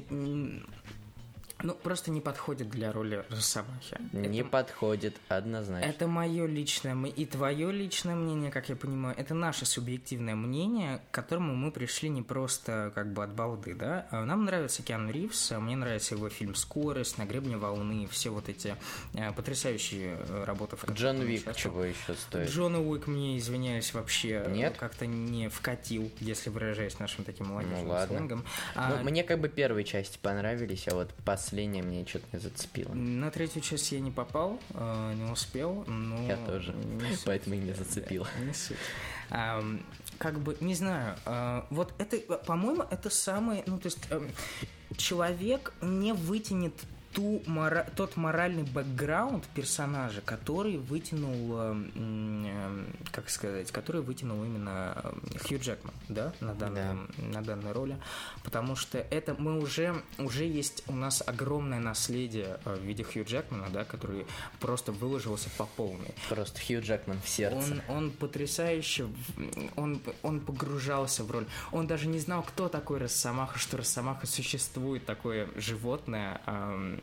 ну, 1.63 1.73
просто 1.73 2.11
не 2.11 2.21
подходит 2.21 2.69
для 2.69 2.91
роли 2.91 3.23
Росомахи. 3.29 3.97
Не 4.13 4.41
Это- 4.41 4.49
подходит 4.49 5.15
однозначно. 5.29 5.87
это 5.87 6.07
мое 6.07 6.45
личное 6.45 6.95
и 7.07 7.25
твое 7.25 7.71
личное 7.71 8.15
мнение, 8.15 8.51
как 8.51 8.69
я 8.69 8.75
понимаю. 8.75 9.15
Это 9.17 9.33
наше 9.33 9.65
субъективное 9.65 10.35
мнение, 10.35 11.01
к 11.11 11.15
которому 11.15 11.55
мы 11.55 11.71
пришли 11.71 12.09
не 12.09 12.21
просто 12.21 12.91
как 12.93 13.13
бы 13.13 13.23
от 13.23 13.33
балды, 13.33 13.73
да. 13.73 14.07
А 14.11 14.25
Нам 14.25 14.45
нравится 14.45 14.83
Киану 14.83 15.11
Ривз, 15.11 15.51
а 15.51 15.59
мне 15.59 15.75
нравится 15.75 16.15
его 16.15 16.29
фильм 16.29 16.55
«Скорость», 16.55 17.17
«На 17.17 17.25
гребне 17.25 17.57
волны», 17.57 18.07
все 18.11 18.29
вот 18.29 18.49
эти 18.49 18.75
э, 19.13 19.31
потрясающие 19.33 20.17
э, 20.19 20.43
работы. 20.43 20.77
Джон 20.91 21.17
он 21.19 21.25
Вик 21.25 21.41
участвовал. 21.43 21.75
чего 21.75 21.83
еще 21.85 22.13
стоит? 22.15 22.49
Джон 22.49 22.75
Уик 22.75 23.07
мне, 23.07 23.37
извиняюсь, 23.37 23.93
вообще 23.93 24.43
э, 24.45 24.51
Нет? 24.51 24.75
как-то 24.77 25.05
не 25.05 25.47
вкатил, 25.49 26.11
если 26.19 26.49
выражаясь 26.49 26.99
нашим 26.99 27.23
таким 27.23 27.47
молодежным 27.47 27.85
Ну, 27.85 27.89
ладно. 27.89 28.07
сленгом. 28.17 28.39
Ну, 28.75 28.81
А, 28.81 29.01
мне 29.03 29.23
как 29.23 29.39
бы 29.39 29.47
первые 29.49 29.83
части 29.85 30.17
понравились, 30.21 30.87
а 30.87 30.95
вот 30.95 31.13
последняя 31.55 31.83
мне 31.83 32.05
что-то 32.05 32.25
не 32.33 32.39
зацепила. 32.39 32.93
На 32.93 33.31
третью 33.31 33.61
часть 33.61 33.89
я 33.93 34.01
не 34.01 34.11
попал, 34.11 34.59
э, 34.73 35.13
не 35.15 35.31
успел, 35.31 35.85
но... 35.87 36.27
Я 36.27 36.35
тоже, 36.35 36.73
не 36.73 37.15
поэтому 37.23 37.55
и 37.55 37.59
не 37.59 37.73
зацепила. 37.73 38.27
Не 38.45 38.53
суть. 38.53 38.75
Ам, 39.29 39.81
как 40.17 40.39
бы, 40.39 40.57
не 40.59 40.75
знаю, 40.75 41.15
а, 41.25 41.65
вот 41.69 41.93
это, 41.97 42.17
по-моему, 42.45 42.83
это 42.91 43.09
самый, 43.09 43.63
ну, 43.67 43.79
то 43.79 43.87
есть, 43.87 43.99
эм, 44.11 44.29
человек 44.97 45.73
не 45.81 46.13
вытянет 46.13 46.73
ту 47.13 47.41
мора- 47.47 47.89
тот 47.95 48.17
моральный 48.17 48.63
бэкграунд 48.63 49.45
персонажа, 49.55 50.19
который 50.19 50.77
вытянул, 50.77 51.57
эм, 51.57 52.45
эм, 52.45 52.87
как 53.13 53.29
сказать, 53.29 53.71
который 53.71 54.01
вытянул 54.01 54.43
именно 54.43 55.13
Хью 55.47 55.59
Джекман, 55.59 55.94
да, 56.09 56.33
на 56.39 56.53
данной, 56.53 57.07
на 57.17 57.41
данной 57.41 57.71
роли, 57.71 57.97
потому 58.43 58.75
что 58.75 58.97
это 58.97 59.35
мы 59.37 59.59
уже, 59.59 59.95
уже 60.17 60.45
есть 60.45 60.83
у 60.87 60.93
нас 60.93 61.23
огромное 61.25 61.79
наследие 61.79 62.59
э, 62.65 62.75
в 62.75 62.81
виде 62.81 63.03
Хью 63.03 63.23
Джекмана, 63.25 63.69
да, 63.69 63.85
который 63.85 64.25
просто 64.59 64.91
выложился 64.91 65.49
по 65.57 65.65
полной. 65.65 66.13
Просто 66.29 66.59
Хью 66.59 66.81
Джекман 66.81 67.19
в 67.21 67.29
сердце. 67.29 67.81
Он, 67.87 67.97
он 67.97 68.11
потрясающе, 68.11 69.07
он, 69.75 70.01
он 70.23 70.39
погружался 70.39 71.23
в 71.23 71.31
роль. 71.31 71.45
Он 71.71 71.87
даже 71.87 72.07
не 72.07 72.19
знал, 72.19 72.43
кто 72.43 72.69
такой 72.69 72.99
Росомаха, 72.99 73.59
что 73.59 73.77
Росомаха 73.77 74.27
существует, 74.27 75.05
такое 75.05 75.49
животное 75.55 76.41
ам, 76.45 76.99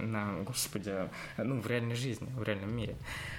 на, 0.00 0.42
господи, 0.42 1.08
ну, 1.36 1.60
в 1.60 1.66
реальной 1.66 1.94
жизни, 1.94 2.28
в 2.36 2.42
реальном 2.42 2.74
мире. 2.74 2.96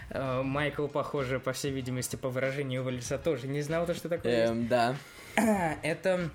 Э, 0.10 0.42
Майкл, 0.44 0.88
похоже, 0.88 1.40
по 1.40 1.54
всей 1.54 1.72
видимости, 1.72 2.16
по 2.16 2.30
выражению 2.30 2.82
его 2.82 2.90
лица 2.90 3.18
тоже 3.18 3.48
не 3.48 3.62
знал, 3.62 3.86
то, 3.86 3.94
что 3.94 4.10
такое 4.10 4.48
Эм, 4.48 4.68
да. 4.68 4.96
Это... 5.84 6.30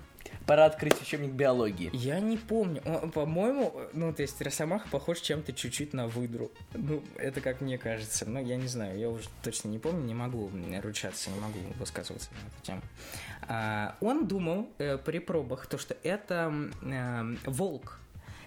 Пора 0.45 0.65
открыть 0.65 0.99
учебник 0.99 1.31
биологии. 1.31 1.91
Я 1.93 2.19
не 2.19 2.35
помню. 2.35 2.81
По-моему, 3.13 3.81
ну, 3.93 4.11
то 4.11 4.23
есть 4.23 4.41
Росомаха 4.41 4.87
похож 4.89 5.19
чем-то 5.19 5.53
чуть-чуть 5.53 5.93
на 5.93 6.07
выдру. 6.07 6.51
Ну, 6.73 7.03
это 7.17 7.39
как 7.39 7.61
мне 7.61 7.77
кажется. 7.77 8.27
Но 8.27 8.39
я 8.39 8.55
не 8.55 8.67
знаю, 8.67 8.97
я 8.97 9.09
уже 9.09 9.29
точно 9.43 9.67
не 9.67 9.77
помню, 9.77 10.03
не 10.05 10.15
могу 10.15 10.49
ручаться, 10.81 11.29
не 11.29 11.39
могу 11.39 11.59
высказываться 11.77 12.29
на 12.31 12.47
эту 12.47 12.65
тему. 12.65 12.81
А, 13.47 13.95
он 14.01 14.25
думал 14.25 14.69
э, 14.79 14.97
при 14.97 15.19
пробах, 15.19 15.67
то, 15.67 15.77
что 15.77 15.95
это 16.01 16.51
э, 16.81 17.35
волк. 17.45 17.99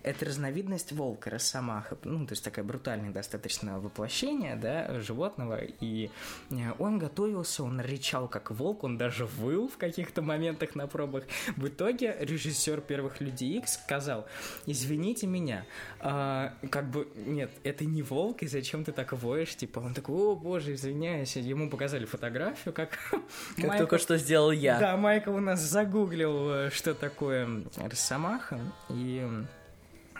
Это 0.02 0.24
разновидность 0.24 0.92
волка, 0.92 1.30
росомаха. 1.30 1.96
Ну, 2.04 2.26
то 2.26 2.32
есть 2.32 2.44
такое 2.44 2.64
брутальное 2.64 3.10
достаточно 3.10 3.78
воплощение, 3.78 4.56
да, 4.56 5.00
животного. 5.00 5.60
И 5.80 6.10
э, 6.50 6.54
он 6.78 6.98
готовился, 6.98 7.62
он 7.62 7.80
рычал 7.80 8.28
как 8.28 8.50
волк, 8.50 8.84
он 8.84 8.98
даже 8.98 9.26
выл 9.26 9.68
в 9.68 9.76
каких-то 9.76 10.22
моментах 10.22 10.74
на 10.74 10.86
пробах. 10.86 11.24
В 11.56 11.68
итоге 11.68 12.16
режиссер 12.18 12.80
первых 12.80 13.20
Людей 13.20 13.58
Икс 13.58 13.74
сказал, 13.74 14.26
извините 14.66 15.26
меня, 15.26 15.64
а, 16.00 16.54
как 16.70 16.90
бы, 16.90 17.08
нет, 17.14 17.50
это 17.62 17.84
не 17.84 18.02
волк, 18.02 18.42
и 18.42 18.46
зачем 18.46 18.84
ты 18.84 18.92
так 18.92 19.12
воешь? 19.12 19.54
Типа, 19.54 19.78
он 19.78 19.94
такой, 19.94 20.16
о, 20.16 20.34
боже, 20.34 20.74
извиняюсь. 20.74 21.36
Ему 21.36 21.70
показали 21.70 22.04
фотографию, 22.06 22.74
как... 22.74 22.98
Как 23.56 23.64
Майкл- 23.64 23.78
только 23.78 23.98
что 23.98 24.18
сделал 24.18 24.50
я. 24.50 24.78
Да, 24.78 24.96
Майкл 24.96 25.34
у 25.34 25.40
нас 25.40 25.60
загуглил, 25.60 26.50
э, 26.50 26.70
что 26.70 26.94
такое 26.94 27.48
Росомаха, 27.76 28.60
и... 28.90 29.26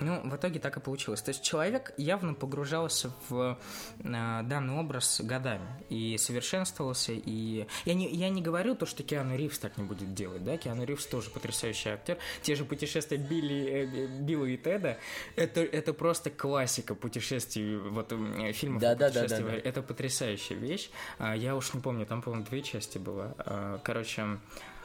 Ну, 0.03 0.21
в 0.29 0.37
итоге 0.37 0.61
так 0.61 0.77
и 0.77 0.81
получилось. 0.81 1.23
То 1.23 1.31
есть 1.31 1.43
человек 1.43 1.93
явно 1.97 2.35
погружался 2.35 3.13
в 3.29 3.59
э, 4.01 4.03
данный 4.03 4.75
образ 4.75 5.21
годами 5.23 5.67
и 5.89 6.17
совершенствовался. 6.19 7.13
И 7.13 7.67
я 7.85 7.95
не, 7.95 8.09
я 8.09 8.29
не 8.29 8.43
говорю 8.43 8.75
то, 8.75 8.87
что 8.87 9.03
Киану 9.03 9.37
Ривз 9.37 9.59
так 9.59 9.77
не 9.79 9.85
будет 9.85 10.15
делать, 10.15 10.45
да, 10.45 10.57
Киану 10.57 10.85
Ривз 10.85 11.07
тоже 11.07 11.31
потрясающий 11.31 11.91
актер. 11.91 12.19
Те 12.43 12.55
же 12.55 12.65
путешествия 12.65 13.17
Билли, 13.19 13.89
э, 13.93 14.07
Билла 14.21 14.47
и 14.47 14.57
Теда, 14.57 14.99
это, 15.37 15.61
это 15.61 15.93
просто 15.93 16.31
классика 16.31 16.95
путешествий, 16.95 17.77
вот 17.77 18.13
э, 18.13 18.53
фильмов 18.53 18.83
о 18.83 18.87
Да-да-да-да-да. 18.87 19.23
путешествиях. 19.23 19.67
Это 19.67 19.83
потрясающая 19.83 20.57
вещь. 20.57 20.91
А, 21.19 21.35
Я 21.35 21.57
уж 21.57 21.73
не 21.75 21.81
помню, 21.81 22.07
там, 22.07 22.23
по-моему, 22.23 22.45
две 22.47 22.63
части 22.63 22.99
было. 22.99 23.35
А, 23.39 23.81
Короче, 23.85 24.39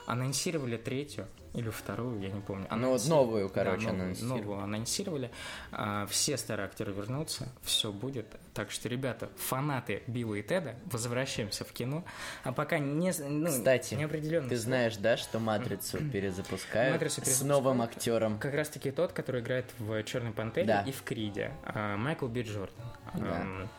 анонсировали 0.08 0.78
третью 0.78 1.28
или 1.54 1.70
вторую, 1.70 2.20
я 2.22 2.30
не 2.30 2.42
помню. 2.42 2.68
Ну, 2.72 2.90
вот 2.92 3.00
Анонси- 3.02 3.10
новую, 3.10 3.48
Да, 3.50 3.54
короче, 3.54 3.88
новую, 3.88 4.02
анонсировали. 4.04 4.40
новую 4.42 4.60
анонсировали. 4.60 5.32
А, 5.72 6.06
Все 6.08 6.38
старые 6.38 6.66
актеры 6.68 6.92
вернутся, 6.94 7.50
все 7.64 7.92
будет. 7.92 8.28
Так 8.54 8.70
что, 8.72 8.90
ребята, 8.90 9.30
фанаты 9.38 10.04
Билла 10.08 10.36
и 10.36 10.44
Теда, 10.44 10.76
возвращаемся 10.86 11.66
в 11.66 11.72
кино. 11.74 12.04
А 12.44 12.52
пока 12.52 12.80
не, 12.80 13.12
ну, 13.20 13.48
Кстати, 13.48 13.96
неопределенно. 13.96 14.50
Ты 14.50 14.58
знаешь, 14.58 14.98
да, 14.98 15.18
что 15.18 15.40
Матрицу 15.40 15.98
перезапускают 16.10 16.94
Матрицу 16.94 17.22
с 17.26 17.42
новым 17.42 17.82
актером? 17.82 18.40
Как 18.40 18.54
раз 18.54 18.70
таки 18.70 18.92
тот, 18.92 19.14
который 19.14 19.42
играет 19.42 19.66
в 19.80 20.04
Черной 20.04 20.32
Пантере 20.34 20.68
Да. 20.68 20.82
и 20.84 20.92
в 20.92 21.04
Криде. 21.04 21.52
а, 21.66 21.98
Майкл 21.98 22.28
Би 22.28 22.44
Джордан. 22.44 22.86
Да. 23.16 23.42
Ам, 23.42 23.70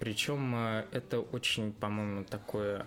Причем 0.00 0.54
это 0.92 1.20
очень, 1.20 1.72
по-моему, 1.72 2.24
такое... 2.24 2.86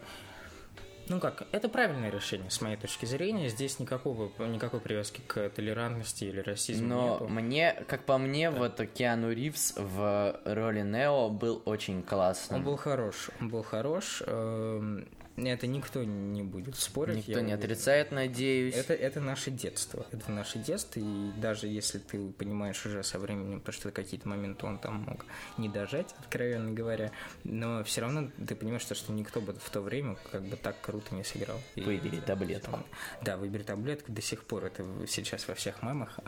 Ну 1.10 1.20
как, 1.20 1.43
это 1.51 1.70
правильное 1.70 2.10
решение, 2.12 2.49
с 2.49 2.60
моей 2.62 2.76
точки 2.78 3.05
зрения. 3.05 3.49
Здесь 3.49 3.80
никакого, 3.80 4.30
никакой 4.45 4.80
привязки 4.82 5.22
к 5.26 5.49
толерантности 5.49 6.26
или 6.26 6.39
расизму 6.41 6.88
Но 6.88 7.14
нету. 7.14 7.28
мне, 7.30 7.84
как 7.88 8.03
по 8.03 8.18
мне, 8.18 8.49
вот 8.49 8.82
Киану 8.93 9.32
Ривз 9.32 9.74
в 9.78 10.39
роли 10.43 10.82
Нео 10.82 11.30
был 11.30 11.62
очень 11.66 12.03
классным. 12.03 12.60
Он 12.60 12.66
был 12.66 12.76
хорош, 12.78 13.30
он 13.39 13.49
был 13.49 13.64
хорош. 13.64 14.22
эм, 14.26 15.08
Это 15.38 15.68
никто 15.68 16.04
не 16.04 16.42
будет 16.42 16.76
спорить. 16.78 17.28
Никто 17.28 17.40
не 17.42 17.54
отрицает, 17.54 18.12
надеюсь. 18.12 18.74
Это, 18.76 18.94
это 18.94 19.22
наше 19.22 19.52
детство. 19.52 20.06
Это 20.12 20.32
наше 20.32 20.58
детство, 20.58 21.00
и 21.00 21.32
даже 21.38 21.68
если 21.68 22.00
ты 22.00 22.30
понимаешь 22.32 22.84
уже 22.88 23.04
со 23.04 23.20
временем, 23.20 23.62
то, 23.62 23.72
что 23.72 23.92
какие-то 23.92 24.28
моменты 24.28 24.66
он 24.66 24.80
там 24.80 25.04
мог 25.04 25.26
не 25.60 25.70
дожать, 25.70 26.16
откровенно 26.20 26.72
говоря, 26.72 27.12
но 27.44 27.84
все 27.84 28.02
равно 28.02 28.32
ты 28.48 28.56
понимаешь, 28.56 28.84
то, 28.86 28.96
что 28.96 29.14
никто 29.14 29.40
бы 29.40 29.54
в 29.54 29.70
то 29.70 29.82
время 29.82 30.18
как 30.32 30.42
бы 30.44 30.56
так 30.58 30.82
круто 30.82 31.14
не 31.14 31.24
сыграл. 31.24 31.60
И- 31.76 31.82
Выбери 31.82 32.20
таблетку. 32.20 32.80
Да, 33.22 33.38
выбери 33.38 33.62
таблетку 33.64 34.12
до 34.12 34.22
сих 34.22 34.44
пор. 34.44 34.66
Это 34.66 34.84
сейчас 35.08 35.48
во 35.48 35.54
всех 35.54 35.84
мемах. 35.84 36.20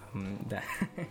Да. 0.47 0.61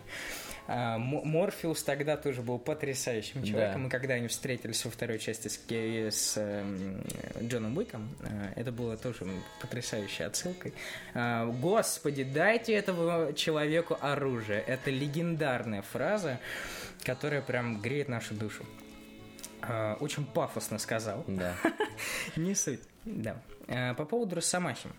А, 0.71 0.99
Морфеус 0.99 1.83
тогда 1.83 2.19
тоже 2.19 2.43
был 2.43 2.59
потрясающим 2.59 3.43
человеком. 3.43 3.83
Да. 3.83 3.89
И 3.89 3.91
когда 3.91 4.15
они 4.15 4.29
встретились 4.29 4.85
во 4.85 4.91
второй 4.91 5.19
части 5.19 5.49
с, 5.49 5.57
с 5.57 6.37
эм, 6.37 7.03
Джоном 7.41 7.75
Уиком, 7.79 8.07
э, 8.21 8.53
это 8.55 8.71
было 8.71 8.99
тоже 8.99 9.27
потрясающей 9.63 10.27
отсылкой. 10.27 10.75
А, 11.15 11.47
Господи, 11.47 12.23
дайте 12.23 12.75
этому 12.75 13.33
человеку 13.33 13.97
оружие. 13.99 14.61
Это 14.61 14.91
легендарная 14.91 15.81
фраза, 15.81 16.39
которая 17.03 17.41
прям 17.41 17.81
греет 17.81 18.09
нашу 18.09 18.35
душу. 18.35 18.67
А, 19.63 19.97
Очень 20.01 20.27
пафосно 20.27 20.79
сказал. 20.79 21.25
Да. 21.27 21.55
Не 22.37 22.55
суть. 22.55 22.83
Да. 23.07 23.41
По 23.97 24.05
поводу 24.05 24.37
Росомахи. 24.37 24.91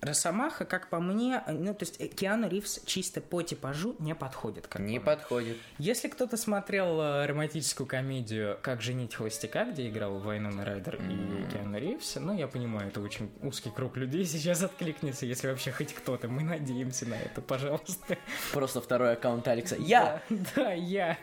Росомаха, 0.00 0.64
как 0.64 0.88
по 0.88 0.98
мне, 0.98 1.42
ну, 1.46 1.74
то 1.74 1.84
есть 1.84 2.00
э, 2.00 2.06
Киану 2.08 2.48
Ривз 2.48 2.80
чисто 2.86 3.20
по 3.20 3.42
типажу 3.42 3.96
не 3.98 4.14
подходит. 4.14 4.66
Как 4.66 4.80
Не 4.80 4.98
подходит. 4.98 5.58
Если 5.78 6.08
кто-то 6.08 6.36
смотрел 6.36 7.00
э, 7.00 7.26
романтическую 7.26 7.86
комедию 7.86 8.58
«Как 8.62 8.80
женить 8.80 9.14
холостяка», 9.14 9.64
где 9.64 9.88
играл 9.88 10.18
Вайнона 10.18 10.64
Райдер 10.64 10.96
и 10.96 11.50
Киану 11.52 11.78
Ривз, 11.78 12.16
ну, 12.16 12.36
я 12.36 12.48
понимаю, 12.48 12.88
это 12.88 13.00
очень 13.00 13.30
узкий 13.42 13.70
круг 13.70 13.96
людей 13.96 14.24
сейчас 14.40 14.62
откликнется, 14.62 15.26
если 15.26 15.48
вообще 15.48 15.70
хоть 15.70 15.92
кто-то. 15.92 16.28
Мы 16.28 16.42
надеемся 16.42 17.06
на 17.06 17.14
это, 17.14 17.42
пожалуйста. 17.42 18.16
Просто 18.52 18.80
второй 18.80 19.12
аккаунт 19.12 19.46
Алекса. 19.48 19.76
Я! 19.76 20.22
Да, 20.30 20.36
да, 20.56 20.72
я. 20.72 21.18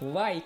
Лайк. 0.00 0.44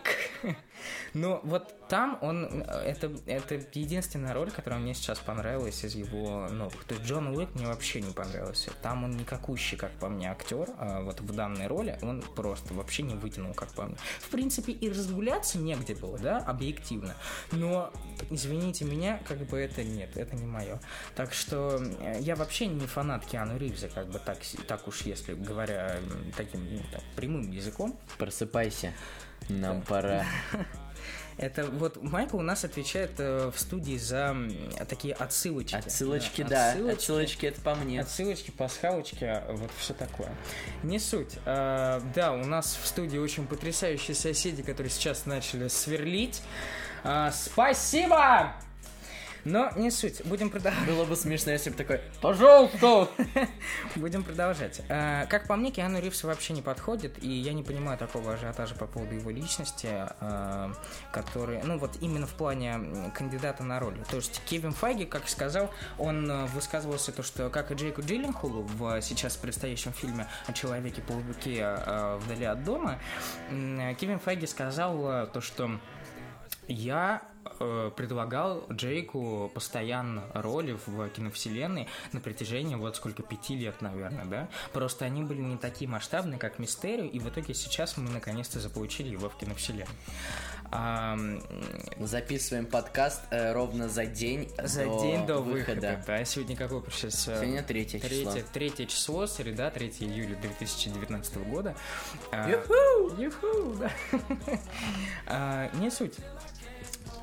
Но 1.12 1.40
вот 1.44 1.74
там 1.88 2.18
он... 2.20 2.62
Это, 2.62 3.12
это 3.26 3.54
единственная 3.72 4.34
роль, 4.34 4.50
которая 4.50 4.80
мне 4.80 4.94
сейчас 4.94 5.18
понравилась 5.18 5.84
из 5.84 5.94
его 5.94 6.48
новых. 6.48 6.84
То 6.84 6.94
есть 6.94 7.06
Джон 7.06 7.28
Уик 7.28 7.54
мне 7.54 7.66
вообще 7.74 8.00
не 8.00 8.12
понравился. 8.12 8.70
Там 8.82 9.04
он 9.04 9.16
никакущий, 9.16 9.76
как 9.76 9.90
по 9.92 10.08
мне, 10.08 10.30
актер. 10.30 10.68
а 10.78 11.02
вот 11.02 11.20
в 11.20 11.34
данной 11.34 11.66
роли 11.66 11.98
он 12.02 12.22
просто 12.36 12.72
вообще 12.72 13.02
не 13.02 13.14
вытянул, 13.14 13.52
как 13.52 13.72
по 13.72 13.82
мне. 13.82 13.96
В 14.20 14.28
принципе, 14.28 14.72
и 14.72 14.88
разгуляться 14.88 15.58
негде 15.58 15.94
было, 15.94 16.18
да, 16.18 16.38
объективно. 16.38 17.14
Но, 17.50 17.92
извините 18.30 18.84
меня, 18.84 19.20
как 19.26 19.38
бы 19.38 19.58
это 19.58 19.82
нет, 19.82 20.16
это 20.16 20.36
не 20.36 20.46
мое. 20.46 20.78
Так 21.16 21.34
что 21.34 21.82
э, 22.00 22.18
я 22.20 22.36
вообще 22.36 22.66
не 22.66 22.86
фанат 22.86 23.26
Киану 23.26 23.58
Ривза, 23.58 23.88
как 23.88 24.08
бы 24.08 24.20
так, 24.20 24.38
так 24.68 24.86
уж, 24.86 25.02
если 25.02 25.34
говоря 25.34 25.98
таким 26.36 26.64
ну, 26.76 26.80
так, 26.92 27.02
прямым 27.16 27.50
языком. 27.50 27.98
Просыпайся. 28.18 28.92
Нам 29.48 29.82
пора. 29.82 30.24
Это 31.36 31.64
вот 31.66 32.02
Майкл 32.02 32.38
у 32.38 32.42
нас 32.42 32.64
отвечает 32.64 33.12
э, 33.18 33.50
в 33.54 33.58
студии 33.58 33.96
за 33.96 34.16
м, 34.30 34.52
такие 34.88 35.14
отсылочки. 35.14 35.74
Отсылочки, 35.74 36.42
да. 36.42 36.70
Отсылочки. 36.70 36.94
Отсылочки 36.94 37.46
это 37.46 37.60
по 37.60 37.74
мне. 37.74 38.00
Отсылочки, 38.00 38.50
пасхалочки, 38.50 39.42
вот 39.50 39.70
все 39.78 39.94
такое. 39.94 40.30
Не 40.82 40.98
суть. 40.98 41.38
А, 41.44 42.00
да, 42.14 42.32
у 42.32 42.44
нас 42.44 42.78
в 42.80 42.86
студии 42.86 43.18
очень 43.18 43.46
потрясающие 43.46 44.14
соседи, 44.14 44.62
которые 44.62 44.90
сейчас 44.90 45.26
начали 45.26 45.68
сверлить. 45.68 46.42
А, 47.02 47.32
спасибо! 47.32 48.54
Но 49.44 49.70
не 49.76 49.90
суть. 49.90 50.24
Будем 50.24 50.50
продолжать. 50.50 50.86
Было 50.86 51.04
бы 51.04 51.16
смешно, 51.16 51.52
если 51.52 51.70
бы 51.70 51.76
такой, 51.76 52.00
пожалуйста! 52.20 53.08
Будем 53.96 54.22
продолжать. 54.22 54.80
А, 54.88 55.26
Как 55.26 55.46
по 55.46 55.56
мне, 55.56 55.70
Киану 55.70 56.00
Ривз 56.00 56.24
вообще 56.24 56.52
не 56.54 56.62
подходит, 56.62 57.22
и 57.22 57.28
я 57.28 57.52
не 57.52 57.62
понимаю 57.62 57.98
такого 57.98 58.34
ажиотажа 58.34 58.74
по 58.74 58.86
поводу 58.86 59.14
его 59.14 59.30
личности, 59.30 59.88
а, 59.90 60.72
который, 61.12 61.60
ну 61.62 61.78
вот 61.78 61.96
именно 62.00 62.26
в 62.26 62.34
плане 62.34 63.12
кандидата 63.14 63.62
на 63.62 63.80
роль. 63.80 63.98
То 64.10 64.16
есть 64.16 64.40
Кевин 64.46 64.72
Файги, 64.72 65.04
как 65.04 65.28
сказал, 65.28 65.70
он 65.98 66.30
э, 66.30 66.46
высказывался 66.46 67.12
то, 67.12 67.22
что 67.22 67.50
как 67.50 67.70
и 67.70 67.74
Джейку 67.74 68.02
Джилленхолу 68.02 68.62
в 68.62 69.00
сейчас 69.02 69.36
предстоящем 69.36 69.92
фильме 69.92 70.26
о 70.46 70.52
Человеке-пауке 70.52 71.58
э, 71.60 72.18
вдали 72.22 72.44
от 72.46 72.64
дома, 72.64 72.98
Кевин 73.50 74.18
Файги 74.18 74.46
сказал 74.46 75.10
э, 75.10 75.26
то, 75.26 75.40
что 75.40 75.78
я 76.68 77.22
э, 77.60 77.90
предлагал 77.96 78.66
Джейку 78.70 79.50
постоянно 79.54 80.24
роли 80.34 80.78
в 80.86 81.08
киновселенной 81.10 81.88
на 82.12 82.20
протяжении 82.20 82.74
вот 82.74 82.96
сколько, 82.96 83.22
пяти 83.22 83.56
лет, 83.56 83.80
наверное, 83.80 84.24
да? 84.24 84.48
Просто 84.72 85.04
они 85.04 85.22
были 85.22 85.40
не 85.40 85.56
такие 85.56 85.88
масштабные, 85.88 86.38
как 86.38 86.58
Мистерию, 86.58 87.10
и 87.10 87.18
в 87.18 87.28
итоге 87.28 87.54
сейчас 87.54 87.96
мы 87.96 88.10
наконец-то 88.10 88.60
заполучили 88.60 89.08
его 89.08 89.28
в 89.28 89.36
киновселенной. 89.36 89.86
Записываем 92.00 92.66
подкаст 92.66 93.22
э, 93.30 93.52
ровно 93.52 93.88
за 93.88 94.06
день 94.06 94.50
за 94.60 94.84
до 94.84 95.00
день 95.02 95.26
до 95.26 95.38
выхода. 95.38 95.74
выхода. 95.74 96.04
Да, 96.06 96.24
сегодня 96.24 96.56
какое 96.56 96.82
сейчас? 96.90 97.24
Сегодня 97.24 97.62
третье 97.62 98.00
число. 98.00 98.32
Третье, 98.32 98.46
третье 98.52 98.86
число, 98.86 99.26
среда, 99.26 99.70
3 99.70 99.88
июля 100.00 100.36
2019 100.36 101.36
года. 101.48 101.76
А, 102.32 102.50
Юху! 102.50 103.22
Юху, 103.22 103.76
да. 103.78 103.90
А, 105.26 105.70
Не 105.76 105.90
суть. 105.90 106.14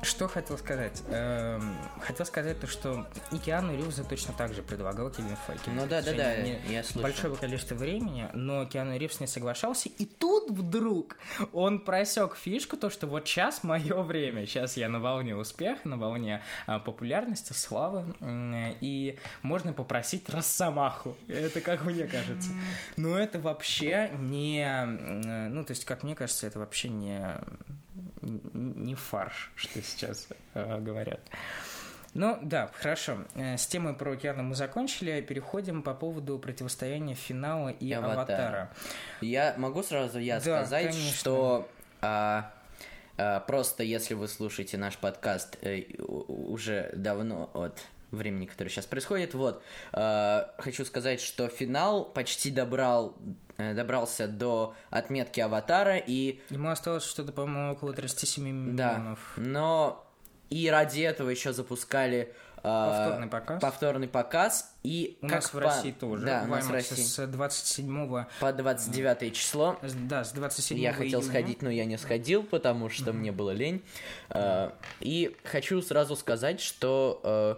Что 0.02 0.26
хотел 0.26 0.58
сказать? 0.58 1.00
Эм, 1.10 1.76
хотел 2.00 2.26
сказать 2.26 2.58
то, 2.58 2.66
что 2.66 3.06
и 3.30 3.38
Киану 3.38 3.76
Ривза 3.76 4.02
точно 4.02 4.34
так 4.36 4.52
же 4.52 4.60
предлагал 4.62 5.10
Кевин 5.10 5.36
Файки. 5.46 5.70
Ну 5.70 5.86
да, 5.86 6.02
да, 6.02 6.12
да, 6.12 6.32
я 6.34 6.82
слышал. 6.82 7.02
Большое 7.02 7.36
количество 7.36 7.76
времени, 7.76 8.28
но 8.34 8.66
Киану 8.66 8.96
Ривз 8.96 9.20
не 9.20 9.28
соглашался, 9.28 9.88
и 9.90 10.04
тут 10.04 10.31
вдруг 10.48 11.16
он 11.52 11.80
просек 11.80 12.36
фишку, 12.36 12.76
то, 12.76 12.90
что 12.90 13.06
вот 13.06 13.26
сейчас 13.26 13.64
мое 13.64 14.02
время, 14.02 14.46
сейчас 14.46 14.76
я 14.76 14.88
на 14.88 15.00
волне 15.00 15.36
успеха, 15.36 15.88
на 15.88 15.96
волне 15.96 16.42
а, 16.66 16.78
популярности, 16.78 17.52
славы, 17.52 18.04
и 18.80 19.18
можно 19.42 19.72
попросить 19.72 20.28
Росомаху. 20.28 21.16
Это 21.28 21.60
как 21.60 21.84
мне 21.84 22.06
кажется. 22.06 22.50
Но 22.96 23.18
это 23.18 23.38
вообще 23.38 24.10
не... 24.18 24.84
Ну, 25.48 25.64
то 25.64 25.72
есть, 25.72 25.84
как 25.84 26.02
мне 26.02 26.14
кажется, 26.14 26.46
это 26.46 26.58
вообще 26.58 26.88
не 26.88 27.36
не 28.22 28.94
фарш, 28.94 29.50
что 29.56 29.82
сейчас 29.82 30.28
э, 30.54 30.80
говорят. 30.80 31.20
Ну, 32.14 32.38
да, 32.42 32.70
хорошо. 32.74 33.18
Э, 33.34 33.56
С 33.56 33.66
темой 33.66 33.94
про 33.94 34.12
океана 34.12 34.42
мы 34.42 34.54
закончили. 34.54 35.20
Переходим 35.22 35.82
по 35.82 35.94
поводу 35.94 36.38
противостояния 36.38 37.14
финала 37.14 37.70
и, 37.70 37.86
И 37.86 37.92
аватара. 37.92 38.70
Я 39.20 39.54
могу 39.56 39.82
сразу 39.82 40.18
я 40.18 40.36
Да, 40.36 40.40
сказать, 40.64 40.90
конечно. 40.90 41.16
что 41.18 41.68
а, 42.02 42.52
а, 43.16 43.40
просто 43.40 43.82
если 43.82 44.14
вы 44.14 44.28
слушаете 44.28 44.76
наш 44.76 44.98
подкаст 44.98 45.56
э, 45.62 45.84
уже 45.98 46.90
давно 46.94 47.50
от 47.54 47.80
времени, 48.10 48.44
которое 48.44 48.68
сейчас 48.68 48.84
происходит, 48.84 49.32
вот, 49.32 49.62
а, 49.92 50.54
хочу 50.58 50.84
сказать, 50.84 51.20
что 51.20 51.48
финал 51.48 52.04
почти 52.04 52.50
добрал 52.50 53.16
э, 53.56 53.72
добрался 53.74 54.28
до 54.28 54.74
отметки 54.90 55.40
Аватара 55.40 55.96
и 55.96 56.40
Ему 56.50 56.68
осталось 56.68 57.04
что-то, 57.04 57.32
по-моему, 57.32 57.72
около 57.72 57.94
37 57.94 58.76
да, 58.76 58.92
миллионов. 58.94 59.32
но 59.36 60.01
и 60.52 60.68
ради 60.68 61.00
этого 61.00 61.30
еще 61.30 61.52
запускали 61.52 62.32
а, 62.64 62.90
Повторный 63.08 63.26
показ. 63.28 63.60
повторный 63.60 64.08
показ 64.08 64.74
и 64.84 65.18
У 65.20 65.26
нас 65.26 65.46
в 65.46 65.52
по- 65.52 65.60
России 65.60 65.90
тоже. 65.90 66.24
да, 66.26 66.42
у 66.44 66.50
нас 66.50 66.66
в 66.66 66.70
России 66.70 67.02
с 67.02 67.26
27 67.26 68.24
по 68.38 68.52
29 68.52 69.34
число 69.34 69.80
да, 70.08 70.22
с 70.22 70.30
27 70.32 70.78
Я 70.78 70.92
хотел 70.92 71.20
июня. 71.20 71.28
сходить, 71.32 71.62
но 71.62 71.70
я 71.70 71.84
не 71.86 71.98
сходил, 71.98 72.44
потому 72.44 72.88
что 72.88 73.12
мне 73.12 73.32
было 73.32 73.50
лень. 73.50 73.82
А, 74.30 74.72
И 75.00 75.36
хочу 75.44 75.82
сразу 75.82 76.14
сказать, 76.14 76.60
что 76.60 77.20
э, 77.24 77.56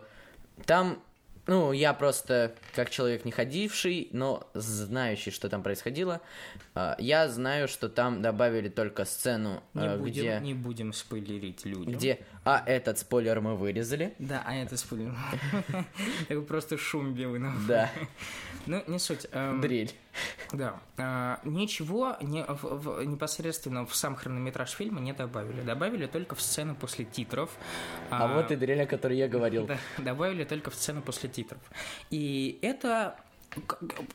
там, 0.65 1.03
ну, 1.47 1.73
я 1.73 1.93
просто, 1.93 2.55
как 2.75 2.89
человек 2.89 3.27
не 3.27 3.31
ходивший, 3.33 4.09
но 4.13 4.49
знающий, 4.55 5.31
что 5.33 5.51
там 5.51 5.63
происходило, 5.63 6.23
я 6.99 7.29
знаю, 7.29 7.69
что 7.69 7.91
там 7.91 8.23
добавили 8.23 8.71
только 8.71 9.05
сцену, 9.05 9.63
Не 9.75 9.85
э, 9.85 9.97
будем, 9.99 10.13
где, 10.13 10.39
не 10.41 10.55
будем 10.55 10.95
спойлерить 10.95 11.67
людям. 11.67 11.93
где, 11.93 12.21
а 12.45 12.63
этот 12.67 12.99
спойлер 12.99 13.41
мы 13.41 13.57
вырезали. 13.57 14.15
Да, 14.19 14.43
а 14.45 14.55
это 14.55 14.77
спойлер. 14.77 15.15
Это 16.29 16.41
просто 16.43 16.77
шум 16.77 17.15
белый 17.15 17.41
на. 17.41 17.55
Да, 17.67 17.91
Ну, 18.67 18.83
не 18.87 18.99
суть. 18.99 19.27
Эм, 19.33 19.61
дрель. 19.61 19.93
Да. 20.53 20.81
А, 20.97 21.41
ничего 21.45 22.17
непосредственно 22.21 23.87
в 23.87 23.95
сам 23.95 24.15
хронометраж 24.15 24.71
фильма 24.71 25.01
не 25.01 25.13
добавили. 25.13 25.61
Добавили 25.63 26.07
только 26.07 26.35
в 26.35 26.41
сцену 26.41 26.75
после 26.75 27.05
титров. 27.05 27.51
А 28.11 28.27
вот 28.29 28.51
и 28.51 28.57
дрель, 28.57 28.83
о 28.83 28.87
которой 28.87 29.19
я 29.19 29.29
говорил. 29.29 29.69
Добавили 29.99 30.45
только 30.45 30.71
в 30.71 30.75
сцену 30.75 31.03
после 31.03 31.29
титров. 31.29 31.61
И 32.11 32.59
это, 32.63 33.17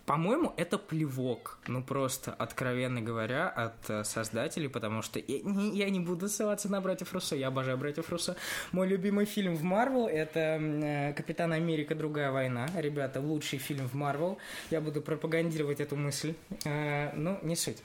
по-моему, 0.06 0.54
это 0.58 0.78
плевок. 0.78 1.60
Ну, 1.68 1.84
просто, 1.84 2.34
откровенно 2.34 3.02
говоря, 3.02 3.50
от 3.50 3.90
э, 3.90 4.04
создателей, 4.04 4.70
потому 4.70 5.02
что 5.02 5.20
я 5.20 5.90
я 5.90 5.90
не 5.90 6.00
буду 6.00 6.28
ссылаться 6.28 6.70
на 6.70 6.82
«Братьев 6.82 7.14
Руссо», 7.14 7.36
я 7.36 7.48
обожаю 7.48 7.78
«Братьев 7.78 8.10
Руссо». 8.10 8.36
Мой 8.72 8.88
любимый 8.88 9.26
фильм 9.26 9.56
в 9.56 9.64
Марвел— 9.64 10.08
это 10.08 10.40
э, 10.40 11.14
«Капитан 11.14 11.54
Америка. 11.54 11.96
Другая 11.96 12.32
война». 12.32 12.68
Ребята, 12.76 13.22
лучший 13.22 13.60
фильм 13.60 13.88
в 13.88 13.94
Марвел. 13.94 14.38
Я 14.72 14.82
буду 14.82 15.02
пропагандировать 15.02 15.80
эту 15.80 15.96
мысль. 15.96 16.34
Э, 16.66 17.12
ну, 17.16 17.40
не 17.42 17.56
суть. 17.56 17.78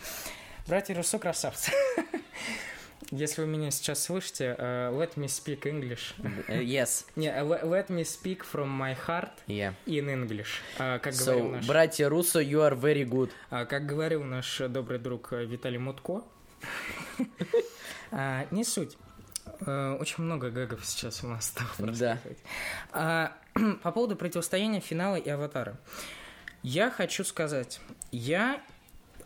«Братья 0.67 0.95
Руссо» 0.95 1.19
красавцы. 1.19 1.73
Если 3.11 3.43
вы 3.43 3.47
меня 3.47 3.71
сейчас 3.71 4.03
слышите, 4.05 4.55
э, 4.59 4.91
let 4.93 5.15
me 5.15 5.27
speak 5.27 5.63
English. 5.63 6.15
Э, 6.49 6.63
Yes, 6.63 7.07
Не, 7.17 7.29
э, 7.29 7.43
le- 7.43 7.63
let 7.63 7.89
me 7.89 8.03
speak 8.03 8.43
from 8.51 8.69
my 8.69 8.97
heart 9.07 9.31
yeah. 9.47 9.75
in 9.87 10.09
English. 10.09 10.61
А, 10.79 10.99
как, 10.99 11.15
говорил 11.15 11.47
So, 11.47 11.51
наш, 11.53 11.67
братья 11.67 12.09
Руссо, 12.09 12.41
you 12.41 12.61
are 12.61 12.75
very 12.79 13.05
good. 13.09 13.31
а, 13.51 13.67
как 13.67 13.87
говорил 13.87 14.25
наш 14.25 14.59
добрый 14.69 14.99
друг 14.99 15.33
э, 15.33 15.45
Виталий 15.45 15.79
Мутко. 15.79 16.23
Не 18.51 18.65
суть. 18.65 18.97
Э, 19.67 19.97
Очень 20.01 20.25
много 20.25 20.51
гэгов 20.51 20.85
сейчас 20.85 21.23
у 21.25 21.29
нас 21.29 21.47
стало 21.47 21.93
Да. 21.93 23.33
По 23.83 23.93
поводу 23.93 24.17
противостояния 24.17 24.81
финала 24.81 25.17
и 25.17 25.29
аватара. 25.29 25.77
Я 26.63 26.91
хочу 26.91 27.25
сказать, 27.25 27.81
я 28.11 28.63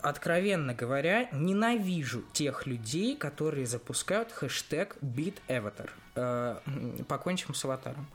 откровенно 0.03 0.75
говоря, 0.75 1.29
ненавижу 1.33 2.23
тех 2.33 2.67
людей, 2.67 3.17
которые 3.17 3.67
запускают 3.67 4.33
хэштег 4.33 4.97
BeatAvatar. 5.03 5.91
Э, 6.15 6.59
Покончим 7.07 7.55
с 7.55 7.65
аватаром. 7.65 8.07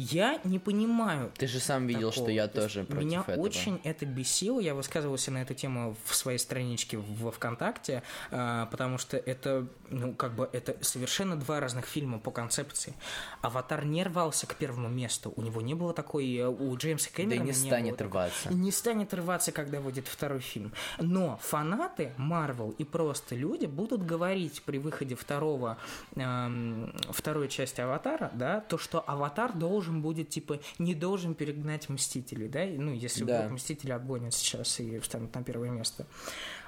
Я 0.00 0.38
не 0.44 0.60
понимаю. 0.60 1.32
Ты 1.36 1.48
же 1.48 1.58
сам 1.58 1.88
видел, 1.88 2.10
такого. 2.10 2.26
что 2.26 2.30
я 2.32 2.46
То 2.46 2.62
тоже 2.62 2.84
против 2.84 3.02
Меня 3.04 3.24
этого. 3.26 3.40
очень 3.42 3.80
это 3.82 4.06
бесило. 4.06 4.60
Я 4.60 4.74
высказывался 4.76 5.32
на 5.32 5.38
эту 5.42 5.54
тему 5.54 5.96
в 6.04 6.14
своей 6.14 6.38
страничке 6.38 6.98
во 6.98 7.32
ВКонтакте, 7.32 8.04
а, 8.30 8.66
потому 8.66 8.98
что 8.98 9.16
это, 9.16 9.66
ну, 9.90 10.14
как 10.14 10.36
бы, 10.36 10.48
это 10.52 10.76
совершенно 10.82 11.34
два 11.34 11.58
разных 11.58 11.86
фильма 11.86 12.20
по 12.20 12.30
концепции. 12.30 12.94
Аватар 13.42 13.84
не 13.84 14.04
рвался 14.04 14.46
к 14.46 14.54
первому 14.54 14.88
месту. 14.88 15.32
У 15.34 15.42
него 15.42 15.60
не 15.62 15.74
было 15.74 15.92
такой... 15.92 16.32
э, 16.36 16.46
У 16.46 16.76
Джеймса 16.76 17.10
Да 17.10 17.16
Кэмерона 17.16 17.42
не 17.46 17.52
было 17.52 17.66
станет 17.66 17.96
такой. 17.96 18.10
рваться. 18.12 18.54
Не 18.54 18.70
станет 18.70 19.12
рваться, 19.14 19.50
когда 19.50 19.80
выйдет 19.80 20.06
второй 20.06 20.38
фильм. 20.38 20.72
Но 20.98 21.38
фанаты 21.42 22.12
Марвел 22.16 22.70
и 22.78 22.84
просто 22.84 23.34
люди 23.34 23.66
будут 23.66 24.06
говорить 24.06 24.62
при 24.62 24.78
выходе 24.78 25.16
второго, 25.16 25.76
эм, 26.14 26.94
второй 27.10 27.48
части 27.48 27.80
Аватара, 27.80 28.30
да, 28.34 28.60
то, 28.60 28.78
что 28.78 29.00
Аватар 29.04 29.52
должен 29.54 29.87
будет, 29.92 30.28
типа, 30.28 30.60
не 30.78 30.94
должен 30.94 31.34
перегнать 31.34 31.88
Мстителей, 31.88 32.48
да, 32.48 32.64
ну, 32.66 32.92
если 32.92 33.24
Да. 33.24 33.38
вдруг 33.38 33.52
Мстители 33.52 33.90
обгонят 33.92 34.34
сейчас 34.34 34.80
и 34.80 34.98
встанут 34.98 35.34
на 35.34 35.42
первое 35.42 35.70
место. 35.70 36.06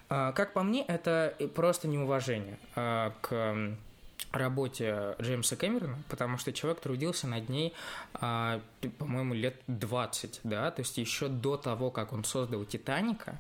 А, 0.09 0.33
Как 0.33 0.53
по 0.53 0.63
мне, 0.63 0.83
это 0.83 1.35
просто 1.55 1.87
неуважение 1.89 2.59
а, 2.75 3.13
к 3.21 3.77
работе 4.33 5.17
Джеймса 5.21 5.57
Кэмерона, 5.57 5.99
потому 6.09 6.39
что 6.39 6.53
человек 6.53 6.81
трудился 6.81 7.27
над 7.27 7.49
ней, 7.49 7.73
а, 8.15 8.61
по-моему, 8.99 9.35
лет 9.35 9.57
20, 9.67 10.41
да, 10.45 10.71
то 10.71 10.81
есть 10.81 10.99
еще 10.99 11.29
до 11.29 11.57
того, 11.57 11.91
как 11.91 12.13
он 12.13 12.25
создал 12.25 12.65
«Титаника», 12.65 13.39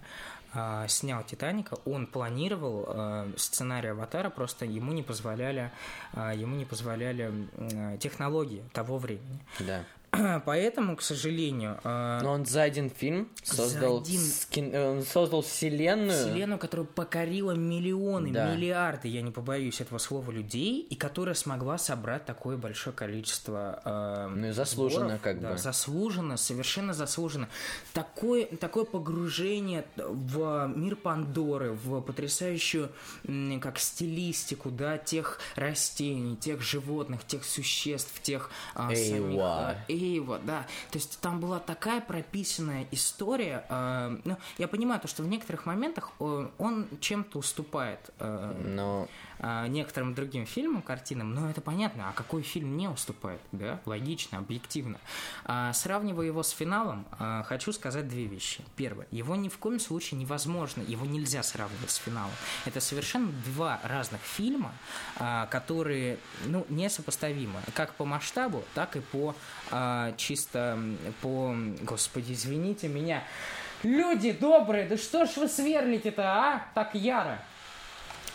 а, 0.52 0.86
снял 0.88 1.22
«Титаника», 1.22 1.76
он 1.84 2.06
планировал 2.06 2.84
а, 2.88 3.32
сценарий 3.36 3.88
«Аватара», 3.90 4.30
просто 4.30 4.64
ему 4.64 4.92
не 4.92 5.02
позволяли, 5.02 5.70
а, 6.12 6.34
ему 6.34 6.56
не 6.56 6.64
позволяли 6.64 7.24
м, 7.56 7.98
технологии 7.98 8.62
того 8.72 8.98
времени. 8.98 9.40
Да. 9.60 9.84
Поэтому, 10.44 10.96
к 10.96 11.02
сожалению, 11.02 11.78
а, 11.84 12.20
Но 12.20 12.32
он 12.32 12.44
за 12.44 12.62
один 12.62 12.90
фильм 12.90 13.28
создал, 13.44 14.00
один- 14.00 14.20
скин- 14.20 14.72
э, 14.74 14.90
он 14.90 15.02
создал 15.04 15.42
вселенную. 15.42 16.10
Вселенную, 16.10 16.58
которая 16.58 16.84
покорила 16.86 17.52
миллионы, 17.52 18.32
Да. 18.32 18.52
миллиарды, 18.52 19.06
я 19.08 19.22
не 19.22 19.30
побоюсь 19.30 19.80
этого 19.80 19.98
слова, 19.98 20.30
людей, 20.32 20.80
и 20.80 20.94
которая 20.96 21.34
смогла 21.36 21.78
собрать 21.78 22.24
такое 22.26 22.56
большое 22.56 22.94
количество 22.94 23.80
э, 23.84 24.34
Ну 24.34 24.48
и 24.48 24.50
заслуженно, 24.50 25.04
сборов. 25.04 25.22
как 25.22 25.40
Да, 25.40 25.52
бы. 25.52 25.58
Заслуженно, 25.58 26.36
совершенно 26.36 26.92
заслуженно. 26.92 27.48
Такое, 27.92 28.46
такое 28.46 28.84
погружение 28.84 29.84
в 29.96 30.72
мир 30.74 30.96
Пандоры, 30.96 31.72
в 31.72 32.00
потрясающую 32.00 32.90
как 33.60 33.78
стилистику, 33.78 34.70
да, 34.70 34.98
тех 34.98 35.38
растений, 35.54 36.36
тех 36.36 36.60
животных, 36.62 37.24
тех 37.24 37.44
существ, 37.44 38.20
тех 38.22 38.50
а, 38.74 38.88
самих, 38.94 39.12
Эйва. 39.30 39.76
Эйва, 40.00 40.38
да. 40.44 40.66
То 40.90 40.98
есть 40.98 41.20
там 41.20 41.40
была 41.40 41.58
такая 41.58 42.00
прописанная 42.00 42.86
история. 42.90 43.64
э, 43.68 44.16
ну, 44.24 44.36
я 44.58 44.68
понимаю 44.68 45.00
то, 45.00 45.08
что 45.08 45.22
в 45.22 45.28
некоторых 45.28 45.66
моментах 45.66 46.12
э, 46.20 46.48
он 46.58 46.86
чем-то 47.00 47.38
уступает 47.38 48.10
э, 48.18 48.62
Но 48.64 49.08
некоторым 49.68 50.14
другим 50.14 50.46
фильмам, 50.46 50.82
картинам, 50.82 51.34
но 51.34 51.50
это 51.50 51.60
понятно. 51.60 52.08
А 52.08 52.12
какой 52.12 52.42
фильм 52.42 52.76
не 52.76 52.88
уступает, 52.88 53.40
да? 53.52 53.80
Логично, 53.86 54.38
объективно. 54.38 54.98
А, 55.44 55.72
сравнивая 55.72 56.26
его 56.26 56.42
с 56.42 56.50
финалом, 56.50 57.06
э, 57.18 57.42
хочу 57.46 57.72
сказать 57.72 58.08
две 58.08 58.26
вещи. 58.26 58.62
Первое. 58.76 59.06
Его 59.10 59.36
ни 59.36 59.48
в 59.48 59.58
коем 59.58 59.80
случае 59.80 60.20
невозможно, 60.20 60.82
его 60.82 61.06
нельзя 61.06 61.42
сравнивать 61.42 61.90
с 61.90 61.96
финалом. 61.96 62.32
Это 62.64 62.80
совершенно 62.80 63.32
два 63.46 63.80
разных 63.82 64.20
фильма, 64.20 64.72
а, 65.16 65.46
которые, 65.46 66.18
ну, 66.46 66.66
несопоставимы. 66.68 67.60
Как 67.74 67.94
по 67.94 68.04
масштабу, 68.04 68.64
так 68.74 68.96
и 68.96 69.00
по 69.00 69.34
чисто 70.16 70.78
по... 71.22 71.54
Господи, 71.82 72.32
извините 72.32 72.88
меня. 72.88 73.22
Люди 73.82 74.32
добрые, 74.32 74.86
да 74.86 74.96
что 74.96 75.24
ж 75.24 75.36
вы 75.36 75.48
сверлите-то, 75.48 76.22
а? 76.22 76.66
Так 76.74 76.94
яро. 76.94 77.42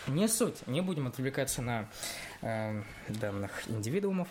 Не 0.06 0.28
суть. 0.28 0.66
Не 0.66 0.80
будем 0.80 1.06
отвлекаться 1.06 1.62
на 1.62 1.88
э, 2.42 2.82
данных 3.08 3.50
индивидуумов. 3.68 4.28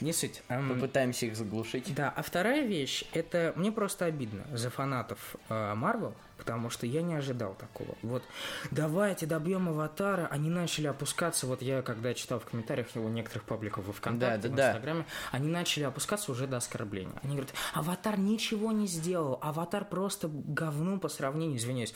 Не 0.00 0.12
суть. 0.12 0.42
Эм, 0.48 0.68
попытаемся 0.68 1.26
их 1.26 1.36
заглушить. 1.36 1.94
да, 1.94 2.12
а 2.14 2.22
вторая 2.22 2.62
вещь, 2.66 3.04
это 3.12 3.52
мне 3.56 3.70
просто 3.72 4.06
обидно 4.06 4.44
за 4.52 4.70
фанатов 4.70 5.36
Марвел, 5.48 6.14
потому 6.38 6.70
что 6.70 6.86
я 6.86 7.02
не 7.02 7.14
ожидал 7.14 7.54
такого. 7.54 7.94
Вот, 8.02 8.24
давайте 8.72 9.26
добьем 9.26 9.68
Аватара, 9.68 10.26
они 10.30 10.50
начали 10.50 10.88
опускаться, 10.88 11.46
вот 11.46 11.62
я 11.62 11.82
когда 11.82 12.14
читал 12.14 12.40
в 12.40 12.44
комментариях 12.46 12.88
у 12.96 13.08
некоторых 13.08 13.44
пабликов 13.44 13.86
во 13.86 13.92
ВКонтакте, 13.92 14.48
Да, 14.48 14.48
да, 14.48 14.54
в 14.54 14.56
да. 14.56 14.68
Инстаграме, 14.70 15.06
они 15.30 15.48
начали 15.48 15.84
опускаться 15.84 16.32
уже 16.32 16.48
до 16.48 16.56
оскорбления. 16.56 17.14
Они 17.22 17.36
говорят, 17.36 17.54
Аватар 17.74 18.18
ничего 18.18 18.72
не 18.72 18.88
сделал, 18.88 19.38
Аватар 19.40 19.84
просто 19.84 20.28
говно 20.28 20.98
по 20.98 21.08
сравнению, 21.08 21.58
извиняюсь, 21.58 21.94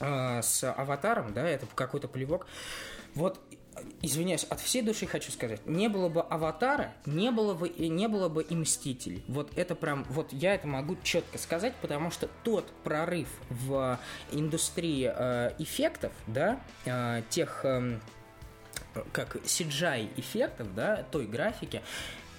э, 0.00 0.42
с 0.42 0.70
Аватаром, 0.70 1.32
да, 1.32 1.48
это 1.48 1.66
какой-то 1.74 2.08
плевок. 2.08 2.46
Вот, 3.14 3.40
извиняюсь, 4.02 4.44
от 4.44 4.60
всей 4.60 4.82
души 4.82 5.06
хочу 5.06 5.32
сказать, 5.32 5.66
не 5.66 5.88
было 5.88 6.08
бы 6.08 6.20
Аватара, 6.22 6.92
не 7.06 7.30
было 7.30 7.54
бы, 7.54 7.68
не 7.68 8.08
было 8.08 8.28
бы 8.28 8.42
и 8.42 8.54
Мстителей. 8.54 9.24
Вот 9.28 9.56
это 9.56 9.74
прям, 9.74 10.04
вот 10.10 10.32
я 10.32 10.54
это 10.54 10.66
могу 10.66 10.96
четко 11.02 11.38
сказать, 11.38 11.74
потому 11.80 12.10
что 12.10 12.28
тот 12.44 12.70
прорыв 12.84 13.28
в 13.50 13.98
индустрии 14.30 15.10
э, 15.14 15.52
эффектов, 15.58 16.12
да, 16.26 16.60
э, 16.84 17.22
тех... 17.30 17.64
эм, 17.64 18.00
как 19.12 19.36
CGI 19.36 20.08
эффектов, 20.16 20.74
да, 20.74 21.04
той 21.10 21.26
графики, 21.26 21.82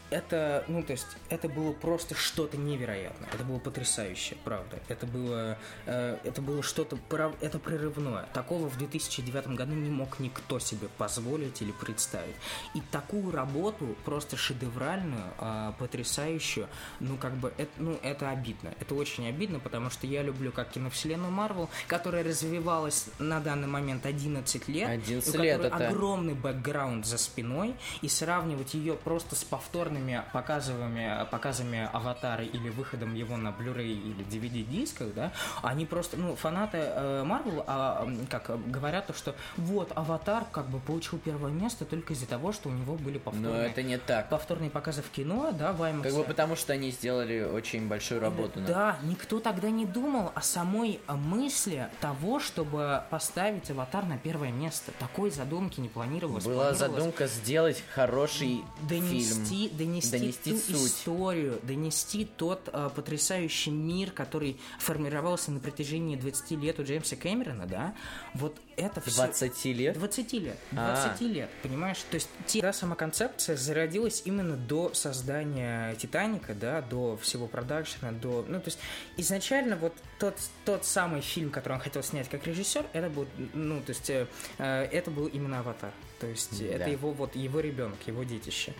это, 0.09 0.63
ну, 0.67 0.83
то 0.83 0.93
есть, 0.93 1.07
это 1.29 1.47
было 1.49 1.71
просто 1.71 2.15
что-то 2.15 2.57
невероятное. 2.57 3.29
Это 3.33 3.43
было 3.43 3.59
потрясающе, 3.59 4.35
правда. 4.43 4.79
Это 4.87 5.05
было, 5.05 5.57
э, 5.85 6.17
это 6.23 6.41
было 6.41 6.63
что-то, 6.63 6.97
это 7.41 7.59
прорывное. 7.59 8.25
Такого 8.33 8.67
в 8.67 8.77
2009 8.77 9.55
году 9.55 9.73
не 9.73 9.89
мог 9.89 10.19
никто 10.19 10.59
себе 10.59 10.87
позволить 10.97 11.61
или 11.61 11.71
представить. 11.71 12.35
И 12.73 12.81
такую 12.91 13.31
работу, 13.31 13.95
просто 14.05 14.37
шедевральную, 14.37 15.23
э, 15.37 15.73
потрясающую, 15.77 16.67
ну, 16.99 17.17
как 17.17 17.33
бы, 17.35 17.53
это, 17.57 17.71
ну, 17.77 17.99
это 18.01 18.29
обидно. 18.29 18.73
Это 18.79 18.95
очень 18.95 19.27
обидно, 19.27 19.59
потому 19.59 19.89
что 19.89 20.07
я 20.07 20.23
люблю 20.23 20.51
как 20.51 20.69
киновселенную 20.71 21.31
Марвел, 21.31 21.69
которая 21.87 22.23
развивалась 22.23 23.07
на 23.19 23.39
данный 23.39 23.67
момент 23.67 24.05
11 24.05 24.67
лет. 24.67 24.89
11 24.89 25.35
у 25.35 25.41
лет 25.41 25.61
это- 25.61 25.89
огромный 25.89 26.33
бэкграунд 26.33 27.05
за 27.05 27.17
спиной, 27.17 27.75
и 28.01 28.07
сравнивать 28.09 28.73
ее 28.73 28.95
просто 28.95 29.35
с 29.35 29.43
повторными 29.43 29.98
показывами, 30.33 31.25
показами 31.29 31.89
аватара 31.93 32.43
или 32.43 32.69
выходом 32.69 33.13
его 33.15 33.37
на 33.37 33.49
Blu-ray 33.49 33.91
или 33.91 34.25
DVD-дисках, 34.25 35.13
да, 35.13 35.31
они 35.61 35.85
просто, 35.85 36.17
ну, 36.17 36.35
фанаты 36.35 36.77
э, 36.79 37.23
Marvel, 37.25 37.63
а, 37.67 38.07
как 38.29 38.49
э, 38.49 38.57
говорят, 38.67 39.07
то, 39.07 39.13
что 39.13 39.35
вот, 39.57 39.91
аватар 39.95 40.45
как 40.51 40.67
бы 40.69 40.79
получил 40.79 41.19
первое 41.19 41.51
место 41.51 41.85
только 41.85 42.13
из-за 42.13 42.25
того, 42.25 42.51
что 42.51 42.69
у 42.69 42.71
него 42.71 42.95
были 42.95 43.15
Но 43.17 43.31
повторные, 43.31 43.67
это 43.67 43.83
не 43.83 43.97
так. 43.97 44.29
повторные 44.29 44.69
показы 44.69 45.01
в 45.01 45.09
кино, 45.09 45.51
да, 45.51 45.73
в 45.73 45.81
IMAX. 45.81 46.03
Как 46.03 46.13
бы 46.13 46.23
потому, 46.23 46.55
что 46.55 46.73
они 46.73 46.91
сделали 46.91 47.41
очень 47.41 47.87
большую 47.87 48.21
работу. 48.21 48.59
Да, 48.61 48.97
никто 49.03 49.39
тогда 49.39 49.69
не 49.69 49.85
думал 49.85 50.31
о 50.35 50.41
самой 50.41 50.99
э, 51.07 51.13
мысли 51.13 51.87
того, 52.01 52.39
чтобы 52.39 53.03
поставить 53.09 53.69
аватар 53.71 54.05
на 54.05 54.17
первое 54.17 54.51
место. 54.51 54.91
Такой 54.99 55.31
задумки 55.31 55.79
не 55.79 55.89
планировалось. 55.89 56.43
Была 56.45 56.69
Планировалось 56.69 56.79
задумка 56.79 57.27
сделать 57.27 57.83
хороший 57.93 58.63
донести, 58.87 59.67
фильм. 59.67 59.77
донести, 59.77 59.77
Донести 60.11 60.51
ту 60.51 60.57
суть. 60.57 60.91
историю, 60.91 61.59
донести 61.63 62.25
тот 62.25 62.69
э, 62.71 62.89
потрясающий 62.95 63.71
мир, 63.71 64.11
который 64.11 64.57
формировался 64.79 65.51
на 65.51 65.59
протяжении 65.59 66.15
20 66.15 66.51
лет 66.51 66.79
у 66.79 66.83
Джеймса 66.83 67.15
Кэмерона, 67.15 67.65
да, 67.65 67.95
вот 68.33 68.55
это 68.77 69.01
все... 69.01 69.15
20 69.25 69.65
лет? 69.65 69.97
20 69.97 70.33
лет. 70.33 70.57
А. 70.75 71.05
20 71.07 71.21
лет, 71.21 71.49
понимаешь? 71.63 71.97
То 72.09 72.15
есть 72.15 72.29
те- 72.45 72.61
та 72.61 72.71
сама 72.73 72.95
концепция 72.95 73.57
зародилась 73.57 74.21
именно 74.25 74.55
до 74.55 74.93
создания 74.93 75.95
Титаника, 75.95 76.53
да, 76.53 76.81
до 76.81 77.17
всего 77.17 77.47
продакшена, 77.47 78.11
до... 78.11 78.45
Ну, 78.47 78.59
то 78.59 78.67
есть 78.67 78.79
изначально 79.17 79.75
вот 79.75 79.93
тот, 80.19 80.35
тот 80.65 80.85
самый 80.85 81.21
фильм, 81.21 81.49
который 81.49 81.73
он 81.73 81.79
хотел 81.79 82.03
снять 82.03 82.29
как 82.29 82.45
режиссер, 82.47 82.85
это 82.93 83.09
был, 83.09 83.27
ну, 83.53 83.81
то 83.81 83.89
есть 83.89 84.09
э, 84.09 84.27
э, 84.57 84.83
это 84.91 85.11
был 85.11 85.27
именно 85.27 85.59
Аватар. 85.59 85.91
То 86.19 86.27
есть 86.27 86.59
Да. 86.59 86.65
это 86.75 86.89
его 86.89 87.11
вот 87.11 87.35
его 87.35 87.59
ребенок, 87.61 87.97
его 88.05 88.23
детище. 88.23 88.73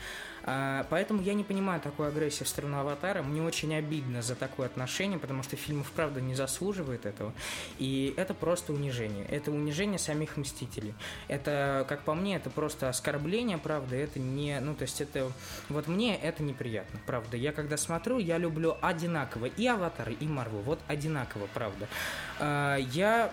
А, 0.44 0.86
поэтому 0.90 1.22
я 1.22 1.34
не 1.34 1.44
понимаю 1.44 1.82
такой 1.82 2.08
агрессии 2.08 2.44
в 2.44 2.48
сторону 2.48 2.80
Аватара. 2.80 3.22
Мне 3.22 3.42
очень 3.42 3.74
обидно 3.76 4.22
за 4.22 4.36
такое 4.36 4.68
отношение, 4.68 5.20
потому 5.20 5.44
что 5.44 5.56
фильм 5.56 5.84
вправду 5.84 6.20
не 6.20 6.36
заслуживает 6.36 7.06
этого. 7.06 7.34
И 7.78 8.14
это 8.18 8.34
просто 8.34 8.74
унижение. 8.74 9.26
Это 9.26 9.52
унижение 9.52 10.00
самих 10.00 10.38
Мстителей. 10.38 10.94
Это, 11.28 11.86
как 11.88 12.02
по 12.04 12.14
мне, 12.14 12.36
это 12.36 12.50
просто 12.50 12.90
оскорбление, 12.90 13.58
правда. 13.58 13.96
Это 13.96 14.20
не... 14.20 14.60
Ну, 14.60 14.76
то 14.76 14.84
есть 14.84 15.02
это... 15.02 15.32
Вот 15.70 15.88
мне 15.88 16.16
это 16.16 16.44
неприятно, 16.44 17.00
правда. 17.06 17.38
Я 17.38 17.52
когда 17.52 17.78
смотрю, 17.78 18.18
я 18.20 18.38
люблю 18.38 18.78
одинаково 18.82 19.46
и 19.46 19.68
Аватар, 19.68 20.10
и 20.10 20.28
Марвел. 20.28 20.62
Вот 20.62 20.80
одинаково, 20.88 21.48
правда. 21.54 21.88
А, 22.40 22.78
я 22.78 23.32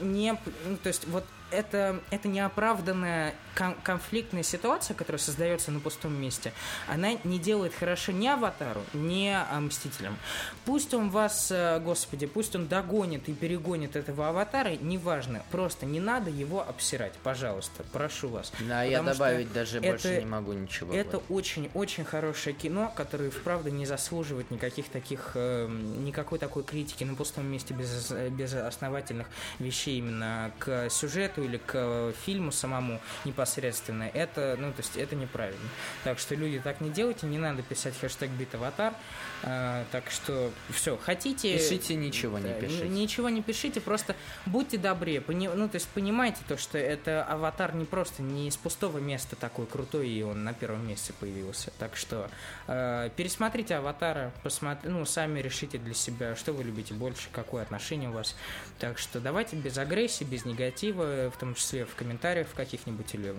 не... 0.00 0.36
Ну, 0.66 0.76
то 0.76 0.88
есть 0.88 1.06
вот 1.08 1.24
это, 1.50 2.00
это 2.10 2.28
неоправданная 2.28 3.34
кон- 3.56 3.74
конфликтная 3.82 4.42
ситуация, 4.42 4.94
которая 4.94 5.18
создается 5.18 5.70
на 5.70 5.80
пустом 5.80 6.12
месте, 6.20 6.52
она 6.88 7.14
не 7.24 7.38
делает 7.38 7.74
хорошо 7.74 8.12
ни 8.12 8.26
Аватару, 8.26 8.82
ни 8.92 9.28
а, 9.28 9.58
Мстителям. 9.60 10.16
Пусть 10.64 10.92
он 10.94 11.10
вас, 11.10 11.48
э, 11.50 11.80
господи, 11.80 12.26
пусть 12.26 12.54
он 12.54 12.66
догонит 12.68 13.28
и 13.28 13.32
перегонит 13.32 13.96
этого 13.96 14.28
Аватара, 14.28 14.70
неважно, 14.80 15.42
просто 15.50 15.86
не 15.86 16.00
надо 16.00 16.30
его 16.30 16.60
обсирать, 16.66 17.14
пожалуйста, 17.22 17.84
прошу 17.92 18.28
вас. 18.28 18.52
Да, 18.60 18.82
я 18.82 18.98
Потому 18.98 19.14
что 19.14 19.18
добавить 19.24 19.52
даже 19.52 19.80
больше 19.80 20.08
это- 20.08 20.20
не 20.20 20.26
могу 20.26 20.52
ничего. 20.52 20.92
Это 20.94 21.18
очень-очень 21.28 22.04
хорошее 22.04 22.54
кино, 22.54 22.92
которое, 22.94 23.30
вправду, 23.30 23.70
не 23.70 23.86
заслуживает 23.86 24.50
никаких 24.50 24.88
таких, 24.88 25.32
э, 25.34 25.66
никакой 25.68 26.38
такой 26.38 26.62
критики 26.64 27.04
на 27.04 27.14
пустом 27.14 27.46
месте 27.46 27.74
без, 27.74 28.10
без 28.30 28.54
основательных 28.54 29.26
вещей 29.58 29.98
именно 29.98 30.50
к 30.58 30.90
сюжету 30.90 31.37
или 31.42 31.58
к 31.58 32.12
фильму 32.24 32.52
самому 32.52 33.00
непосредственно. 33.24 34.04
Это, 34.12 34.56
ну, 34.58 34.72
то 34.72 34.78
есть, 34.82 34.96
это 34.96 35.14
неправильно. 35.16 35.68
Так 36.04 36.18
что, 36.18 36.34
люди, 36.34 36.60
так 36.60 36.80
не 36.80 36.90
делайте, 36.90 37.26
не 37.26 37.38
надо 37.38 37.62
писать 37.62 37.94
хэштег 37.98 38.30
бит 38.30 38.54
аватар. 38.54 38.94
Э, 39.42 39.84
так 39.92 40.10
что, 40.10 40.50
все, 40.70 40.96
хотите... 40.96 41.54
Пишите 41.56 41.94
ничего, 41.94 42.38
не 42.38 42.48
Да, 42.48 42.54
пишите. 42.54 42.84
н- 42.86 42.94
Ничего 42.94 43.28
не 43.28 43.42
пишите, 43.42 43.80
просто 43.80 44.16
будьте 44.46 44.76
добрее. 44.78 45.20
Пони- 45.20 45.48
Ну, 45.48 45.68
то 45.68 45.76
есть 45.76 45.88
понимаете 45.88 46.38
то, 46.48 46.56
что 46.56 46.76
это 46.78 47.24
аватар 47.24 47.74
не 47.74 47.84
просто 47.84 48.22
не 48.22 48.48
из 48.48 48.56
пустого 48.56 48.98
места 48.98 49.36
такой 49.36 49.66
крутой, 49.66 50.08
и 50.08 50.22
он 50.22 50.44
на 50.44 50.52
первом 50.52 50.86
месте 50.86 51.12
появился. 51.20 51.70
Так 51.78 51.96
что 51.96 52.28
э, 52.66 53.10
пересмотрите 53.16 53.76
аватара, 53.76 54.32
посмотри, 54.42 54.90
ну, 54.90 55.04
сами 55.04 55.40
решите 55.40 55.78
для 55.78 55.94
себя, 55.94 56.34
что 56.36 56.52
вы 56.52 56.64
любите 56.64 56.94
больше, 56.94 57.28
какое 57.32 57.62
отношение 57.62 58.10
у 58.10 58.12
вас. 58.12 58.34
Так 58.78 58.98
что 58.98 59.20
давайте 59.20 59.56
без 59.56 59.78
агрессии, 59.78 60.24
без 60.24 60.44
негатива, 60.44 61.27
в 61.30 61.36
том 61.36 61.54
числе 61.54 61.84
в 61.84 61.94
комментариях 61.94 62.48
в 62.48 62.54
каких-нибудь 62.54 63.14
или, 63.14 63.34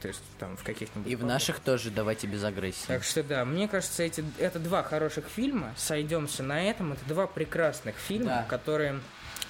то 0.00 0.08
есть 0.08 0.22
там 0.38 0.56
в 0.56 0.62
каких-нибудь... 0.62 1.10
И 1.10 1.16
в 1.16 1.24
наших 1.24 1.60
тоже 1.60 1.90
давайте 1.90 2.26
без 2.26 2.42
агрессии. 2.44 2.86
Так 2.86 3.04
что 3.04 3.22
да, 3.22 3.44
мне 3.44 3.68
кажется, 3.68 4.02
эти, 4.02 4.24
это 4.38 4.58
два 4.58 4.82
хороших 4.82 5.26
фильма. 5.28 5.72
Сойдемся 5.76 6.42
на 6.42 6.62
этом. 6.62 6.92
Это 6.92 7.04
два 7.06 7.26
прекрасных 7.26 7.96
фильма, 7.96 8.26
Да. 8.26 8.46
которые 8.48 9.00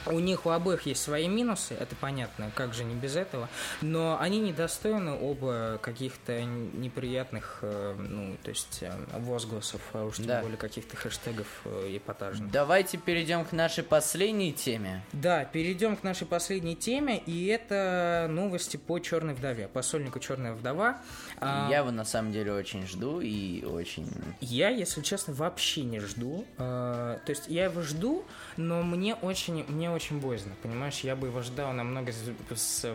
у 0.07 0.19
них 0.21 0.47
у 0.47 0.51
обоих 0.51 0.83
есть 0.87 1.03
свои 1.03 1.29
минусы, 1.29 1.75
это 1.75 1.95
понятно, 1.97 2.51
как 2.55 2.75
же 2.75 2.85
не 2.85 2.95
без 2.95 3.17
этого, 3.17 3.49
но 3.81 4.19
они 4.21 4.41
недостойны 4.41 5.13
оба 5.13 5.79
каких-то 5.83 6.43
неприятных, 6.43 7.59
э, 7.63 7.95
ну, 7.99 8.37
то 8.43 8.51
есть 8.51 8.79
э, 8.83 8.93
возгласов, 9.19 9.81
а 9.93 10.05
уж 10.05 10.17
тем 10.17 10.27
Да. 10.27 10.43
более 10.43 10.57
каких-то 10.57 10.97
хэштегов 10.97 11.47
э, 11.65 11.97
эпатажных. 11.97 12.51
Давайте 12.51 12.99
перейдем 12.99 13.45
к 13.45 13.53
нашей 13.53 13.85
последней 13.85 14.53
теме. 14.53 15.03
Да, 15.13 15.45
перейдем 15.45 15.97
к 15.97 16.03
нашей 16.03 16.27
последней 16.27 16.77
теме, 16.77 17.19
и 17.19 17.47
это 17.47 18.27
новости 18.31 18.77
по 18.77 18.99
Черной 18.99 19.35
вдове, 19.35 19.69
по 19.69 19.83
сольнику 19.83 20.19
Черная 20.19 20.53
вдова. 20.53 20.99
А, 21.39 21.69
Я 21.71 21.79
его 21.79 21.91
на 21.91 22.05
самом 22.05 22.33
деле 22.33 22.53
очень 22.53 22.87
жду 22.87 23.21
и 23.21 23.65
очень... 23.65 24.11
Я, 24.41 24.69
если 24.69 25.03
честно, 25.03 25.35
вообще 25.35 25.83
не 25.83 26.01
жду. 26.01 26.45
То 26.57 27.21
есть 27.27 27.45
я 27.49 27.65
его 27.65 27.83
жду, 27.83 28.25
но 28.57 28.83
мне 28.83 29.15
очень, 29.15 29.65
мне 29.69 29.91
очень 29.95 30.21
боязно, 30.21 30.53
понимаешь? 30.63 31.01
Я 31.01 31.17
бы 31.17 31.29
его 31.29 31.43
ждал 31.43 31.73
намного 31.73 32.13
с, 32.13 32.19
с, 32.55 32.87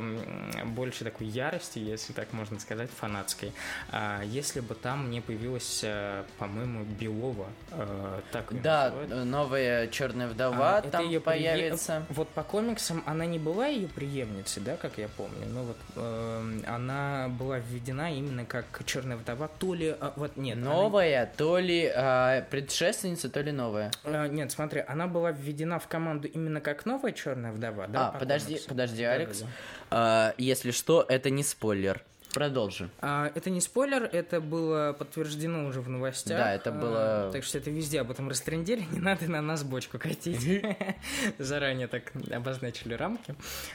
больше 0.66 1.04
такой 1.04 1.28
ярости, 1.28 1.80
если 1.80 2.14
так 2.14 2.32
можно 2.34 2.60
сказать, 2.60 2.90
фанатской. 2.90 3.52
А 3.92 4.22
если 4.24 4.60
бы 4.60 4.76
там 4.76 5.10
не 5.10 5.22
появилась, 5.22 5.82
э, 5.84 6.24
по-моему, 6.38 6.84
Белова. 6.84 7.48
э, 7.72 8.20
Так 8.32 8.62
Да, 8.62 8.90
называют. 8.92 9.26
новая 9.26 9.88
черная 9.88 10.28
вдова 10.28 10.78
А, 10.78 10.82
там 10.82 11.08
прие- 11.08 11.20
появится. 11.20 12.04
Вот 12.10 12.28
по 12.30 12.44
комиксам 12.44 13.04
она 13.06 13.26
не 13.26 13.40
была 13.40 13.68
ее 13.68 13.88
преемницей, 13.88 14.62
да, 14.64 14.76
как 14.78 14.98
я 14.98 15.08
помню. 15.08 15.46
Но 15.48 15.64
вот 15.64 15.78
эм, 15.96 16.64
она 16.68 17.28
была 17.30 17.60
введена 17.60 18.14
именно 18.16 18.46
как 18.46 18.66
черная 18.86 19.18
вдова, 19.18 19.48
то 19.60 19.74
ли 19.74 19.96
а, 20.00 20.14
вот 20.16 20.38
нет, 20.38 20.58
она- 20.58 20.74
Новая, 20.74 21.32
то 21.38 21.58
ли 21.58 21.92
а, 21.96 22.42
предшественница, 22.50 23.30
то 23.30 23.42
ли 23.42 23.52
новая. 23.52 23.92
А, 24.04 24.28
Нет, 24.28 24.52
смотри, 24.52 24.84
она 24.88 25.08
была 25.08 25.32
введена 25.32 25.80
в 25.80 25.88
команду 25.88 26.28
именно 26.28 26.62
как 26.62 26.86
новая 26.90 27.12
черная 27.12 27.52
вдова, 27.52 27.88
да? 27.88 28.08
а, 28.08 28.12
по 28.12 28.20
подожди, 28.20 28.60
подожди, 28.68 29.04
Да, 29.04 29.12
Алекс. 29.14 29.40
да, 29.40 29.46
да. 29.46 29.52
А, 29.92 30.34
если 30.38 30.72
что, 30.72 31.06
это 31.08 31.30
не 31.30 31.44
спойлер. 31.44 32.04
Продолжи. 32.34 32.90
А, 33.02 33.32
это 33.34 33.50
не 33.50 33.60
спойлер, 33.60 34.04
это 34.04 34.40
было 34.40 34.94
подтверждено 34.98 35.66
уже 35.66 35.82
в 35.82 35.90
новостях. 35.90 36.38
Да, 36.38 36.54
это 36.54 36.70
А, 36.70 36.74
было- 36.74 37.32
так 37.32 37.44
что 37.44 37.58
это 37.58 37.72
везде 37.72 38.02
об 38.02 38.12
этом 38.12 38.30
растрендели, 38.30 38.84
не 38.92 39.00
надо 39.00 39.28
на 39.30 39.42
нас 39.42 39.64
бочку 39.64 39.98
катить. 39.98 40.64
Заранее 41.40 41.88
так 41.88 42.12
обозначили 42.32 42.94
рамки. 42.94 43.34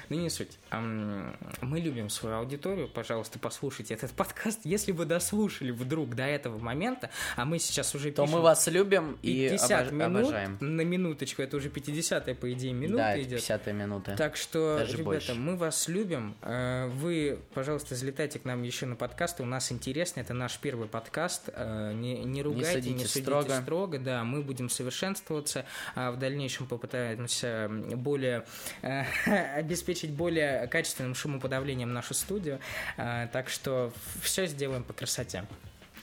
Ну, 0.09 0.17
не 0.21 0.31
суть. 0.31 0.57
Мы 0.71 1.81
любим 1.81 2.09
свою 2.11 2.37
аудиторию, 2.37 2.89
пожалуйста, 2.89 3.39
послушайте 3.41 3.95
этот 3.95 4.13
подкаст. 4.13 4.61
Если 4.65 4.93
вы 4.93 5.05
дослушали 5.05 5.73
вдруг 5.73 6.15
до 6.15 6.23
этого 6.25 6.59
момента, 6.59 7.11
а 7.37 7.45
мы 7.45 7.59
сейчас 7.59 7.95
уже 7.95 8.13
То 8.13 8.23
пишем 8.23 8.39
мы 8.39 8.43
вас 8.43 8.67
любим 8.69 9.19
и 9.23 9.49
50 9.51 9.89
обож- 9.89 9.93
минут, 9.93 10.21
обожаем. 10.23 10.59
на 10.61 10.83
минуточку, 10.83 11.43
это 11.43 11.57
уже 11.57 11.71
50-я, 11.71 12.35
по 12.37 12.53
идее, 12.53 12.73
минута 12.73 12.99
Да, 13.03 13.21
идет. 13.21 13.41
50 13.41 13.67
минута. 13.73 14.15
Так 14.17 14.37
что, 14.37 14.81
ребята, 14.89 15.35
мы 15.35 15.57
вас 15.57 15.89
любим. 15.89 16.37
Э, 16.43 16.85
Вы, 16.95 17.39
пожалуйста, 17.55 17.95
залетайте 17.97 18.39
к 18.45 18.47
нам 18.47 18.63
еще 18.63 18.85
на 18.85 18.95
подкасты. 18.95 19.43
У 19.43 19.47
нас 19.47 19.73
интересно, 19.73 20.21
это 20.21 20.35
наш 20.35 20.59
первый 20.59 20.87
подкаст. 20.87 21.49
Э, 21.55 21.93
Не, 21.95 22.23
не 22.25 22.43
ругайте, 22.43 22.91
не 22.91 22.99
судите 23.05 23.09
судите, 23.09 23.23
строго. 23.23 23.61
строго. 23.63 23.99
Да, 23.99 24.23
мы 24.23 24.43
будем 24.43 24.69
совершенствоваться. 24.69 25.65
а 25.95 26.13
В 26.13 26.19
дальнейшем 26.19 26.67
попытаемся 26.67 27.71
более 27.71 28.45
э, 28.83 29.05
обеспечить 29.57 30.11
более 30.11 30.67
качественным 30.67 31.15
шумоподавлением 31.15 31.95
нашу 31.95 32.13
студию. 32.13 32.61
Э, 32.99 33.29
Так 33.33 33.49
что 33.49 33.95
все 34.21 34.47
сделаем 34.47 34.85
по 34.85 34.93
красоте. 34.93 35.47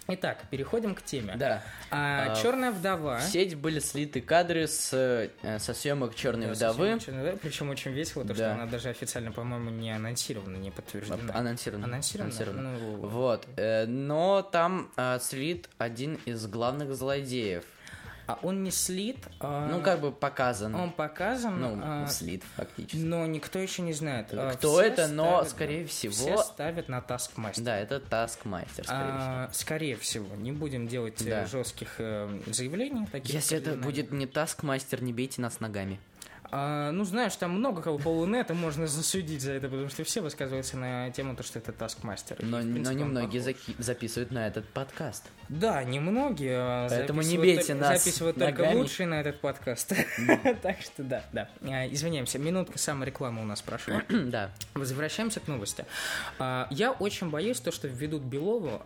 Итак, 0.08 0.40
переходим 0.50 0.96
к 0.96 1.02
теме. 1.04 1.36
Да. 1.38 1.62
А, 1.90 2.32
А, 2.32 2.36
Черная 2.36 2.72
вдова. 2.72 3.20
В 3.20 3.24
сеть 3.24 3.56
были 3.56 3.80
слиты 3.80 4.20
кадры 4.20 4.68
с, 4.68 4.90
э, 4.94 5.60
со 5.60 5.74
съемок 5.74 6.16
Черной 6.16 6.52
вдовы. 6.52 7.00
Причем 7.42 7.70
очень 7.70 7.92
весело, 7.92 8.24
то, 8.24 8.30
Да. 8.30 8.36
что 8.36 8.52
она 8.54 8.66
даже 8.66 8.90
официально, 8.90 9.32
по-моему, 9.32 9.70
не 9.70 9.92
анонсирована, 9.96 10.58
не 10.58 10.72
подтверждена. 10.72 11.34
Анонсировано. 11.34 11.86
Анонсировано? 11.86 12.62
Ну, 12.62 12.96
Вот. 13.08 13.48
э, 13.58 13.86
но 13.86 14.42
там 14.42 14.92
э, 14.98 15.20
слит 15.22 15.70
один 15.78 16.20
из 16.26 16.46
главных 16.48 16.94
злодеев. 16.96 17.64
А 18.32 18.40
он 18.44 18.64
не 18.64 18.72
слит. 18.72 19.18
а, 19.40 19.68
Ну, 19.68 19.82
как 19.82 20.00
бы 20.00 20.12
показан. 20.12 20.74
Он 20.76 20.92
показан, 20.92 21.60
Ну, 21.60 21.80
а, 21.84 22.08
слит 22.08 22.44
фактически. 22.56 22.98
но 23.04 23.26
никто 23.26 23.60
еще 23.60 23.82
не 23.82 23.94
знает. 23.94 24.28
Кто 24.28 24.74
все 24.74 24.82
это, 24.82 25.08
но, 25.08 25.26
ставят- 25.44 25.50
скорее 25.50 25.86
всего- 25.88 26.14
Все 26.14 26.38
ставят 26.38 26.88
на 26.90 27.00
Taskmaster. 27.00 27.62
Да, 27.62 27.78
это 27.78 28.00
Таскмастер, 28.00 28.84
скорее 28.86 29.02
всего. 29.12 29.18
А, 29.20 29.50
скорее 29.54 29.96
всего, 29.98 30.36
не 30.36 30.52
будем 30.52 30.88
делать 30.88 31.22
э, 31.22 31.30
Да. 31.30 31.46
жестких 31.46 31.96
э, 32.00 32.40
заявлений. 32.48 33.06
Таких 33.12 33.34
Если 33.34 33.58
это 33.58 33.74
будет 33.76 34.12
не 34.12 34.26
Таскмастер, 34.28 35.02
не 35.04 35.14
бейте 35.14 35.42
нас 35.42 35.60
ногами. 35.60 36.00
А, 36.52 36.92
ну, 36.92 37.06
знаешь, 37.06 37.36
там 37.38 37.52
много 37.52 37.82
кого 37.82 37.98
по 37.98 38.10
Лунету 38.10 38.54
можно 38.54 38.86
засудить 38.88 39.42
за 39.42 39.54
это, 39.54 39.70
потому 39.70 39.90
что 39.90 40.04
все 40.04 40.22
высказываются 40.22 40.78
на 40.78 41.10
тему, 41.12 41.36
то, 41.36 41.44
что 41.44 41.60
это 41.60 41.72
Таскмастер. 41.72 42.38
Но, 42.42 42.58
принципе, 42.60 42.84
но 42.84 42.92
немногие 42.92 43.42
заки- 43.42 43.76
записывают 43.78 44.32
на 44.32 44.48
этот 44.48 44.68
подкаст. 44.70 45.24
Да, 45.48 45.84
немногие. 45.84 46.58
а, 46.58 46.88
Поэтому 46.90 47.22
не 47.22 47.38
бейте 47.38 47.68
только- 47.74 47.82
нас 47.82 48.04
Записывают 48.04 48.38
только 48.38 48.64
ногами. 48.64 48.78
лучшие 48.80 49.08
на 49.08 49.22
этот 49.22 49.40
подкаст. 49.40 49.94
Так 50.62 50.82
что 50.82 51.04
да, 51.04 51.24
да. 51.32 51.50
А, 51.62 51.88
Извиняемся, 51.88 52.38
минутка 52.40 52.78
самореклама 52.78 53.42
у 53.42 53.46
нас 53.46 53.62
прошла. 53.62 54.02
да. 54.10 54.52
Возвращаемся 54.74 55.40
к 55.40 55.48
новости. 55.48 55.86
Я 56.40 56.96
очень 57.00 57.30
боюсь 57.30 57.60
то, 57.60 57.72
что 57.72 57.88
введут 57.88 58.24
Белову 58.24 58.82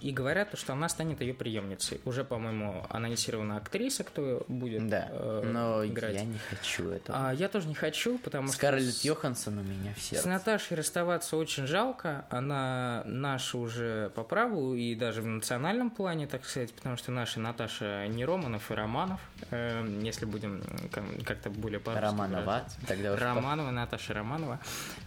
и 0.00 0.10
говорят, 0.12 0.50
что 0.58 0.72
она 0.72 0.88
станет 0.88 1.20
ее 1.20 1.34
преемницей. 1.34 2.00
Уже, 2.04 2.24
по-моему, 2.24 2.86
анонсирована 2.88 3.56
актриса, 3.58 4.04
кто 4.04 4.44
будет 4.48 4.88
Да. 4.88 5.08
э, 5.10 5.42
Но 5.52 5.84
играть. 5.84 6.14
я 6.14 6.24
не 6.24 6.38
хочу 6.38 6.88
этого. 6.90 7.09
А, 7.12 7.32
Я 7.32 7.48
тоже 7.48 7.68
не 7.68 7.74
хочу, 7.74 8.18
потому 8.18 8.48
что... 8.48 8.56
Скарлетт 8.56 9.04
Йоханссон 9.04 9.58
у 9.58 9.62
меня 9.62 9.94
в 9.94 10.00
с. 10.00 10.24
Наташей 10.24 10.76
расставаться 10.76 11.36
очень 11.36 11.66
жалко. 11.66 12.24
Она 12.30 13.02
наша 13.06 13.58
уже 13.58 14.10
по 14.14 14.22
праву 14.22 14.74
и 14.74 14.94
даже 14.94 15.22
в 15.22 15.26
национальном 15.26 15.90
плане, 15.90 16.26
так 16.26 16.44
сказать, 16.44 16.72
потому 16.74 16.96
что 16.96 17.12
наша 17.12 17.40
Наташа 17.40 18.06
не 18.08 18.24
Романов 18.24 18.70
и 18.70 18.74
Романов, 18.74 19.20
э, 19.20 19.29
если 19.50 20.24
будем 20.26 20.62
кам- 20.92 21.22
как-то 21.24 21.50
более 21.50 21.80
по 21.80 21.94
Романова. 21.94 22.64
Тогда 22.86 23.12
уж 23.14 23.20
Романова, 23.20 23.70
Наташа 23.70 24.14
Романова. 24.14 24.60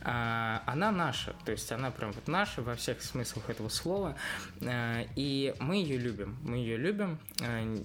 А, 0.03 0.61
она 0.65 0.91
наша, 0.91 1.33
то 1.45 1.51
есть 1.51 1.71
она 1.71 1.91
прям 1.91 2.11
вот 2.11 2.27
наша 2.27 2.61
во 2.61 2.75
всех 2.75 3.01
смыслах 3.01 3.49
этого 3.49 3.69
слова. 3.69 4.15
А, 4.61 5.03
и 5.15 5.53
мы 5.59 5.77
ее 5.77 5.97
любим. 5.97 6.37
Мы 6.43 6.57
ее 6.57 6.77
любим. 6.77 7.17
А, 7.41 7.83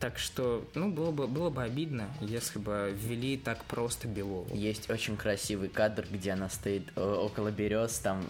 так 0.00 0.18
что, 0.18 0.66
ну, 0.74 0.90
было 0.90 1.10
бы, 1.10 1.26
было 1.26 1.50
бы 1.50 1.62
обидно, 1.62 2.08
если 2.20 2.58
бы 2.58 2.94
ввели 2.94 3.36
так 3.36 3.64
просто 3.64 4.08
Белову. 4.08 4.46
Есть 4.54 4.90
очень 4.90 5.16
красивый 5.16 5.68
кадр, 5.68 6.06
где 6.10 6.32
она 6.32 6.48
стоит 6.48 6.88
э, 6.96 7.00
около 7.02 7.50
берез, 7.50 7.98
там, 7.98 8.22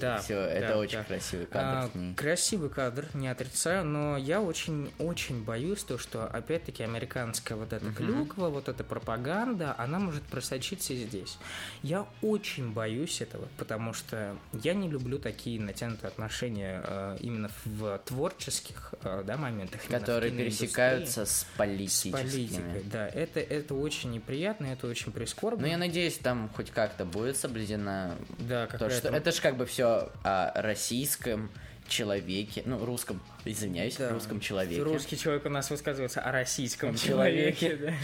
Да, 0.00 0.18
все, 0.18 0.38
это 0.38 0.68
да, 0.74 0.78
очень 0.78 0.98
да. 0.98 1.04
красивый 1.04 1.46
кадр 1.46 1.90
А, 1.94 2.14
красивый 2.14 2.68
кадр, 2.70 3.06
не 3.14 3.28
отрицаю, 3.28 3.84
но 3.84 4.16
я 4.16 4.40
очень-очень 4.42 5.42
боюсь 5.44 5.82
то, 5.84 5.96
что 5.98 6.26
опять-таки 6.26 6.77
американская 6.84 7.56
вот 7.56 7.72
эта 7.72 7.90
клюква, 7.92 8.48
вот 8.48 8.68
эта 8.68 8.84
пропаганда, 8.84 9.74
она 9.78 9.98
может 9.98 10.22
просочиться 10.24 10.92
и 10.92 10.96
здесь. 10.96 11.38
Я 11.82 12.06
очень 12.20 12.72
боюсь 12.72 13.20
этого, 13.20 13.48
потому 13.56 13.94
что 13.94 14.36
я 14.62 14.74
не 14.74 14.88
люблю 14.88 15.18
такие 15.18 15.60
натянутые 15.60 16.08
отношения 16.08 16.82
э, 16.84 17.16
именно 17.20 17.50
в 17.64 17.98
творческих 18.04 18.94
э, 19.02 19.22
да, 19.26 19.36
моментах. 19.36 19.80
Которые 19.88 20.30
пересекаются 20.30 21.24
с 21.24 21.38
с 21.38 21.46
политическими. 21.56 22.12
политикой, 22.12 22.82
да, 22.84 23.08
это, 23.08 23.40
это 23.40 23.74
очень 23.74 24.10
неприятно, 24.10 24.66
это 24.66 24.86
очень 24.86 25.12
прискорбно. 25.12 25.66
Ну, 25.66 25.72
я 25.72 25.78
надеюсь, 25.78 26.18
там 26.18 26.50
хоть 26.54 26.70
как-то 26.70 27.04
будет 27.04 27.36
соблюдена 27.36 28.16
да, 28.38 28.66
то, 28.66 28.90
что 28.90 29.08
это 29.08 29.32
же 29.32 29.40
как 29.40 29.56
бы 29.56 29.66
все 29.66 30.10
о 30.22 30.52
российском 30.60 31.50
человеке, 31.88 32.62
ну, 32.66 32.84
русском, 32.84 33.20
извиняюсь, 33.44 33.96
Да. 33.96 34.10
русском 34.10 34.40
человеке. 34.40 34.82
Русский 34.82 35.16
человек 35.18 35.46
у 35.46 35.48
нас 35.48 35.70
высказывается 35.70 36.20
о 36.20 36.30
российском 36.32 36.94
Человеке. 36.96 37.68
человеке. 37.70 37.76
да. 37.86 37.94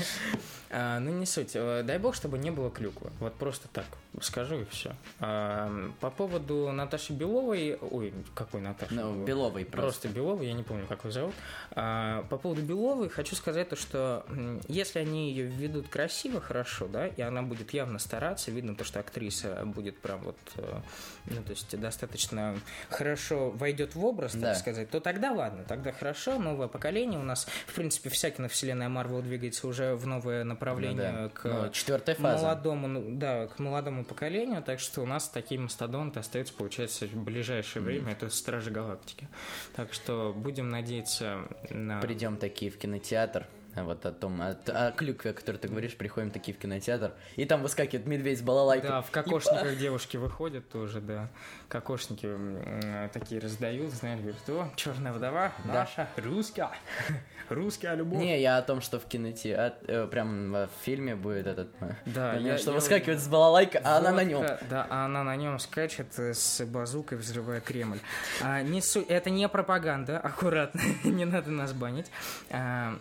А, 0.70 1.00
ну, 1.00 1.10
не 1.12 1.26
суть. 1.26 1.52
Э, 1.54 1.82
Дай 1.84 1.98
бог, 1.98 2.14
чтобы 2.14 2.38
не 2.38 2.50
было 2.50 2.70
клюквы. 2.70 3.10
Вот 3.20 3.34
просто 3.36 3.68
так 3.68 3.86
скажу 4.20 4.60
и 4.60 4.64
все. 4.66 4.94
По 5.18 6.10
поводу 6.16 6.70
Наташи 6.72 7.12
Беловой... 7.12 7.78
Ой, 7.80 8.12
какой 8.34 8.60
Наташи? 8.60 8.94
Ну, 8.94 9.24
Беловой 9.24 9.64
просто. 9.64 9.82
Просто 9.84 10.08
Беловой, 10.08 10.46
я 10.46 10.52
не 10.52 10.62
помню, 10.62 10.86
как 10.86 11.04
ее 11.04 11.10
зовут. 11.10 11.34
А, 11.72 12.22
по 12.30 12.36
поводу 12.38 12.62
Беловой 12.62 13.08
хочу 13.08 13.34
сказать 13.36 13.68
то, 13.68 13.76
что 13.76 14.24
если 14.68 14.98
они 15.00 15.30
ее 15.30 15.44
введут 15.46 15.88
красиво, 15.88 16.40
хорошо, 16.40 16.86
да, 16.86 17.06
и 17.06 17.20
она 17.22 17.42
будет 17.42 17.72
явно 17.72 17.98
стараться, 17.98 18.50
видно 18.50 18.74
то, 18.74 18.84
что 18.84 19.00
актриса 19.00 19.62
будет 19.64 19.98
прям 19.98 20.20
вот, 20.20 20.36
э, 20.56 20.80
ну, 21.26 21.42
то 21.42 21.50
есть 21.50 21.78
достаточно 21.78 22.56
хорошо 22.90 23.50
войдет 23.50 23.94
в 23.94 24.04
образ, 24.04 24.32
так 24.32 24.40
Да. 24.40 24.54
сказать, 24.54 24.90
то 24.90 25.00
тогда 25.00 25.32
ладно, 25.32 25.64
тогда 25.66 25.92
хорошо, 25.92 26.38
новое 26.38 26.68
поколение 26.68 27.18
у 27.18 27.22
нас, 27.24 27.46
в 27.66 27.74
принципе, 27.74 28.10
вся 28.10 28.30
киновселенная 28.30 28.88
Марвел 28.88 29.22
двигается 29.22 29.66
уже 29.66 29.94
в 29.94 30.06
новое 30.06 30.44
направление 30.44 31.10
Ну 31.12 31.22
да. 31.24 31.28
к 31.30 31.44
Ну, 31.44 31.70
четвертая 31.70 32.14
фаза. 32.14 32.44
молодому, 32.44 32.86
ну, 32.88 33.04
да, 33.08 33.46
к 33.48 33.58
молодому 33.58 34.03
поколению, 34.04 34.62
так 34.62 34.80
что 34.80 35.02
у 35.02 35.06
нас 35.06 35.28
такие 35.28 35.60
мастодонты 35.60 36.20
остаются, 36.20 36.54
получается, 36.54 37.06
в 37.06 37.24
ближайшее 37.24 37.82
время, 37.82 38.12
это 38.12 38.28
Стражи 38.30 38.70
Галактики. 38.70 39.28
Так 39.74 39.92
что 39.92 40.32
будем 40.36 40.68
надеяться 40.68 41.48
на... 41.70 42.00
Придем 42.00 42.36
такие 42.36 42.70
в 42.70 42.78
кинотеатр. 42.78 43.46
Вот 43.76 44.06
о 44.06 44.12
том, 44.12 44.40
о, 44.40 44.56
о 44.68 44.92
клюкве, 44.92 45.32
о 45.32 45.34
которой 45.34 45.56
ты 45.56 45.66
говоришь, 45.68 45.96
приходим 45.96 46.30
такие 46.30 46.56
в 46.56 46.60
кинотеатр, 46.60 47.12
и 47.36 47.44
там 47.44 47.60
выскакивает 47.62 48.06
медведь 48.06 48.38
с 48.38 48.42
балалайкой. 48.42 48.88
Да, 48.90 49.02
в 49.02 49.10
кокошниках 49.10 49.76
девушки 49.78 50.16
выходят 50.16 50.68
тоже, 50.68 51.00
да. 51.00 51.28
Кокошники 51.68 52.26
э, 52.30 53.08
такие 53.12 53.40
раздают, 53.40 53.92
знаешь, 53.92 54.20
говорят, 54.20 54.48
о, 54.48 54.70
черная 54.76 55.12
вдова, 55.12 55.52
Да. 55.64 55.72
наша, 55.74 56.08
русская, 56.16 56.70
русская 57.48 57.94
любовь. 57.96 58.18
Не, 58.20 58.40
я 58.40 58.58
о 58.58 58.62
том, 58.62 58.80
что 58.80 59.00
в 59.00 59.06
кинотеатре, 59.06 60.06
прям 60.06 60.52
в 60.52 60.68
фильме 60.82 61.16
будет 61.16 61.46
этот, 61.48 61.68
э, 61.80 61.94
Да, 62.06 62.28
момент, 62.34 62.46
я- 62.46 62.58
что 62.58 62.70
я- 62.70 62.76
выскакивает 62.76 63.20
с 63.20 63.26
балалайкой, 63.28 63.80
а 63.84 63.96
она 63.98 64.12
на 64.12 64.22
нем. 64.24 64.46
Да, 64.70 64.86
а 64.88 65.06
она 65.06 65.24
на 65.24 65.34
нем 65.36 65.58
скачет 65.58 66.16
э, 66.18 66.32
с 66.34 66.64
базукой, 66.64 67.18
взрывая 67.18 67.60
Кремль. 67.60 67.98
А, 68.42 68.62
не 68.62 68.80
су- 68.80 69.04
Это 69.08 69.30
не 69.30 69.48
пропаганда, 69.48 70.18
аккуратно, 70.22 70.80
не 71.02 71.24
надо 71.24 71.50
нас 71.50 71.72
банить. 71.72 72.06
А, 72.50 72.96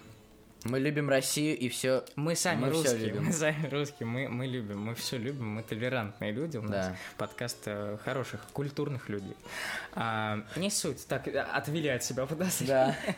Мы 0.63 0.79
любим 0.79 1.09
Россию 1.09 1.57
и 1.57 1.67
все. 1.67 2.03
мы 2.15 2.35
сами 2.35 2.61
Мы 2.61 2.69
русские, 2.69 2.97
любим. 3.07 3.25
мы 3.25 3.33
сами 3.33 3.67
русские, 3.67 4.07
мы, 4.07 4.29
мы 4.29 4.47
любим, 4.47 4.79
мы 4.81 4.95
все 4.95 5.17
любим, 5.17 5.49
мы 5.55 5.63
толерантные 5.63 6.31
люди, 6.31 6.55
у 6.57 6.61
нас 6.61 6.87
Да. 6.87 6.95
подкаст 7.17 7.57
э, 7.65 7.97
хороших, 8.05 8.39
культурных 8.53 9.09
людей. 9.09 9.35
А, 9.93 10.39
не 10.55 10.69
суть, 10.69 11.05
так, 11.07 11.27
э, 11.27 11.39
отвели 11.41 11.89
от 11.89 12.03
себя 12.03 12.25
подозрения. 12.25 12.95
Да. 13.05 13.13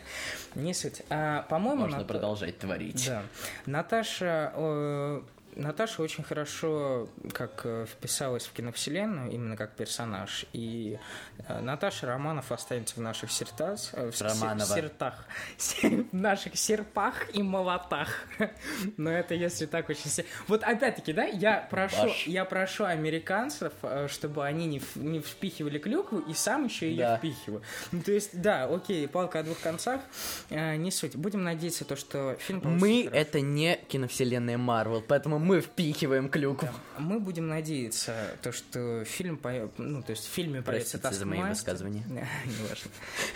Не 0.61 0.73
суть. 0.73 1.03
А, 1.09 1.43
по-моему, 1.43 1.81
Можно 1.81 1.97
Ната- 1.97 2.07
продолжать 2.07 2.57
творить. 2.57 3.05
Да. 3.07 3.23
Наташа, 3.67 4.51
э, 4.55 5.21
Наташа 5.56 6.01
очень 6.01 6.24
хорошо 6.24 7.08
как 7.34 7.62
э, 7.64 7.86
вписалась 7.86 8.45
в 8.45 8.53
киновселенную, 8.53 9.32
именно 9.32 9.56
как 9.56 9.76
персонаж. 9.76 10.45
И 10.53 10.99
э, 11.47 11.62
Наташа 11.62 12.08
Романов 12.08 12.51
останется 12.51 12.95
в 12.95 12.99
наших 12.99 13.32
сертах, 13.32 13.80
э, 13.93 14.12
в, 14.12 14.22
Романова. 14.22 14.66
сертах, 14.76 15.26
в 15.82 16.14
наших 16.16 16.58
серпах 16.58 17.34
и 17.34 17.41
молотах. 17.41 18.10
Но 18.97 19.10
это 19.12 19.34
если 19.34 19.66
так 19.66 19.89
очень... 19.89 20.12
Вот 20.47 20.64
опять-таки, 20.64 21.14
да, 21.14 21.24
я 21.24 21.68
прошу, 21.70 22.03
Баш. 22.03 22.28
я 22.28 22.43
прошу 22.45 22.84
американцев, 22.84 23.72
чтобы 24.08 24.45
они 24.45 24.68
не, 24.68 24.82
не 24.95 25.20
впихивали 25.20 25.80
клюкву 25.80 26.20
и 26.20 26.34
сам 26.34 26.66
еще 26.66 26.89
ее 26.89 26.97
Да. 26.97 27.18
впихиваю. 27.18 27.62
Ну, 27.91 28.01
то 28.01 28.12
есть, 28.12 28.41
да, 28.41 28.66
окей, 28.66 29.08
палка 29.08 29.39
о 29.39 29.43
двух 29.43 29.60
концах, 29.60 30.01
не 30.49 30.91
суть. 30.91 31.16
Будем 31.16 31.43
надеяться, 31.43 31.86
то, 31.86 31.95
что 31.95 32.36
фильм 32.39 32.62
Мы 32.64 33.10
это 33.12 33.39
не 33.41 33.78
киновселенная 33.88 34.58
Марвел, 34.58 35.01
поэтому 35.01 35.39
мы 35.45 35.61
впихиваем 35.61 36.27
клюкву. 36.27 36.67
Мы 36.97 37.19
будем 37.19 37.47
надеяться, 37.47 38.35
то, 38.41 38.51
что 38.51 39.03
фильм, 39.05 39.37
по... 39.37 39.69
ну, 39.77 40.01
то 40.01 40.09
есть 40.09 40.25
в 40.25 40.31
фильме 40.31 40.63
появится 40.63 40.97
Простите 40.97 41.19
за 41.19 41.25
мои 41.27 41.43
высказывания. 41.43 42.03
Не 42.09 42.67
важно. 42.67 42.89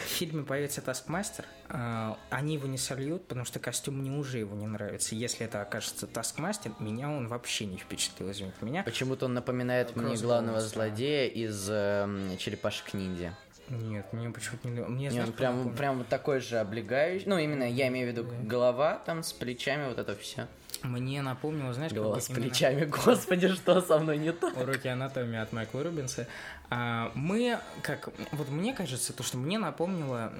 В 0.05 0.10
фильме 0.10 0.43
появится 0.43 0.82
Таскмастер. 0.82 1.45
а, 1.68 2.18
Они 2.32 2.55
его 2.55 2.68
не 2.68 2.80
сольют, 2.80 3.28
потому 3.28 3.45
что 3.45 3.60
костюм 3.60 3.99
мне 3.99 4.12
уже 4.12 4.39
его 4.39 4.55
не 4.55 4.66
нравится. 4.66 5.14
Если 5.14 5.45
это 5.45 5.62
окажется 5.62 6.07
Таскмастер, 6.07 6.72
меня 6.80 7.12
он 7.12 7.28
вообще 7.28 7.66
не 7.66 7.78
впечатлил, 7.78 8.32
извините 8.32 8.57
меня. 8.62 8.82
Почему-то 8.84 9.26
он 9.26 9.36
напоминает 9.36 9.95
мне 9.95 10.16
главного 10.16 10.60
да. 10.60 10.66
злодея 10.66 11.28
из 11.28 11.70
эм, 11.70 12.38
Черепашек 12.39 12.95
ниндзя. 12.95 13.38
Нет, 13.70 14.12
мне 14.14 14.32
почему-то 14.32 14.68
не. 14.68 14.82
Мне, 14.82 15.05
Не, 15.05 15.10
знаешь, 15.12 15.28
он 15.28 15.34
прям, 15.34 15.76
прям 15.76 15.97
вот 15.99 16.07
такой 16.07 16.39
же 16.39 16.57
облегающий. 16.57 17.28
Ну, 17.28 17.38
именно 17.38 17.70
я 17.70 17.88
имею 17.89 18.07
в 18.07 18.12
виду 18.12 18.28
голова 18.43 18.99
там 19.05 19.22
с 19.22 19.32
плечами, 19.32 19.88
вот 19.88 19.99
это 19.99 20.16
все. 20.16 20.47
Мне 20.84 21.22
напомнило, 21.22 21.74
знаешь, 21.74 21.92
Голова 21.92 22.16
как 22.16 22.24
с 22.24 22.30
именно- 22.30 22.42
плечами, 22.44 22.86
господи, 23.06 23.50
что 23.50 23.82
со 23.82 24.00
мной 24.00 24.18
не 24.18 24.32
так? 24.32 24.56
Уроки 24.58 24.88
анатомии 24.88 25.38
от 25.40 25.52
Майкла 25.52 25.84
Рубинса. 25.84 26.28
А, 26.70 27.12
мы, 27.16 27.60
как, 27.82 28.10
вот 28.32 28.50
мне 28.50 28.74
кажется, 28.74 29.12
то, 29.14 29.24
что 29.24 29.38
мне 29.38 29.58
напомнило 29.58 30.32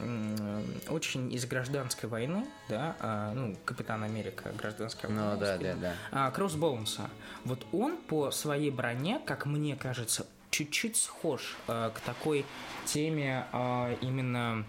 очень 0.88 1.34
из 1.34 1.46
гражданской 1.46 2.08
войны, 2.08 2.46
да, 2.70 2.96
а, 3.00 3.34
ну, 3.34 3.56
Капитан 3.66 4.04
Америка, 4.04 4.52
гражданская 4.58 5.10
война. 5.12 5.34
Ну 5.34 5.40
да, 5.40 5.58
да, 5.58 5.74
да. 5.76 5.94
а, 6.12 6.32
Кроссбоунса. 6.32 7.10
Вот 7.46 7.66
он 7.72 7.98
по 7.98 8.32
своей 8.32 8.72
броне, 8.72 9.20
как 9.26 9.46
мне 9.46 9.76
кажется, 9.76 10.26
чуть-чуть 10.52 10.98
схож 10.98 11.58
а, 11.68 11.90
к 11.90 12.00
такой 12.02 12.46
теме 12.86 13.46
а, 13.52 13.94
именно, 14.02 14.66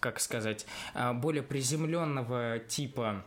как 0.00 0.20
сказать, 0.20 0.66
а, 0.94 1.12
более 1.12 1.42
приземленного 1.42 2.58
типа 2.60 3.22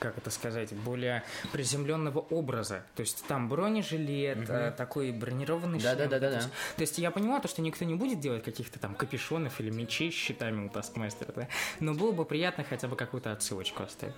как 0.00 0.18
это 0.18 0.30
сказать, 0.30 0.72
более 0.72 1.22
приземленного 1.52 2.18
образа. 2.18 2.82
То 2.96 3.02
есть 3.02 3.24
там 3.28 3.48
бронежилет, 3.48 4.48
э, 4.48 4.72
такой 4.76 5.12
бронированный 5.12 5.78
шлем. 5.78 5.92
Да-да-да-да-да. 5.96 6.30
То 6.30 6.36
есть, 6.44 6.48
то 6.76 6.80
есть 6.82 6.98
я 6.98 7.10
понимаю, 7.10 7.40
то, 7.42 7.48
что 7.48 7.62
никто 7.62 7.84
не 7.84 7.94
будет 7.94 8.18
делать 8.18 8.42
каких-то 8.42 8.78
там 8.78 8.94
капюшонов 8.94 9.60
или 9.60 9.70
мечей 9.70 10.10
с 10.10 10.14
щитами 10.14 10.66
у 10.66 10.68
Таскмастера, 10.70 11.32
да? 11.36 11.48
но 11.78 11.94
было 11.94 12.12
бы 12.12 12.24
приятно 12.24 12.64
хотя 12.64 12.88
бы 12.88 12.96
какую-то 12.96 13.30
отсылочку 13.32 13.82
оставить. 13.82 14.14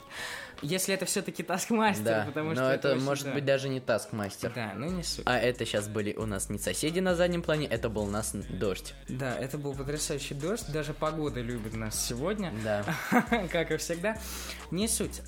Если 0.62 0.94
это 0.94 1.04
все-таки 1.04 1.42
Таскмастер, 1.42 2.04
Да, 2.04 2.24
потому 2.26 2.50
но 2.50 2.54
что 2.54 2.70
это 2.70 2.92
очень- 2.92 3.02
может 3.04 3.24
да. 3.24 3.32
быть 3.32 3.44
даже 3.44 3.68
не 3.68 3.80
Таскмастер. 3.80 4.52
Да, 4.54 4.72
ну 4.76 4.86
не 4.86 5.02
суть. 5.02 5.24
А 5.26 5.36
это 5.38 5.66
сейчас 5.66 5.88
были 5.88 6.14
у 6.14 6.26
нас 6.26 6.48
не 6.48 6.58
соседи 6.58 7.00
на 7.00 7.16
заднем 7.16 7.42
плане, 7.42 7.66
это 7.66 7.88
был 7.88 8.04
у 8.04 8.10
нас 8.10 8.32
дождь. 8.34 8.94
Да, 9.08 9.36
это 9.36 9.58
был 9.58 9.74
потрясающий 9.74 10.34
дождь, 10.34 10.70
даже 10.72 10.94
погода 10.94 11.40
любит 11.40 11.74
нас 11.74 12.00
сегодня. 12.06 12.52
Да. 12.62 12.84
как 13.50 13.72
и 13.72 13.76
всегда. 13.78 14.16
Не 14.70 14.86
суть. 14.86 15.20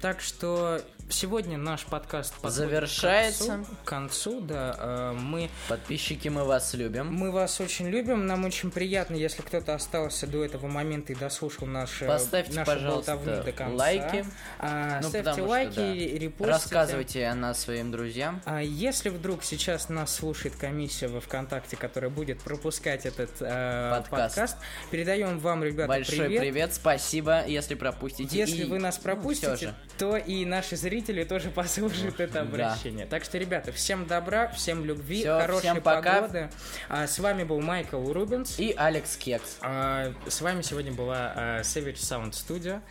Так 0.00 0.20
что 0.20 0.80
сегодня 1.08 1.58
наш 1.58 1.84
подкаст 1.84 2.34
Завершается. 2.42 3.44
К 3.44 3.48
концу, 3.48 3.72
к 3.84 3.84
концу, 3.88 4.40
да. 4.40 4.76
Э, 4.78 5.12
мы, 5.12 5.50
Подписчики, 5.68 6.28
мы 6.28 6.44
вас 6.44 6.72
любим. 6.74 7.12
мы 7.12 7.30
вас 7.30 7.60
очень 7.60 7.88
любим. 7.88 8.26
Нам 8.26 8.44
очень 8.44 8.70
приятно, 8.70 9.14
если 9.14 9.42
кто-то 9.42 9.74
остался 9.74 10.26
до 10.26 10.44
этого 10.44 10.68
момента 10.68 11.12
и 11.12 11.16
дослушал 11.16 11.66
наш, 11.66 12.00
э, 12.02 12.06
Поставьте, 12.06 12.54
нашу 12.54 12.70
пожалуйста, 12.70 13.16
до 13.44 13.52
конца. 13.52 13.74
лайки. 13.76 14.24
А, 14.58 15.00
Ну, 15.02 15.08
ставьте 15.08 15.18
потому 15.18 15.36
что, 15.36 15.46
лайки, 15.50 15.74
да. 15.76 15.94
репостите. 16.18 16.44
Рассказывайте 16.50 17.26
о 17.26 17.34
нас 17.34 17.60
своим 17.60 17.90
друзьям. 17.90 18.40
А 18.44 18.62
если 18.62 19.08
вдруг 19.10 19.44
сейчас 19.44 19.88
нас 19.88 20.14
слушает 20.14 20.56
комиссия 20.56 21.08
во 21.08 21.20
ВКонтакте, 21.20 21.76
которая 21.76 22.10
будет 22.10 22.40
пропускать 22.40 23.04
этот 23.06 23.30
э, 23.40 23.90
Подкаст. 23.90 24.36
подкаст, 24.36 24.56
передаем 24.90 25.38
вам, 25.40 25.62
ребята, 25.64 25.88
Большой 25.88 26.20
привет. 26.20 26.40
привет. 26.40 26.74
спасибо, 26.74 27.44
если 27.46 27.74
пропустите. 27.74 28.36
Если 28.36 28.62
И, 28.62 28.64
вы 28.64 28.78
нас 28.78 28.96
ну, 28.98 29.02
пропустите, 29.02 29.56
же. 29.56 29.74
то 29.98 30.16
и 30.16 30.44
наши 30.44 30.76
зрители 30.76 30.91
зрители 30.92 31.24
тоже 31.24 31.50
послушают 31.50 32.20
это 32.20 32.42
обращение. 32.42 33.06
Так 33.06 33.24
что, 33.24 33.38
ребята, 33.38 33.72
всем 33.72 34.06
добра, 34.06 34.48
всем 34.48 34.84
любви, 34.84 35.20
Всё, 35.20 35.40
хорошей 35.40 35.60
всем 35.60 35.80
пока. 35.80 36.20
погоды. 36.20 36.50
А, 36.90 37.06
с 37.06 37.18
вами 37.18 37.44
был 37.44 37.60
Майкл 37.62 38.12
Рубинс. 38.12 38.58
И 38.58 38.74
Алекс 38.76 39.16
Кекс. 39.16 39.56
А, 39.62 40.12
с 40.28 40.42
вами 40.42 40.60
сегодня 40.60 40.92
была 40.92 41.32
а, 41.34 41.60
Savage 41.62 41.94
Sound 41.94 42.32
Studio. 42.32 42.82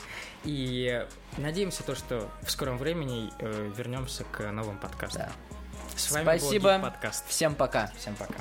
И 0.45 1.05
надеемся 1.37 1.83
то, 1.83 1.93
что 1.93 2.31
в 2.41 2.49
скором 2.49 2.79
времени 2.79 3.29
э, 3.37 3.71
вернемся 3.77 4.23
к 4.23 4.51
новым 4.51 4.79
подкастам. 4.79 5.27
Да. 5.27 5.31
С 5.95 6.09
вами 6.11 6.23
Спасибо. 6.23 6.77
был 6.77 6.89
подкаст. 6.89 7.27
Всем 7.27 7.53
пока. 7.53 7.91
Всем 7.99 8.15
пока. 8.15 8.33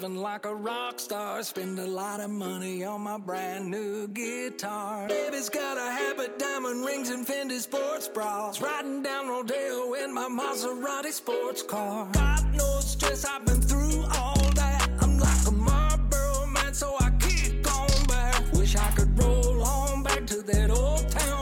living 0.00 0.16
like 0.16 0.44
a 0.46 0.54
rock 0.54 1.00
star. 1.00 1.42
Spend 1.42 1.78
a 1.78 1.86
lot 1.86 2.20
of 2.20 2.30
money 2.30 2.84
on 2.84 3.00
my 3.00 3.18
brand 3.18 3.68
new 3.68 4.06
guitar. 4.08 5.08
Baby's 5.08 5.48
got 5.48 5.76
a 5.76 5.90
habit, 5.90 6.38
diamond 6.38 6.84
rings, 6.84 7.10
and 7.10 7.26
Fendi 7.26 7.58
sports 7.58 8.06
bras. 8.06 8.60
Riding 8.60 9.02
down 9.02 9.28
Rodeo 9.28 9.94
in 9.94 10.14
my 10.14 10.28
Maserati 10.28 11.10
sports 11.12 11.62
car. 11.62 12.08
God 12.12 12.54
knows 12.54 12.88
stress, 12.92 13.24
I've 13.24 13.44
been 13.44 13.60
through 13.60 14.04
all 14.18 14.40
that. 14.54 14.88
I'm 15.00 15.18
like 15.18 15.46
a 15.48 15.52
Marlboro 15.52 16.46
man, 16.46 16.74
so 16.74 16.94
I 17.00 17.10
keep 17.18 17.62
going 17.62 18.06
back. 18.06 18.44
Wish 18.52 18.76
I 18.76 18.90
could 18.92 19.18
roll 19.18 19.62
on 19.64 20.04
back 20.04 20.26
to 20.26 20.42
that 20.42 20.70
old 20.70 21.10
town. 21.10 21.37